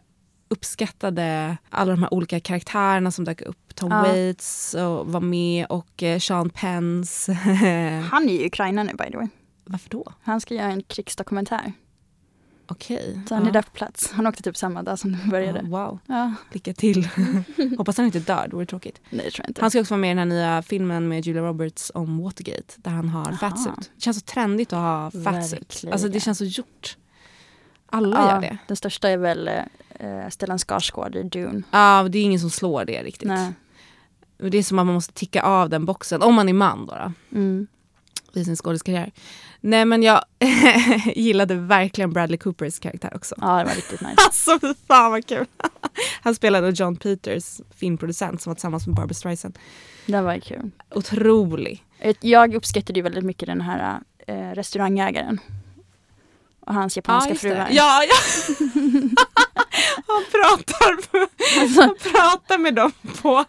uppskattade 0.49 1.57
alla 1.71 1.91
de 1.91 2.03
här 2.03 2.15
olika 2.15 2.41
karaktärerna 2.41 3.11
som 3.11 3.25
dök 3.25 3.43
upp. 3.43 3.75
Tom 3.75 3.91
Ja. 3.91 4.03
Waits 4.03 4.75
och 4.75 5.07
var 5.07 5.21
med 5.21 5.67
och 5.67 6.03
eh, 6.03 6.19
Sean 6.19 6.51
Pence. 6.51 7.33
Han 8.11 8.29
är 8.29 8.33
i 8.33 8.47
Ukraina 8.47 8.83
nu 8.83 8.93
by 8.93 9.11
the 9.11 9.17
way. 9.17 9.29
Varför 9.65 9.91
då? 9.91 10.13
Han 10.23 10.41
ska 10.41 10.55
göra 10.55 10.73
en 10.73 10.83
krigsdokumentär. 10.83 11.73
Okej. 12.71 13.21
Så 13.29 13.35
han 13.35 13.43
Ja. 13.45 13.49
är 13.49 13.53
där 13.53 13.63
på 13.63 13.71
plats. 13.71 14.11
Han 14.13 14.27
åkte 14.27 14.43
typ 14.43 14.57
samma 14.57 14.83
dag 14.83 14.99
som 14.99 15.13
det 15.13 15.19
började. 15.31 15.59
Ja, 15.59 15.69
wow, 15.69 15.99
Ja. 16.07 16.35
lycka 16.53 16.75
till. 16.75 17.09
Hoppas 17.79 17.97
han 17.97 18.07
inte 18.07 18.19
dör, 18.21 18.47
det 18.51 18.57
vore 18.57 18.67
tråkigt. 18.67 19.01
Nej 19.11 19.25
det 19.25 19.31
tror 19.31 19.45
jag 19.45 19.51
inte. 19.51 19.61
Han 19.61 19.71
ska 19.71 19.81
också 19.81 19.95
vara 19.95 20.01
med 20.01 20.09
i 20.09 20.11
den 20.11 20.19
här 20.19 20.27
nya 20.27 20.63
filmen 20.63 21.09
med 21.09 21.27
Julia 21.27 21.43
Roberts 21.43 21.91
om 21.95 22.19
Watergate 22.23 22.75
där 22.77 22.91
han 22.91 23.09
har 23.09 23.33
fatsuit. 23.33 23.91
Det 23.97 24.01
känns 24.03 24.17
så 24.21 24.25
trendigt 24.25 24.73
att 24.73 24.79
ha 24.79 25.23
fatsuit. 25.25 25.85
Alltså 25.93 26.09
det 26.09 26.21
känns 26.21 26.39
så 26.39 26.45
gjort. 26.45 26.97
Alla 27.93 28.17
ja, 28.19 28.35
gör 28.35 28.41
det. 28.41 28.59
Den 28.67 28.77
största 28.77 29.09
är 29.09 29.17
väl 29.17 29.49
eh, 29.49 30.29
Stellan 30.31 30.59
Skarsgård 30.59 31.17
i 31.17 31.23
Dune. 31.23 31.63
Ja, 31.71 32.07
det 32.11 32.19
är 32.19 32.23
ingen 32.23 32.41
som 32.41 32.51
slår 32.51 32.85
det 32.85 33.03
riktigt. 33.03 33.29
Nej. 33.29 33.53
Det 34.39 34.59
är 34.59 34.63
som 34.63 34.79
att 34.79 34.87
man 34.87 34.95
måste 34.95 35.13
ticka 35.13 35.43
av 35.43 35.69
den 35.71 35.85
boxen, 35.85 36.23
om 36.23 36.35
man 36.35 36.49
är 36.49 36.53
man 36.53 36.87
då. 36.87 36.95
då 36.95 37.13
Mm. 37.39 37.67
I 38.37 38.45
sin 38.45 38.57
skådiskarriär. 38.57 39.13
Nej 39.61 39.85
men 39.85 40.03
jag 40.03 40.25
gillade 41.15 41.55
verkligen 41.55 42.13
Bradley 42.13 42.39
Coopers 42.39 42.79
karaktär 42.79 43.13
också. 43.15 43.35
Ja 43.41 43.59
det 43.59 43.65
var 43.65 43.75
riktigt 43.75 44.01
nice. 44.01 44.15
Alltså 44.27 44.59
fy 44.61 44.75
fan 44.89 45.11
vad 45.11 45.27
kul. 45.27 45.47
Han 46.23 46.35
spelade 46.35 46.71
John 46.71 46.97
Peters, 46.97 47.61
filmproducent 47.77 48.43
som 48.43 48.51
var 48.51 48.55
tillsammans 48.55 48.87
med 48.87 48.97
Barbra 48.97 49.15
Streisand. 49.15 49.59
Det 50.07 50.21
var 50.21 50.39
kul. 50.39 50.71
Otrolig. 50.91 51.85
Jag 52.21 52.55
uppskattade 52.55 52.99
ju 52.99 53.03
väldigt 53.03 53.25
mycket 53.25 53.47
den 53.47 53.61
här 53.61 54.01
eh, 54.27 54.51
restaurangägaren. 54.51 55.41
Och 56.61 56.75
hans 56.75 56.97
japanska 56.97 57.33
det. 57.33 57.39
fruar. 57.39 57.69
Ja, 57.71 58.03
ja. 58.05 58.17
Han 60.07 60.25
pratar, 60.33 60.97
på, 61.11 61.27
Alltså, 61.61 61.81
han 61.81 61.95
pratar 62.13 62.59
med 62.59 62.75
dem 62.75 62.93
på 63.23 63.45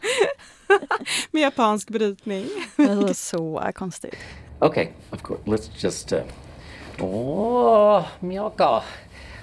med 1.32 1.42
japansk 1.42 1.90
brytning. 1.90 2.46
det 2.76 2.96
var 2.96 3.14
så 3.14 3.72
konstigt. 3.76 4.16
Okay, 4.62 4.90
of 5.10 5.24
course. 5.24 5.42
Let's 5.46 5.84
just. 5.84 6.14
Uh... 6.14 6.24
Oh, 7.00 8.08
Miyoko, 8.20 8.84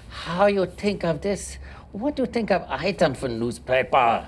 how 0.09 0.49
you 0.49 0.67
think 0.67 1.05
of 1.05 1.21
this? 1.21 1.59
What 1.93 2.17
do 2.17 2.23
you 2.23 2.33
think 2.33 2.51
of 2.51 2.63
item 2.85 3.15
for 3.15 3.29
newspaper? 3.29 4.25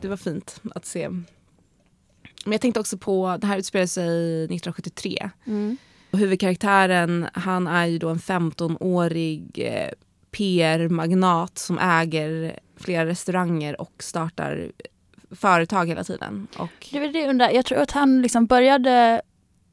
Det 0.00 0.08
var 0.08 0.16
fint 0.16 0.60
att 0.74 0.86
se. 0.86 1.08
Men 1.08 2.52
jag 2.52 2.60
tänkte 2.60 2.80
också 2.80 2.98
på, 2.98 3.36
det 3.40 3.46
här 3.46 3.58
utspelar 3.58 3.86
sig 3.86 4.44
1973. 4.44 5.30
Mm. 5.46 5.76
Och 6.10 6.18
huvudkaraktären, 6.18 7.26
han 7.32 7.66
är 7.66 7.86
ju 7.86 7.98
då 7.98 8.08
en 8.08 8.18
15-årig 8.18 9.50
eh, 9.54 9.90
PR-magnat 10.30 11.58
som 11.58 11.78
äger 11.78 12.58
flera 12.76 13.06
restauranger 13.06 13.80
och 13.80 13.92
startar 13.98 14.72
företag 15.30 15.86
hela 15.86 16.04
tiden. 16.04 16.46
Och, 16.58 16.88
Det 16.90 17.00
var 17.00 17.08
det 17.08 17.18
jag 17.18 17.30
undrar. 17.30 17.50
Jag 17.50 17.64
tror 17.64 17.78
att 17.78 17.90
han 17.90 18.22
liksom 18.22 18.46
började 18.46 19.22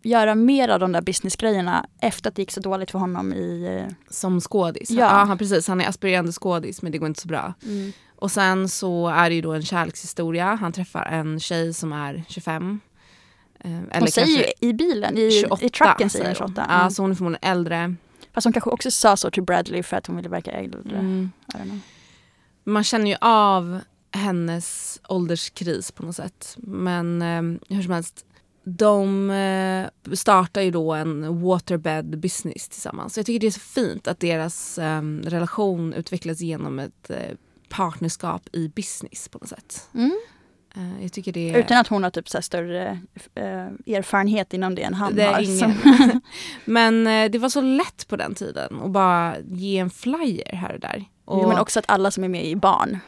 göra 0.06 0.36
mer 0.36 0.70
av 0.70 0.80
de 0.80 0.92
där 0.92 1.02
businessgrejerna 1.02 1.86
efter 2.02 2.30
att 2.30 2.36
det 2.36 2.42
gick 2.42 2.52
så 2.52 2.60
dåligt 2.60 2.92
för 2.92 3.00
honom 3.00 3.34
i... 3.34 3.86
som 4.10 4.42
skådis. 4.42 4.90
Ja. 4.92 4.98
Ja. 5.06 5.08
han, 5.24 5.38
precis, 5.38 5.68
han 5.68 5.82
är 5.82 5.88
aspirerande 5.90 6.32
skådis 6.32 6.82
men 6.82 6.92
det 6.92 6.98
går 6.98 7.08
inte 7.08 7.22
så 7.22 7.28
bra. 7.28 7.54
Och 8.16 8.32
sen 8.32 8.70
så 8.70 9.08
är 9.08 9.30
det 9.30 9.36
ju 9.36 9.42
då 9.42 9.54
en 9.54 9.62
kärlekshistoria. 9.62 10.56
Han 10.56 10.72
träffar 10.72 11.06
en 11.06 11.40
tjej 11.40 11.74
som 11.74 11.94
är 11.94 12.24
25. 12.28 12.80
Eh, 13.60 13.72
Eller 13.78 14.00
Hon 14.00 14.08
säger 14.08 14.38
ju 14.62 14.70
i 14.70 14.74
bilen, 14.74 15.18
i, 15.18 15.32
28. 15.42 15.66
i 15.66 15.70
trucken 15.70 16.10
säger 16.10 16.26
hon 16.26 16.36
säger 16.36 16.40
hon. 16.42 16.50
28. 16.56 16.66
Ja, 16.70 16.80
Mm. 16.80 16.92
så 16.92 17.02
hon 17.04 17.12
är 17.12 17.16
förmodligen 17.16 17.50
äldre. 17.52 17.96
Fast 18.34 18.46
hon 18.46 18.54
kanske 18.54 18.70
också 18.70 18.92
sa 18.92 19.18
så 19.18 19.32
till 19.32 19.44
Bradley 19.44 19.84
för 19.84 19.98
att 19.98 20.08
hon 20.08 20.16
ville 20.16 20.30
verka 20.30 20.52
äldre. 20.52 20.98
Mm. 20.98 21.32
Man 22.64 22.84
känner 22.84 23.08
ju 23.08 23.16
av 23.22 23.80
hennes 24.12 25.00
ålderskris 25.08 25.92
på 25.92 26.04
något 26.04 26.16
sätt. 26.16 26.54
Men 26.58 27.22
eh, 27.22 27.76
hur 27.76 27.84
som 27.84 27.92
helst. 27.94 28.26
De 28.64 29.30
eh, 29.30 30.16
startar 30.16 30.62
ju 30.62 30.72
då 30.72 30.94
en 30.94 31.42
waterbed 31.42 32.20
business 32.20 32.70
tillsammans. 32.70 33.14
Så 33.14 33.20
jag 33.20 33.26
tycker 33.26 33.40
det 33.40 33.48
är 33.48 33.52
så 33.52 33.60
fint 33.60 34.08
att 34.08 34.20
deras 34.20 34.78
eh, 34.78 35.02
relation 35.24 35.94
utvecklas 35.94 36.42
genom 36.42 36.80
ett 36.80 37.10
eh, 37.10 37.36
partnerskap 37.70 38.42
i 38.52 38.68
business 38.68 39.30
på 39.30 39.38
något 39.38 39.50
sätt. 39.50 39.90
Mm. 39.94 40.20
Eh, 40.76 41.32
det. 41.34 41.54
Utan 41.60 41.78
att 41.78 41.88
hon 41.88 42.04
har 42.04 42.10
typ 42.10 42.30
så 42.30 42.42
större 42.42 43.00
erfarenhet 43.88 44.54
inom 44.54 44.76
det 44.76 44.82
än 44.82 44.94
han 44.94 45.16
det 45.16 45.24
har. 45.24 45.42
ingen. 45.42 45.74
Men 46.66 47.04
det 47.32 47.40
var 47.40 47.50
så 47.50 47.62
lätt 47.62 48.08
på 48.08 48.16
den 48.16 48.36
tiden 48.36 48.80
att 48.82 48.92
bara 48.92 49.36
ge 49.40 49.78
en 49.78 49.90
flyer 49.90 50.56
här 50.56 50.74
och 50.74 50.80
där. 50.80 51.06
Och, 51.26 51.40
Jo, 51.42 51.48
men 51.48 51.60
också 51.60 51.80
att 51.80 51.86
alla 51.88 52.12
som 52.12 52.24
är 52.24 52.30
med 52.30 52.46
är 52.46 52.56
barn. 52.56 53.00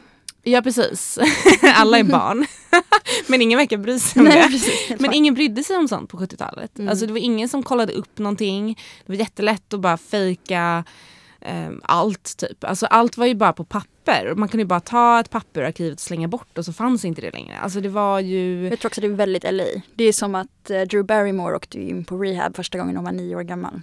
Ja 0.47 0.61
precis, 0.61 1.19
alla 1.75 1.99
är 1.99 2.03
barn. 2.03 2.45
men 3.27 3.41
ingen 3.41 3.57
verkar 3.57 3.77
bry 3.77 3.99
sig 3.99 4.19
om 4.19 4.25
Nej, 4.25 4.41
det. 4.41 4.47
precis. 4.47 4.99
Men 4.99 5.13
ingen 5.13 5.33
brydde 5.33 5.63
sig 5.63 5.77
om 5.77 5.87
sånt 5.87 6.09
på 6.09 6.17
70-talet. 6.17 6.79
Mm. 6.79 6.89
Alltså 6.89 7.05
det 7.05 7.11
var 7.13 7.19
ingen 7.19 7.49
som 7.49 7.63
kollade 7.63 7.93
upp 7.93 8.17
någonting. 8.17 8.79
Det 9.05 9.11
var 9.11 9.15
jättelätt 9.15 9.73
att 9.73 9.79
bara 9.79 9.97
fejka 9.97 10.83
eh, 11.41 11.69
allt 11.83 12.37
typ. 12.37 12.63
Alltså 12.63 12.85
allt 12.85 13.17
var 13.17 13.25
ju 13.25 13.35
bara 13.35 13.53
på 13.53 13.63
papper. 13.63 14.33
Man 14.35 14.49
kunde 14.49 14.61
ju 14.61 14.67
bara 14.67 14.79
ta 14.79 15.19
ett 15.19 15.29
papper 15.29 15.61
ur 15.61 15.65
arkivet 15.65 15.93
och 15.93 16.01
slänga 16.01 16.27
bort 16.27 16.57
och 16.57 16.65
så 16.65 16.73
fanns 16.73 17.05
inte 17.05 17.21
det 17.21 17.31
längre. 17.31 17.57
Alltså 17.57 17.81
det 17.81 17.89
var 17.89 18.19
ju... 18.19 18.69
Jag 18.69 18.79
tror 18.79 18.89
också 18.89 19.01
det 19.01 19.07
är 19.07 19.11
väldigt 19.11 19.43
LA. 19.43 19.63
Det 19.95 20.03
är 20.03 20.13
som 20.13 20.35
att 20.35 20.69
eh, 20.69 20.81
Drew 20.81 21.05
Barrymore 21.05 21.55
åkte 21.55 21.81
in 21.81 22.05
på 22.05 22.17
rehab 22.17 22.55
första 22.55 22.77
gången 22.77 22.95
hon 22.95 23.05
var 23.05 23.11
nio 23.11 23.35
år 23.35 23.43
gammal. 23.43 23.81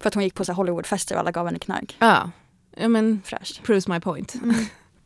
För 0.00 0.08
att 0.08 0.14
hon 0.14 0.24
gick 0.24 0.34
på 0.34 0.44
så 0.44 0.52
Hollywoodfester 0.52 1.14
och 1.14 1.20
alla 1.20 1.30
gav 1.30 1.46
henne 1.46 1.58
knark. 1.58 1.96
Ja, 1.98 2.30
ja 2.76 2.88
men 2.88 3.22
Fräscht. 3.24 3.62
proves 3.62 3.88
my 3.88 4.00
point. 4.00 4.34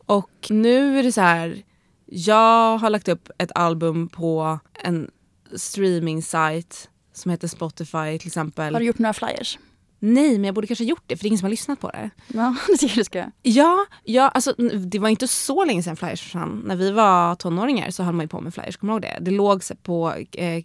Och 0.09 0.47
nu 0.51 0.99
är 0.99 1.03
det 1.03 1.13
så 1.13 1.21
här, 1.21 1.63
jag 2.07 2.79
har 2.79 2.91
lagt 2.91 3.09
upp 3.09 3.31
ett 3.39 3.51
album 3.55 4.09
på 4.09 4.59
en 4.75 5.11
streaming 5.57 6.23
site 6.23 6.77
som 7.13 7.31
heter 7.31 7.49
Spotify 7.49 8.19
till 8.19 8.27
exempel. 8.27 8.75
Har 8.75 8.81
du 8.81 8.87
gjort 8.87 8.99
några 8.99 9.13
flyers? 9.13 9.59
Nej, 9.99 10.33
men 10.33 10.45
jag 10.45 10.55
borde 10.55 10.67
kanske 10.67 10.85
ha 10.85 10.89
gjort 10.89 11.03
det 11.07 11.17
för 11.17 11.23
det 11.23 11.27
är 11.27 11.29
ingen 11.29 11.39
som 11.39 11.45
har 11.45 11.51
lyssnat 11.51 11.81
på 11.81 11.91
det. 11.91 12.11
Ja, 12.27 12.57
det 12.69 12.77
tycker 12.77 12.97
du 12.97 13.05
ska. 13.05 13.25
Ja, 13.43 13.87
ja 14.05 14.29
alltså, 14.29 14.53
det 14.87 14.99
var 14.99 15.09
inte 15.09 15.29
så 15.29 15.65
länge 15.65 15.83
sedan 15.83 15.97
flyers 15.97 16.23
försvann. 16.23 16.63
När 16.67 16.77
vi 16.77 16.91
var 16.91 17.35
tonåringar 17.35 17.91
så 17.91 18.03
höll 18.03 18.15
man 18.15 18.25
ju 18.25 18.29
på 18.29 18.41
med 18.41 18.55
flyers, 18.55 18.77
kommer 18.77 18.93
du 18.93 18.95
ihåg 18.95 19.03
det? 19.03 19.25
Det 19.25 19.31
låg 19.31 19.63
på 19.83 20.15
eh, 20.33 20.65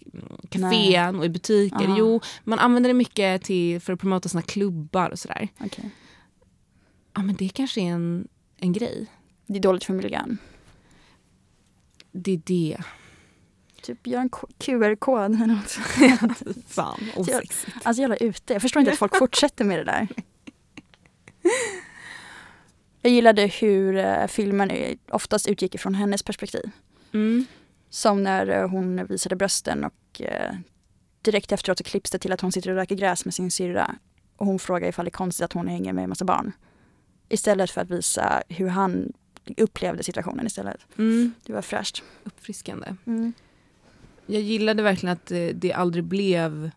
kafén 0.49 1.19
och 1.19 1.25
i 1.25 1.29
butiker. 1.29 1.85
Aha. 1.85 1.95
Jo, 1.99 2.21
man 2.43 2.59
använde 2.59 2.89
det 2.89 2.93
mycket 2.93 3.43
till, 3.43 3.81
för 3.81 3.93
att 3.93 3.99
promota 3.99 4.29
sina 4.29 4.41
klubbar 4.41 5.09
och 5.09 5.19
sådär. 5.19 5.47
Okej. 5.59 5.91
Ja 7.15 7.23
men 7.23 7.35
det 7.35 7.49
kanske 7.49 7.81
är 7.81 7.91
en, 7.91 8.27
en 8.57 8.73
grej. 8.73 9.07
Det 9.45 9.57
är 9.57 9.61
dåligt 9.61 9.83
för 9.83 9.93
miljön. 9.93 10.37
Det 12.11 12.31
är 12.31 12.41
det. 12.45 12.77
typ 13.81 14.07
göra 14.07 14.21
en 14.21 14.29
QR-kod 14.57 15.25
eller 15.25 15.47
något. 15.47 15.71
Fan, 16.67 16.99
osexigt. 17.15 17.75
Alltså 17.83 18.01
jävla 18.01 18.15
ute. 18.15 18.53
Jag 18.53 18.61
förstår 18.61 18.79
inte 18.79 18.91
att 18.91 18.97
folk 18.97 19.17
fortsätter 19.17 19.65
med 19.65 19.79
det 19.79 19.83
där. 19.83 20.07
Jag 23.01 23.11
gillade 23.11 23.47
hur 23.47 23.97
eh, 23.97 24.27
filmen 24.27 24.71
oftast 25.11 25.47
utgick 25.47 25.75
ifrån 25.75 25.95
hennes 25.95 26.23
perspektiv. 26.23 26.71
Mm. 27.13 27.45
Som 27.89 28.23
när 28.23 28.47
eh, 28.47 28.69
hon 28.69 29.05
visade 29.05 29.35
brösten 29.35 29.83
och 29.83 30.21
eh, 30.21 30.55
direkt 31.21 31.51
efteråt 31.51 31.77
så 31.77 31.83
klipps 31.83 32.11
det 32.11 32.19
till 32.19 32.31
att 32.31 32.41
hon 32.41 32.51
sitter 32.51 32.69
och 32.69 32.75
röker 32.75 32.95
gräs 32.95 33.25
med 33.25 33.33
sin 33.33 33.51
syrra. 33.51 33.95
Och 34.37 34.45
hon 34.45 34.59
frågar 34.59 34.87
ifall 34.87 35.05
det 35.05 35.09
är 35.09 35.11
konstigt 35.11 35.45
att 35.45 35.53
hon 35.53 35.67
hänger 35.67 35.93
med 35.93 36.03
en 36.03 36.09
massa 36.09 36.25
barn. 36.25 36.51
Istället 37.29 37.71
för 37.71 37.81
att 37.81 37.89
visa 37.89 38.43
hur 38.49 38.67
han 38.67 39.13
upplevde 39.57 40.03
situationen 40.03 40.45
istället. 40.45 40.87
Mm. 40.97 41.33
Det 41.43 41.53
var 41.53 41.61
fräscht. 41.61 42.03
Uppfriskande. 42.23 42.95
Mm. 43.05 43.33
Jag 44.25 44.41
gillade 44.41 44.83
verkligen 44.83 45.13
att 45.13 45.25
det, 45.25 45.51
det 45.51 45.73
aldrig 45.73 46.03
blev 46.03 46.71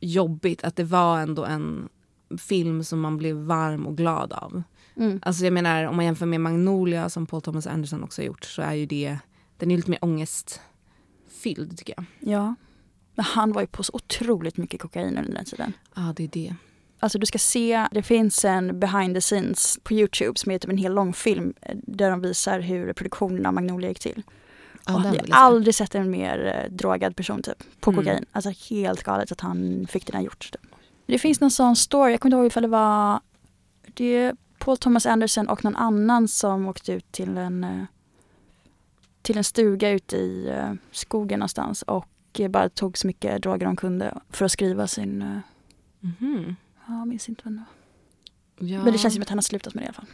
jobbigt. 0.00 0.64
Att 0.64 0.76
det 0.76 0.84
var 0.84 1.20
ändå 1.20 1.44
en 1.44 1.88
film 2.38 2.84
som 2.84 3.00
man 3.00 3.16
blev 3.16 3.36
varm 3.36 3.86
och 3.86 3.96
glad 3.96 4.32
av. 4.32 4.62
Mm. 4.96 5.20
Alltså 5.22 5.44
jag 5.44 5.52
menar 5.52 5.84
om 5.84 5.96
man 5.96 6.04
jämför 6.04 6.26
med 6.26 6.40
Magnolia 6.40 7.08
som 7.08 7.26
Paul 7.26 7.42
Thomas 7.42 7.66
Anderson 7.66 8.04
också 8.04 8.22
har 8.22 8.26
gjort 8.26 8.44
så 8.44 8.62
är 8.62 8.74
ju 8.74 8.86
det, 8.86 9.18
den 9.56 9.70
är 9.70 9.76
lite 9.76 9.90
mer 9.90 10.04
ångestfylld 10.04 11.78
tycker 11.78 11.94
jag. 11.96 12.04
Ja. 12.34 12.54
Men 13.14 13.24
han 13.24 13.52
var 13.52 13.60
ju 13.60 13.66
på 13.66 13.82
så 13.82 13.92
otroligt 13.94 14.56
mycket 14.56 14.80
kokain 14.80 15.18
under 15.18 15.32
den 15.32 15.44
tiden. 15.44 15.72
Ja 15.94 16.12
det 16.16 16.24
är 16.24 16.28
det. 16.28 16.54
Alltså 17.02 17.18
du 17.18 17.26
ska 17.26 17.38
se, 17.38 17.86
det 17.92 18.02
finns 18.02 18.44
en 18.44 18.80
behind 18.80 19.14
the 19.14 19.20
scenes 19.20 19.78
på 19.82 19.94
Youtube 19.94 20.38
som 20.38 20.52
är 20.52 20.58
typ 20.58 20.70
en 20.70 20.78
hel 20.78 20.94
långfilm 20.94 21.54
eh, 21.62 21.76
där 21.82 22.10
de 22.10 22.20
visar 22.20 22.60
hur 22.60 22.92
produktionen 22.92 23.46
av 23.46 23.54
Magnolia 23.54 23.88
gick 23.88 23.98
till. 24.00 24.22
Ja, 24.86 24.94
och 24.94 25.02
den 25.02 25.14
jag 25.14 25.34
har 25.36 25.42
aldrig 25.42 25.74
sett 25.74 25.94
en 25.94 26.10
mer 26.10 26.64
eh, 26.66 26.72
drogad 26.72 27.16
person 27.16 27.42
typ, 27.42 27.62
på 27.80 27.90
Mm. 27.90 28.04
kokain. 28.04 28.24
Alltså 28.32 28.74
helt 28.74 29.02
galet 29.02 29.32
att 29.32 29.40
han 29.40 29.86
fick 29.90 30.06
det 30.06 30.12
där 30.12 30.20
gjort. 30.20 30.50
Typ. 30.52 30.66
Det 31.06 31.18
finns 31.18 31.40
någon 31.40 31.50
sån 31.50 31.76
story, 31.76 32.10
jag 32.12 32.20
kommer 32.20 32.36
inte 32.36 32.40
ihåg 32.40 32.46
ifall 32.46 32.62
det 32.62 32.68
var 32.68 33.20
det 33.94 34.04
är 34.16 34.36
Paul 34.58 34.76
Thomas 34.76 35.06
Anderson 35.06 35.48
och 35.48 35.64
någon 35.64 35.76
annan 35.76 36.28
som 36.28 36.68
åkte 36.68 36.92
ut 36.92 37.12
till 37.12 37.36
en 37.38 37.64
eh, 37.64 37.82
till 39.22 39.36
en 39.38 39.44
stuga 39.44 39.90
ute 39.90 40.16
i 40.16 40.54
skogen 40.92 41.38
någonstans 41.38 41.82
och 41.82 42.06
bara 42.50 42.68
tog 42.68 42.98
så 42.98 43.06
mycket 43.06 43.42
droger 43.42 43.66
de 43.66 43.76
kunde 43.76 44.18
för 44.30 44.44
att 44.44 44.52
skriva 44.52 44.86
sin, 44.86 45.22
eh, 45.22 45.38
Mhm. 46.00 46.56
Ja, 46.90 46.98
jag 46.98 47.08
minns 47.08 47.28
inte 47.28 47.42
vad 47.44 47.52
det 47.52 47.56
var. 47.58 48.68
Ja. 48.68 48.84
Men 48.84 48.92
det 48.92 48.98
känns 48.98 49.14
som 49.14 49.22
att 49.22 49.28
han 49.28 49.38
har 49.38 49.42
slutat 49.42 49.74
med 49.74 49.82
det 49.82 49.84
i 49.84 49.88
alla 49.88 49.94
fall. 49.94 50.06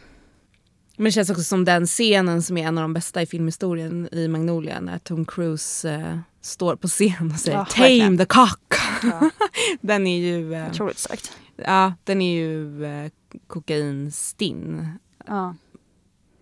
Men 0.97 1.05
det 1.05 1.11
känns 1.11 1.29
också 1.29 1.43
som 1.43 1.65
den 1.65 1.85
scenen 1.85 2.41
som 2.43 2.57
är 2.57 2.67
en 2.67 2.77
av 2.77 2.81
de 2.81 2.93
bästa 2.93 3.21
i 3.21 3.25
filmhistorien 3.25 4.09
i 4.11 4.27
Magnolia 4.27 4.79
när 4.79 4.97
Tom 4.99 5.25
Cruise 5.25 5.91
eh, 5.91 6.19
står 6.41 6.75
på 6.75 6.87
scen 6.87 7.31
och 7.33 7.39
säger 7.39 7.57
Ja, 7.57 7.65
“Tame 7.65 7.81
verkligen. 7.83 8.17
the 8.17 8.25
cock”. 8.25 8.73
Ja. 9.03 9.29
Den 9.81 10.07
är 10.07 10.19
ju, 10.19 10.53
eh, 10.53 10.69
Otroligt 10.71 10.97
starkt. 10.97 11.37
ja, 11.55 11.93
den 12.03 12.21
är 12.21 12.35
ju 12.35 12.85
eh, 12.85 13.11
kokainstinn 13.47 14.87
Ja. 15.27 15.55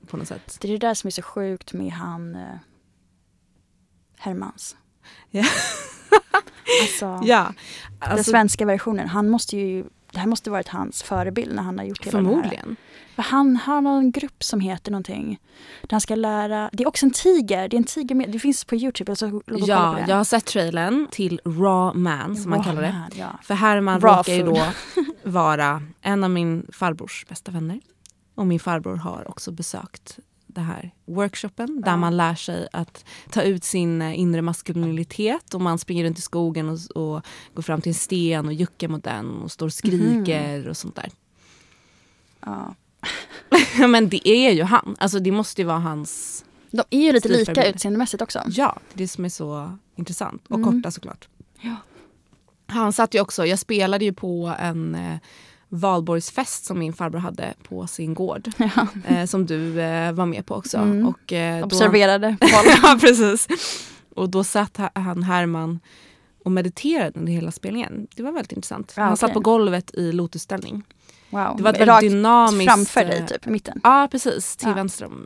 på 0.08 0.18
något 0.18 0.28
sätt. 0.28 0.58
Det 0.62 0.68
är 0.68 0.72
det 0.72 0.78
där 0.88 0.94
som 0.94 1.08
är 1.08 1.12
så 1.12 1.22
sjukt 1.22 1.74
med 1.74 1.92
han 1.92 2.36
eh, 2.36 2.56
Hermans. 4.18 4.76
Ja. 5.30 5.44
Alltså, 6.82 7.06
Ja, 7.28 7.54
den 8.00 8.12
alltså, 8.12 8.32
svenska 8.32 8.66
versionen. 8.66 9.08
Han 9.10 9.30
måste 9.30 9.58
ju, 9.58 9.86
det 10.16 10.20
här 10.22 10.28
måste 10.28 10.50
varit 10.50 10.68
hans 10.68 11.04
förebild 11.04 11.56
när 11.56 11.64
han 11.64 11.78
har 11.78 11.86
gjort 11.86 12.06
hela 12.06 12.12
förmodligen. 12.12 12.76
För 13.16 13.24
Han 13.24 13.56
har 13.58 13.82
någon 13.82 14.12
grupp 14.12 14.44
som 14.44 14.60
heter 14.60 14.92
någonting. 14.92 15.40
Där 15.82 15.92
han 15.92 16.02
ska 16.02 16.16
lära, 16.16 16.70
det 16.74 16.84
är 16.84 16.88
också 16.88 17.06
en 17.06 17.12
tiger, 17.12 17.68
det 17.70 17.76
är 17.76 17.78
en 17.78 17.84
tiger 17.84 18.16
med, 18.16 18.32
det 18.32 18.40
finns 18.40 18.66
på 18.66 18.76
Youtube. 18.76 19.16
Kolla 19.20 19.32
på 19.42 19.42
Ja, 19.58 20.00
jag 20.08 20.16
har 20.16 20.24
sett 20.24 20.46
trailern 20.46 21.08
till 21.12 21.42
Raw 21.46 22.00
Man 22.00 22.36
som 22.36 22.50
man 22.50 22.60
Wow, 22.60 22.64
kallar 22.66 22.82
det. 22.82 22.92
man, 22.94 23.10
Ja. 23.16 23.40
För 23.44 23.54
Herman 23.54 24.02
Raw 24.02 24.18
råkar 24.20 24.34
ju 24.34 24.44
då 24.44 24.66
vara 25.32 25.82
en 26.02 26.24
av 26.24 26.30
min 26.30 26.68
farbrors 26.74 27.26
bästa 27.30 27.52
vänner. 27.52 27.80
Och 28.36 28.48
min 28.48 28.60
farbror 28.60 28.96
har 28.96 29.30
också 29.30 29.52
besökt 29.52 30.20
det 30.56 30.62
här 30.62 30.92
workshopen 31.06 31.82
där 31.82 31.98
man 31.98 32.18
lär 32.18 32.36
sig 32.36 32.68
att 32.72 33.06
ta 33.30 33.42
ut 33.42 33.64
sin 33.64 34.02
eh, 34.02 34.20
inre 34.20 34.42
maskulinitet 34.42 35.54
och 35.54 35.62
man 35.62 35.80
springer 35.80 36.04
runt 36.06 36.18
i 36.20 36.22
skogen 36.22 36.70
och, 36.70 36.80
och 36.96 37.22
går 37.54 37.62
fram 37.62 37.82
till 37.82 37.90
en 37.90 37.94
sten 37.94 38.46
och 38.46 38.54
juckar 38.54 38.88
mot 38.88 39.04
den 39.04 39.42
och 39.42 39.52
står 39.52 39.66
och 39.66 39.74
skriker 39.74 40.68
och 40.68 40.78
sånt 40.78 40.96
där. 40.96 41.10
Ja. 42.46 42.76
Men 43.88 44.10
det 44.10 44.30
är 44.30 44.52
ju 44.52 44.64
han, 44.64 44.96
alltså 45.00 45.20
det 45.20 45.32
måste 45.32 45.62
ju 45.62 45.66
vara 45.68 45.80
hans, 45.80 46.46
De 46.72 46.84
är 46.90 47.00
ju 47.02 47.12
lite 47.12 47.30
lika 47.30 47.66
utseendemässigt 47.68 48.22
också. 48.22 48.42
ja 48.48 48.78
det 48.94 49.04
är 49.04 49.04
det 49.04 49.08
som 49.08 49.26
är 49.26 49.30
så 49.30 49.78
intressant 49.96 50.44
och 50.48 50.56
Mm. 50.60 50.72
korta 50.72 50.92
såklart. 50.92 51.28
Ja. 51.62 51.76
Han 52.68 52.94
satt 52.94 53.14
ju 53.14 53.20
också, 53.22 53.46
jag 53.46 53.60
spelade 53.60 54.06
ju 54.06 54.14
på 54.14 54.56
en 54.60 54.96
eh, 54.96 55.18
valborgsfest 55.80 56.66
som 56.66 56.80
min 56.80 56.94
farbror 56.94 57.20
hade 57.20 57.54
på 57.68 57.88
sin 57.88 58.14
gård. 58.14 58.52
Ja. 58.58 58.88
Eh, 59.08 59.26
som 59.26 59.46
du 59.46 59.82
eh, 59.82 60.12
var 60.12 60.26
med 60.26 60.46
på 60.46 60.56
också. 60.56 60.78
Mm. 60.78 61.08
Och, 61.08 61.34
eh, 61.34 61.60
då, 61.60 61.66
Observerade. 61.66 62.38
ja 62.84 62.98
precis. 63.02 63.48
Och 64.16 64.30
då 64.30 64.44
satt 64.44 64.78
ha- 64.78 64.92
han 64.96 65.24
Herman 65.24 65.80
och 66.46 66.52
mediterade 66.52 67.20
under 67.20 67.34
hela 67.34 67.52
spelningen. 67.52 68.08
Det 68.16 68.24
var 68.24 68.32
väldigt 68.32 68.52
intressant. 68.52 68.94
Ja, 68.98 69.04
han 69.04 69.18
satt 69.18 69.28
okej. 69.28 69.34
på 69.34 69.40
golvet 69.40 69.94
i 69.94 70.12
lotusställning. 70.12 70.84
Wow. 71.30 71.54
Det 71.58 71.64
var 71.64 71.74
ett 71.74 71.80
Rakt 71.80 71.88
väldigt 71.90 72.12
dynamiskt... 72.12 72.72
Framför 72.72 73.06
dig 73.06 73.20
eh, 73.20 73.26
typ, 73.26 73.48
i 73.48 73.50
mitten. 73.50 73.80
Ja 73.84 74.08
precis, 74.12 74.56
till 74.56 74.68
Ja. 74.68 74.74
vänster 74.76 75.06
om, 75.06 75.26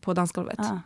på 0.00 0.14
dansgolvet. 0.14 0.58
Ja. 0.58 0.80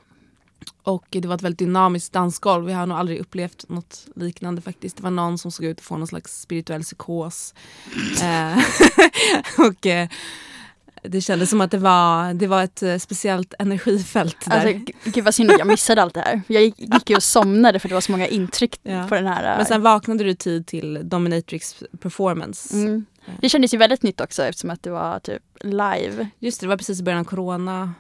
Och 0.83 1.07
det 1.11 1.29
var 1.29 1.35
ett 1.35 1.43
väldigt 1.43 1.59
dynamiskt 1.59 2.13
dansgolv. 2.13 2.71
Jag 2.71 2.77
har 2.79 2.87
nog 2.87 2.99
aldrig 2.99 3.19
upplevt 3.21 3.69
något 3.69 4.07
liknande 4.17 4.63
faktiskt. 4.63 4.97
Det 4.97 5.03
var 5.03 5.11
någon 5.11 5.39
som 5.39 5.51
såg 5.53 5.67
ut 5.67 5.79
att 5.79 5.85
få 5.85 5.97
någon 5.97 6.07
slags 6.07 6.41
spirituell 6.41 6.83
psykos. 6.83 7.55
eh, 8.23 8.59
och 9.69 9.87
eh, 9.87 10.09
det 11.03 11.21
kändes 11.21 11.51
som 11.51 11.61
att 11.61 11.71
det 11.71 11.79
var, 11.79 12.35
det 12.35 12.47
var 12.47 12.63
ett 12.63 12.83
eh, 12.83 12.97
speciellt 12.97 13.55
energifält 13.59 14.37
där. 14.47 14.67
Alltså, 14.67 14.93
gud 15.05 15.25
vad 15.25 15.35
synd 15.35 15.51
att 15.51 15.59
jag 15.59 15.67
missade 15.69 16.03
allt 16.03 16.15
det 16.15 16.21
här. 16.21 16.43
Jag 16.47 16.63
gick, 16.63 16.79
gick 16.79 17.11
ju 17.11 17.17
och 17.17 17.23
somnade 17.23 17.79
för 17.79 17.89
det 17.89 17.95
var 17.95 18.01
så 18.01 18.13
många 18.13 18.27
intryck 18.27 18.81
Ja. 18.83 19.07
på 19.09 19.15
den 19.15 19.27
här. 19.27 19.51
äh, 19.53 19.57
Men 19.57 19.67
sen 19.67 19.83
vaknade 19.83 20.25
du 20.25 20.35
tid 20.35 20.67
till 20.67 21.01
Dominatrix 21.05 21.77
performance. 22.01 22.77
mm. 22.77 23.07
Det 23.41 23.49
kändes 23.49 23.75
ju 23.75 23.79
väldigt 23.79 24.03
nytt 24.03 24.21
också 24.21 24.45
eftersom 24.45 24.71
att 24.71 24.83
det 24.83 24.91
var 24.91 25.19
typ 25.19 25.43
live. 25.61 26.29
Just 26.39 26.61
det, 26.61 26.67
det 26.67 26.69
var 26.69 26.77
precis 26.77 27.01
i 27.01 27.03
början 27.03 27.21
av 27.21 27.25
corona. 27.25 27.95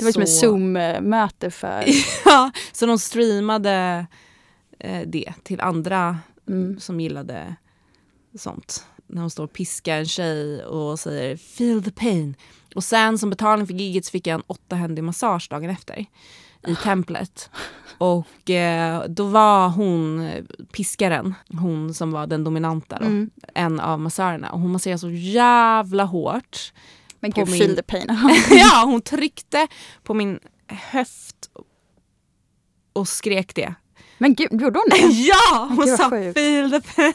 Det 0.00 0.04
var 0.04 0.12
som 0.12 0.22
ett 0.22 0.28
Så- 0.28 0.46
zoom-möte 0.46 1.50
för... 1.50 1.84
ja, 2.24 2.50
så 2.72 2.86
de 2.86 2.98
streamade 2.98 4.06
eh, 4.78 5.00
det 5.06 5.32
till 5.42 5.60
andra 5.60 6.18
Mm. 6.48 6.80
som 6.80 7.00
gillade 7.00 7.54
sånt. 8.38 8.86
När 9.06 9.20
hon 9.20 9.30
står 9.30 9.44
och 9.44 9.52
piskar 9.52 9.98
en 9.98 10.06
tjej 10.06 10.64
och 10.64 10.98
säger 11.00 11.36
feel 11.36 11.82
the 11.84 11.90
pain. 11.90 12.36
Och 12.74 12.84
sen 12.84 13.18
som 13.18 13.30
betalning 13.30 13.66
för 13.66 13.74
giget 13.74 14.04
så 14.04 14.10
fick 14.10 14.26
jag 14.26 14.34
en 14.34 14.42
åttahändig 14.46 15.04
massage 15.04 15.46
dagen 15.50 15.70
efter 15.70 16.06
i 16.66 16.74
templet. 16.82 17.50
Och 17.98 18.50
eh, 18.50 19.04
då 19.08 19.24
var 19.24 19.68
hon 19.68 20.20
eh, 20.20 20.44
piskaren, 20.72 21.34
hon 21.48 21.94
som 21.94 22.10
var 22.12 22.26
den 22.26 22.44
dominanta 22.44 22.98
då, 22.98 23.04
Mm. 23.06 23.30
en 23.54 23.80
av 23.80 24.00
massörerna. 24.00 24.50
Och 24.52 24.60
hon 24.60 24.72
masserade 24.72 24.98
så 24.98 25.10
jävla 25.10 26.04
hårt. 26.04 26.72
Men 27.20 27.30
gud, 27.30 27.48
feel 27.48 27.76
the 27.76 27.82
pain. 27.82 28.06
ja, 28.50 28.82
hon 28.86 29.00
tryckte 29.02 29.66
på 30.02 30.14
min 30.14 30.38
höft 30.68 31.50
och 32.92 33.08
skrek 33.08 33.54
det. 33.54 33.74
Men 34.18 34.34
gud, 34.34 34.60
gjorde 34.60 34.78
hon 34.78 34.88
det? 34.90 34.96
Ja! 35.12 35.68
Hon 35.68 35.86
Gud, 35.86 35.96
sa 35.96 36.10
feel 36.10 36.70
the 36.70 36.80
pain. 36.80 37.12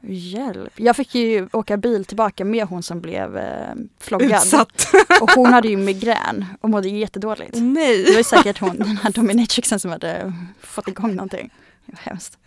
Hjälp. 0.00 0.72
Jag 0.80 0.96
fick 0.96 1.14
ju 1.14 1.48
åka 1.52 1.76
bil 1.76 2.04
tillbaka 2.04 2.44
med 2.44 2.66
hon 2.66 2.82
som 2.82 3.00
blev 3.00 3.36
eh, 3.36 3.74
floggad. 4.00 4.42
Utsatt. 4.42 4.86
Och 5.20 5.30
hon 5.30 5.52
hade 5.52 5.68
ju 5.68 5.76
migrän 5.76 6.44
och 6.60 6.70
mådde 6.70 6.88
jättedåligt. 6.88 7.54
Nej. 7.54 8.04
Det 8.04 8.16
var 8.16 8.22
säkert 8.22 8.58
hon, 8.58 8.76
den 8.76 8.96
här 8.96 9.10
dominatrixen 9.10 9.80
som 9.80 9.90
hade 9.90 10.32
fått 10.60 10.88
igång 10.88 11.14
någonting. 11.14 11.50
Det 11.86 11.92
var 11.92 12.00
hemskt. 12.00 12.38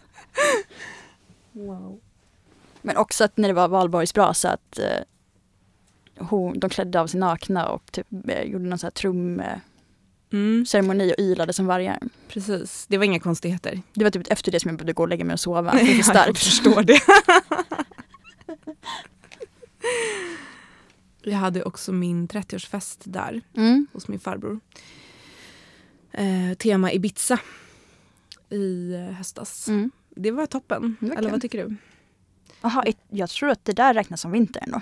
Men 2.81 2.97
också 2.97 3.23
att 3.23 3.37
när 3.37 3.47
det 3.47 3.53
var 3.53 3.67
valborgsbrasa 3.67 4.51
att 4.51 4.79
eh, 4.79 4.85
hon, 6.17 6.59
de 6.59 6.69
klädde 6.69 6.99
av 7.01 7.07
sig 7.07 7.19
nakna 7.19 7.67
och 7.69 7.91
typ, 7.91 8.07
eh, 8.27 8.41
gjorde 8.43 8.65
någon 8.65 8.77
sån 8.79 8.87
här 8.87 8.91
trumceremoni 8.91 9.61
Mm, 11.03 11.11
och 11.17 11.19
ylade 11.19 11.53
som 11.53 11.65
vargar. 11.65 11.99
precis, 12.27 12.85
det 12.87 12.97
var 12.97 13.05
inga 13.05 13.19
konstigheter. 13.19 13.81
Det 13.93 14.03
var 14.03 14.11
typ 14.11 14.31
efter 14.31 14.51
det 14.51 14.59
som 14.59 14.69
jag 14.69 14.77
behövde 14.77 14.93
gå 14.93 15.03
och 15.03 15.09
lägga 15.09 15.25
mig 15.25 15.33
och 15.33 15.39
sova. 15.39 15.61
Det 15.73 16.07
var 16.07 16.15
jag 16.27 16.37
förstår 16.37 16.83
det. 16.83 16.99
jag 21.23 21.37
hade 21.37 21.63
också 21.63 21.91
min 21.91 22.27
30-årsfest 22.27 23.01
där 23.03 23.41
Mm. 23.55 23.87
hos 23.93 24.07
min 24.07 24.19
farbror. 24.19 24.59
Eh, 26.11 26.53
tema 26.57 26.91
Ibiza 26.91 27.39
i 28.49 28.93
eh, 28.93 29.01
höstas. 29.01 29.67
Mm. 29.67 29.91
Det 30.09 30.31
var 30.31 30.45
toppen. 30.45 30.97
Det 30.99 31.09
var 31.09 31.15
Eller 31.15 31.29
vad 31.29 31.41
tycker 31.41 31.65
du? 31.65 31.75
Jaha, 32.61 32.85
jag 33.09 33.29
tror 33.29 33.49
att 33.49 33.65
det 33.65 33.73
där 33.73 33.93
räknas 33.93 34.21
som 34.21 34.31
vinter 34.31 34.63
ändå. 34.65 34.81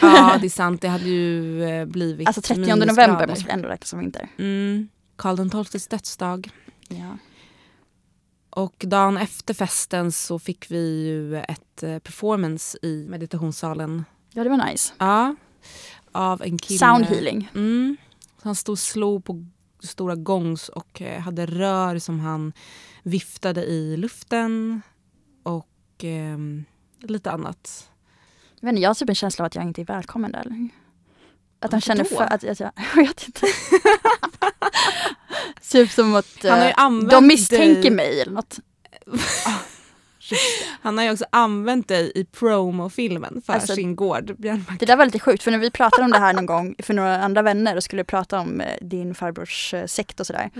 Ja, 0.00 0.36
det 0.40 0.46
är 0.46 0.50
sant. 0.50 0.80
Det 0.80 0.88
hade 0.88 1.04
ju 1.08 1.64
eh, 1.64 1.84
blivit 1.84 2.26
Alltså 2.28 2.42
30 2.42 2.60
minusgrader. 2.60 2.86
november 2.86 3.26
måste 3.26 3.44
väl 3.44 3.54
ändå 3.54 3.68
räknas 3.68 3.88
som 3.90 3.98
vinter. 3.98 4.28
Mm. 4.38 4.88
Karl 5.16 5.64
XIIs 5.64 5.88
dödsdag. 5.88 6.50
Ja. 6.88 7.18
Och 8.50 8.84
dagen 8.86 9.16
efter 9.16 9.54
festen 9.54 10.12
så 10.12 10.38
fick 10.38 10.70
vi 10.70 11.06
ju 11.06 11.36
ett 11.36 11.82
eh, 11.82 11.98
performance 11.98 12.78
i 12.82 13.06
meditationssalen. 13.08 14.04
Ja, 14.32 14.44
det 14.44 14.50
var 14.50 14.70
nice. 14.70 14.94
Ja. 14.98 15.34
Av 16.12 16.42
en 16.42 16.58
kille. 16.58 16.78
Sound 16.78 17.04
healing. 17.04 17.50
Mm. 17.54 17.96
Han 18.42 18.54
stod 18.54 18.72
och 18.72 18.78
slog 18.78 19.24
på 19.24 19.46
stora 19.82 20.14
gongs 20.14 20.68
och 20.68 21.02
eh, 21.02 21.20
hade 21.20 21.46
rör 21.46 21.98
som 21.98 22.20
han 22.20 22.52
viftade 23.02 23.64
i 23.64 23.96
luften. 23.96 24.82
Och 25.42 26.04
eh, 26.04 26.38
lite 27.00 27.30
annat. 27.30 27.88
Jag, 28.62 28.66
vet 28.66 28.72
inte, 28.72 28.82
jag 28.82 28.90
har 28.90 28.94
typ 28.94 29.08
en 29.08 29.14
känsla 29.14 29.42
av 29.42 29.46
att 29.46 29.54
jag 29.54 29.64
inte 29.64 29.80
är 29.80 29.84
välkommen 29.84 30.32
där 30.32 30.44
längre. 30.44 30.68
Att 31.60 31.72
Varför 31.72 31.86
känner 31.86 32.04
för 32.04 32.22
att, 32.24 32.32
att 32.44 32.60
jag, 32.60 32.70
jag 32.76 32.96
vet 33.06 33.26
inte. 33.26 33.46
typ 35.70 35.90
som 35.90 36.14
att 36.14 36.44
Han 36.74 37.02
eh, 37.02 37.08
de 37.08 37.26
misstänker 37.26 37.82
dig. 37.82 37.90
mig 37.90 38.20
eller 38.20 38.32
något. 38.32 38.58
Han 40.82 40.98
har 40.98 41.04
ju 41.04 41.10
också 41.10 41.24
använt 41.30 41.88
dig 41.88 42.12
i 42.14 42.24
promofilmen 42.24 43.42
för 43.46 43.52
Alltså, 43.52 43.74
sin 43.74 43.96
gård. 43.96 44.36
Björnbacka. 44.38 44.76
Det 44.80 44.86
där 44.86 44.96
var 44.96 45.04
lite 45.04 45.18
sjukt 45.18 45.42
för 45.42 45.50
när 45.50 45.58
vi 45.58 45.70
pratade 45.70 46.02
om 46.04 46.10
det 46.10 46.18
här 46.18 46.32
någon 46.32 46.46
gång 46.46 46.74
för 46.78 46.94
några 46.94 47.18
andra 47.22 47.42
vänner 47.42 47.76
och 47.76 47.84
skulle 47.84 48.04
prata 48.04 48.38
om 48.40 48.60
eh, 48.60 48.66
din 48.80 49.14
farbrors 49.14 49.74
eh, 49.74 49.86
sekt 49.86 50.20
och 50.20 50.26
sådär. 50.26 50.50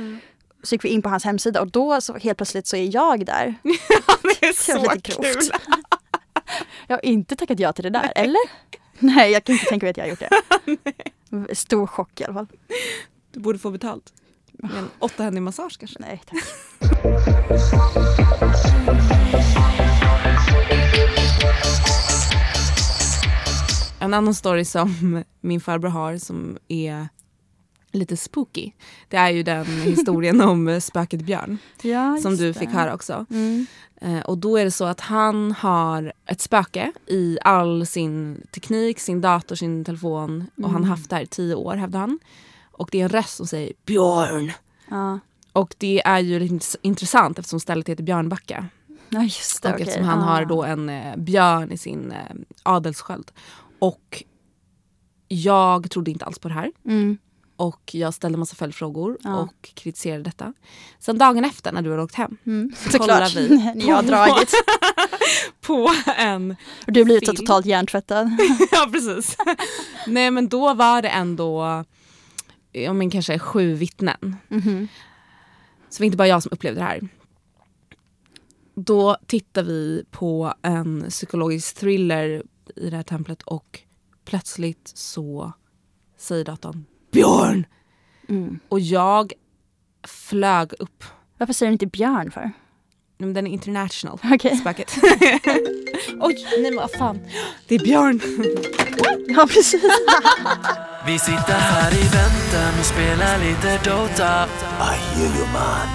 Så 0.63 0.75
gick 0.75 0.85
vi 0.85 0.89
in 0.89 1.03
på 1.03 1.09
hans 1.09 1.25
hemsida 1.25 1.61
och 1.61 1.71
då 1.71 2.01
så 2.01 2.17
helt 2.19 2.39
plötsligt 2.39 2.67
så 2.67 2.77
är 2.77 2.95
jag 2.95 3.27
där. 3.27 3.55
det 3.63 4.47
är 4.47 4.67
Det 4.67 4.79
var 4.79 4.85
så 4.85 4.95
lite 4.95 5.11
kul. 5.13 5.53
Jag 6.87 6.97
har 6.97 7.05
inte 7.05 7.37
tackat 7.37 7.59
ja 7.59 7.73
till 7.73 7.85
det 7.85 7.91
där, 7.91 8.13
eller? 8.17 8.41
Nej, 8.99 9.33
jag 9.33 9.45
kan 9.45 9.53
inte 9.53 9.67
tänka 9.67 9.87
mig 9.87 9.91
att 9.91 9.97
jag 9.97 10.05
har 10.05 10.11
gjort 10.11 10.23
det. 11.47 11.55
Stor 11.55 11.87
chock 11.87 12.21
i 12.21 12.25
alla 12.25 12.35
fall. 12.35 12.47
Du 13.31 13.41
borde 13.41 13.59
få 13.59 13.71
betalt. 13.71 14.13
Med 14.53 14.79
en 14.79 14.91
åttahändig 14.99 15.43
massage 15.43 15.79
kanske. 15.79 15.99
Nej, 16.01 16.23
tack. 16.27 16.43
En 24.01 24.15
annan 24.15 24.35
story 24.35 24.65
som 24.65 25.25
min 25.41 25.61
farbror 25.61 25.89
har 25.89 26.19
som 26.19 26.59
är 26.69 27.09
lite 27.93 28.17
spooky. 28.17 28.73
Det 29.09 29.17
är 29.17 29.31
ju 29.31 29.43
den 29.43 29.65
historien 29.83 30.41
om 30.41 30.81
spöket 30.81 31.21
Björn 31.21 31.59
Ja, 31.83 32.19
som 32.23 32.37
du 32.37 32.53
det. 32.53 32.59
fick 32.59 32.69
höra 32.71 32.95
också. 32.95 33.27
Mm. 33.31 33.67
Eh, 34.01 34.21
och 34.21 34.39
då 34.39 34.57
är 34.57 34.65
det 34.65 34.71
så 34.71 34.85
att 34.85 35.01
han 35.01 35.53
har 35.53 36.13
ett 36.27 36.41
spöke 36.41 36.93
i 37.07 37.39
all 37.43 37.87
sin 37.87 38.47
teknik, 38.55 38.99
sin 39.01 39.21
dator, 39.21 39.55
sin 39.57 39.85
telefon. 39.85 40.47
Och 40.63 40.71
han 40.71 40.85
har 40.85 40.91
haft 40.91 41.11
det 41.11 41.17
här 41.17 41.23
i 41.23 41.27
tio 41.27 41.55
år 41.55 41.75
hävdar 41.77 42.01
han. 42.01 42.19
Och 42.71 42.89
det 42.93 43.01
är 43.01 43.03
en 43.05 43.09
röst 43.09 43.37
som 43.37 43.47
säger 43.47 43.73
Björn. 43.87 44.53
Ja. 44.91 45.19
Och 45.53 45.75
det 45.79 46.03
är 46.07 46.19
ju 46.19 46.39
lite 46.39 46.55
int- 46.55 46.77
intressant 46.83 47.39
eftersom 47.39 47.61
stället 47.61 47.89
heter 47.89 48.03
Björnbacka. 48.05 48.67
ja, 49.09 49.23
just 49.23 49.63
det. 49.63 49.69
Och 49.69 49.75
okej. 49.75 49.87
eftersom 49.87 50.05
han 50.09 50.19
Ah. 50.19 50.23
har 50.23 50.45
då 50.45 50.65
en 50.65 50.89
eh, 50.89 51.17
björn 51.17 51.73
i 51.73 51.79
sin 51.79 52.13
eh, 52.13 52.19
adelssköld. 52.63 53.31
Och 53.79 54.23
jag 55.29 55.91
trodde 55.91 56.11
inte 56.11 56.25
alls 56.25 56.39
på 56.39 56.49
det 56.49 56.55
här. 56.55 56.73
Mm. 56.87 57.19
Och 57.63 57.95
jag 57.95 58.15
ställde 58.15 58.39
massa 58.39 58.57
följdfrågor 58.57 59.19
Ja. 59.23 59.37
och 59.39 59.71
kritiserade 59.75 60.23
detta. 60.23 60.55
Sen 60.99 61.19
dagen 61.19 61.45
efter 61.45 61.73
när 61.73 61.83
du 61.83 61.91
hade 61.91 62.03
åkt 62.03 62.15
hem 62.15 62.37
Mm. 62.47 62.73
så 62.91 62.99
kollar 62.99 63.35
vi 63.35 63.49
När 63.75 63.89
jag 63.89 64.07
dragit. 64.07 64.53
på 65.61 65.91
en... 66.17 66.57
Du 66.87 67.05
så 67.05 67.07
Film. 67.21 67.37
totalt 67.37 67.67
hjärntvättad. 67.67 68.31
ja 68.73 68.89
precis. 68.93 69.37
Nej 70.07 70.31
men 70.31 70.49
då 70.49 70.75
var 70.75 71.03
det 71.03 71.09
ändå 71.09 71.85
ja, 72.73 72.93
men 72.93 73.11
kanske 73.11 73.39
sju 73.39 73.75
vittnen. 73.75 74.37
Mhm. 74.49 74.89
Så 75.89 75.97
det 75.99 76.01
var 76.03 76.07
inte 76.07 76.17
bara 76.17 76.29
jag 76.29 76.43
som 76.43 76.53
upplevde 76.53 76.81
det 76.81 76.85
här. 76.87 77.09
Då 78.75 79.17
tittar 79.27 79.63
vi 79.63 80.05
på 80.11 80.55
en 80.63 81.07
psykologisk 81.09 81.77
thriller 81.77 82.43
i 82.77 82.91
det 82.91 82.97
här 82.97 83.03
templet 83.03 83.43
och 83.43 83.81
plötsligt 84.25 84.93
så 84.95 85.53
säger 86.19 86.45
datorn 86.45 86.85
Björn! 87.13 87.67
Mm. 88.29 88.59
Och 88.69 88.81
jag 88.81 89.33
flög 90.07 90.73
upp. 90.79 91.05
Varför 91.39 91.53
säger 91.53 91.71
du 91.71 91.73
inte 91.73 91.87
björn 91.87 92.31
för? 92.31 92.53
Men 93.19 93.35
Den 93.35 93.47
är 93.47 93.51
international. 93.51 94.19
Okej. 94.33 94.57
Spöket. 94.57 94.97
Oj, 96.21 96.47
nej 96.59 96.63
men 96.63 96.77
vad 96.77 96.91
fan. 96.91 97.21
Det 97.69 97.75
är 97.75 97.79
Björn. 97.79 98.21
Ja, 99.29 99.47
precis. 99.47 99.83
Vi 101.07 101.19
sitter 101.19 101.59
här 101.59 101.93
i 101.93 102.03
väntan 102.03 102.81
och 102.81 102.87
spelar 102.87 103.39
lite 103.39 103.91
Dota 103.91 104.47
I 104.79 104.97
hear 104.97 105.37
you 105.37 105.47
man 105.53 105.89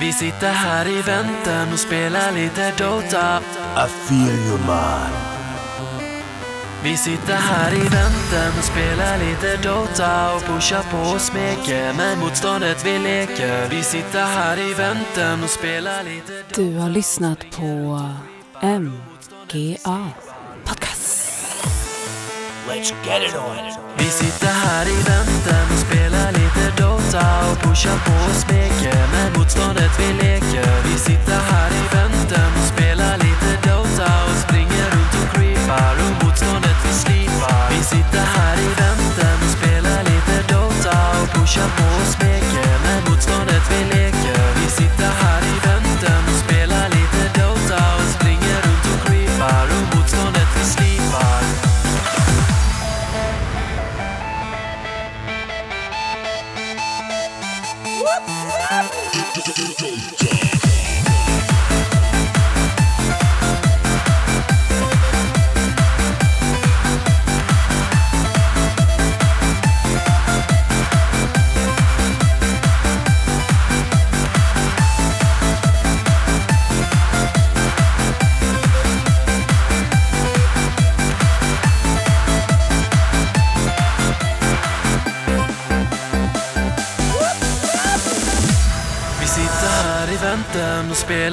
Vi 0.00 0.12
sitter 0.12 0.52
här 0.52 0.88
i 0.88 1.02
väntan 1.02 1.72
och 1.72 1.78
spelar 1.78 2.32
lite 2.32 2.72
Dota 2.78 3.40
I 3.76 3.88
feel 3.88 4.38
you 4.48 4.58
man 4.66 5.29
Vi 6.82 6.96
sitter 6.96 7.34
här 7.34 7.74
i 7.74 7.88
väntan 7.88 8.58
och 8.58 8.64
spelar 8.64 9.18
lite 9.18 9.56
Dota 9.56 10.34
och 10.34 10.42
pushar 10.42 10.82
på 10.82 11.14
och 11.14 11.20
smeker 11.20 11.92
med 11.92 12.18
motståndet 12.18 12.86
vi 12.86 12.98
leker 12.98 13.68
Vi 13.70 13.82
sitter 13.82 14.24
här 14.24 14.58
i 14.58 14.74
väntan 14.74 15.44
och 15.44 15.50
spelar 15.50 16.02
lite 16.02 16.42
Du 16.54 16.78
har 16.78 16.90
lyssnat 16.90 17.38
på 17.50 18.08
MGA 18.62 20.08
Podcast. 20.64 21.32
Let's 22.68 22.92
get 23.06 23.22
it 23.28 23.36
on. 23.36 23.56
Vi 23.98 24.04
sitter 24.04 24.46
här 24.46 24.86
i 24.86 24.96
väntan 24.96 25.64
och 25.72 25.78
spelar 25.78 26.32
lite 26.32 26.82
Dota 26.82 27.50
och 27.52 27.58
pushar 27.58 27.98
på 28.06 28.30
och 28.30 28.36
smeker 28.36 29.08
med 29.12 29.38
motståndet 29.38 30.00
vi 30.00 30.12
leker. 30.12 30.82
Vi 30.84 30.98
sitter 30.98 31.38
här 31.50 31.70
i 31.70 31.96
väntan 31.96 32.19
Vi 59.80 60.19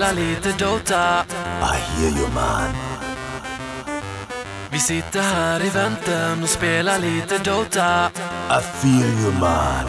spelar 0.08 0.14
lite 0.14 0.52
Dota. 0.52 1.26
I 1.62 1.76
hear 1.76 2.20
you 2.20 2.30
man. 2.34 2.74
Vi 4.72 4.80
sitter 4.80 5.22
här 5.22 5.66
i 5.66 5.70
väntan 5.70 6.44
och 6.44 6.50
spelar 6.50 7.00
lite 7.00 7.38
Dota. 7.38 8.12
I 8.50 8.62
feel 8.80 9.24
you 9.24 9.34
man. 9.40 9.86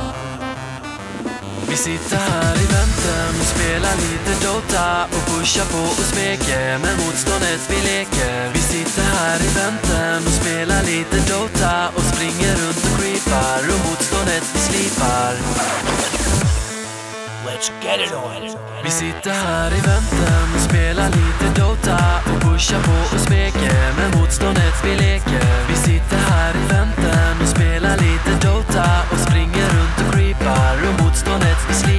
Vi 1.68 1.76
sitter 1.76 2.16
här 2.16 2.54
i 2.54 2.66
väntan 2.66 3.32
och 3.40 3.46
spelar 3.46 3.94
lite 3.96 4.46
Dota. 4.46 5.04
Och 5.04 5.24
pushar 5.30 5.64
på 5.64 5.82
och 6.00 6.08
smeker 6.12 6.78
med 6.78 6.94
motståndet 6.98 7.70
vi 7.70 7.76
leker. 7.76 8.50
Vi 8.52 8.58
sitter 8.58 9.02
här 9.02 9.38
i 9.40 9.48
väntan 9.62 10.26
och 10.26 10.32
spelar 10.32 10.82
lite 10.82 11.16
Dota. 11.32 11.88
Och 11.94 12.02
springer 12.02 12.54
runt 12.60 12.84
och 12.86 13.00
creepar 13.00 13.60
och 13.72 13.90
motståndet 13.90 14.44
vi 14.54 14.60
slipar 14.60 16.17
Let's 17.48 17.70
get 17.82 18.00
it 18.00 18.12
on. 18.12 18.42
Vi 18.84 18.90
sitter 18.90 19.30
här 19.30 19.70
i 19.70 19.80
väntan 19.80 20.46
och 20.54 20.60
spelar 20.60 21.06
lite 21.06 21.60
Dota 21.60 21.98
och 22.30 22.40
pushar 22.42 22.80
på 22.82 23.16
och 23.16 23.20
smeker 23.20 23.92
med 23.98 24.16
motståndet 24.16 24.74
vi 24.84 24.94
leker. 24.94 25.66
Vi 25.68 25.74
sitter 25.74 26.16
här 26.16 26.54
i 26.54 26.72
väntan 26.72 27.40
och 27.42 27.48
spelar 27.48 27.96
lite 27.96 28.46
Dota 28.46 28.88
och 29.12 29.18
springer 29.18 29.68
runt 29.76 29.96
och 30.02 30.14
creepar 30.14 30.76
och 30.88 31.04
motståndet 31.04 31.58
vi 31.68 31.74
sliter. 31.74 31.97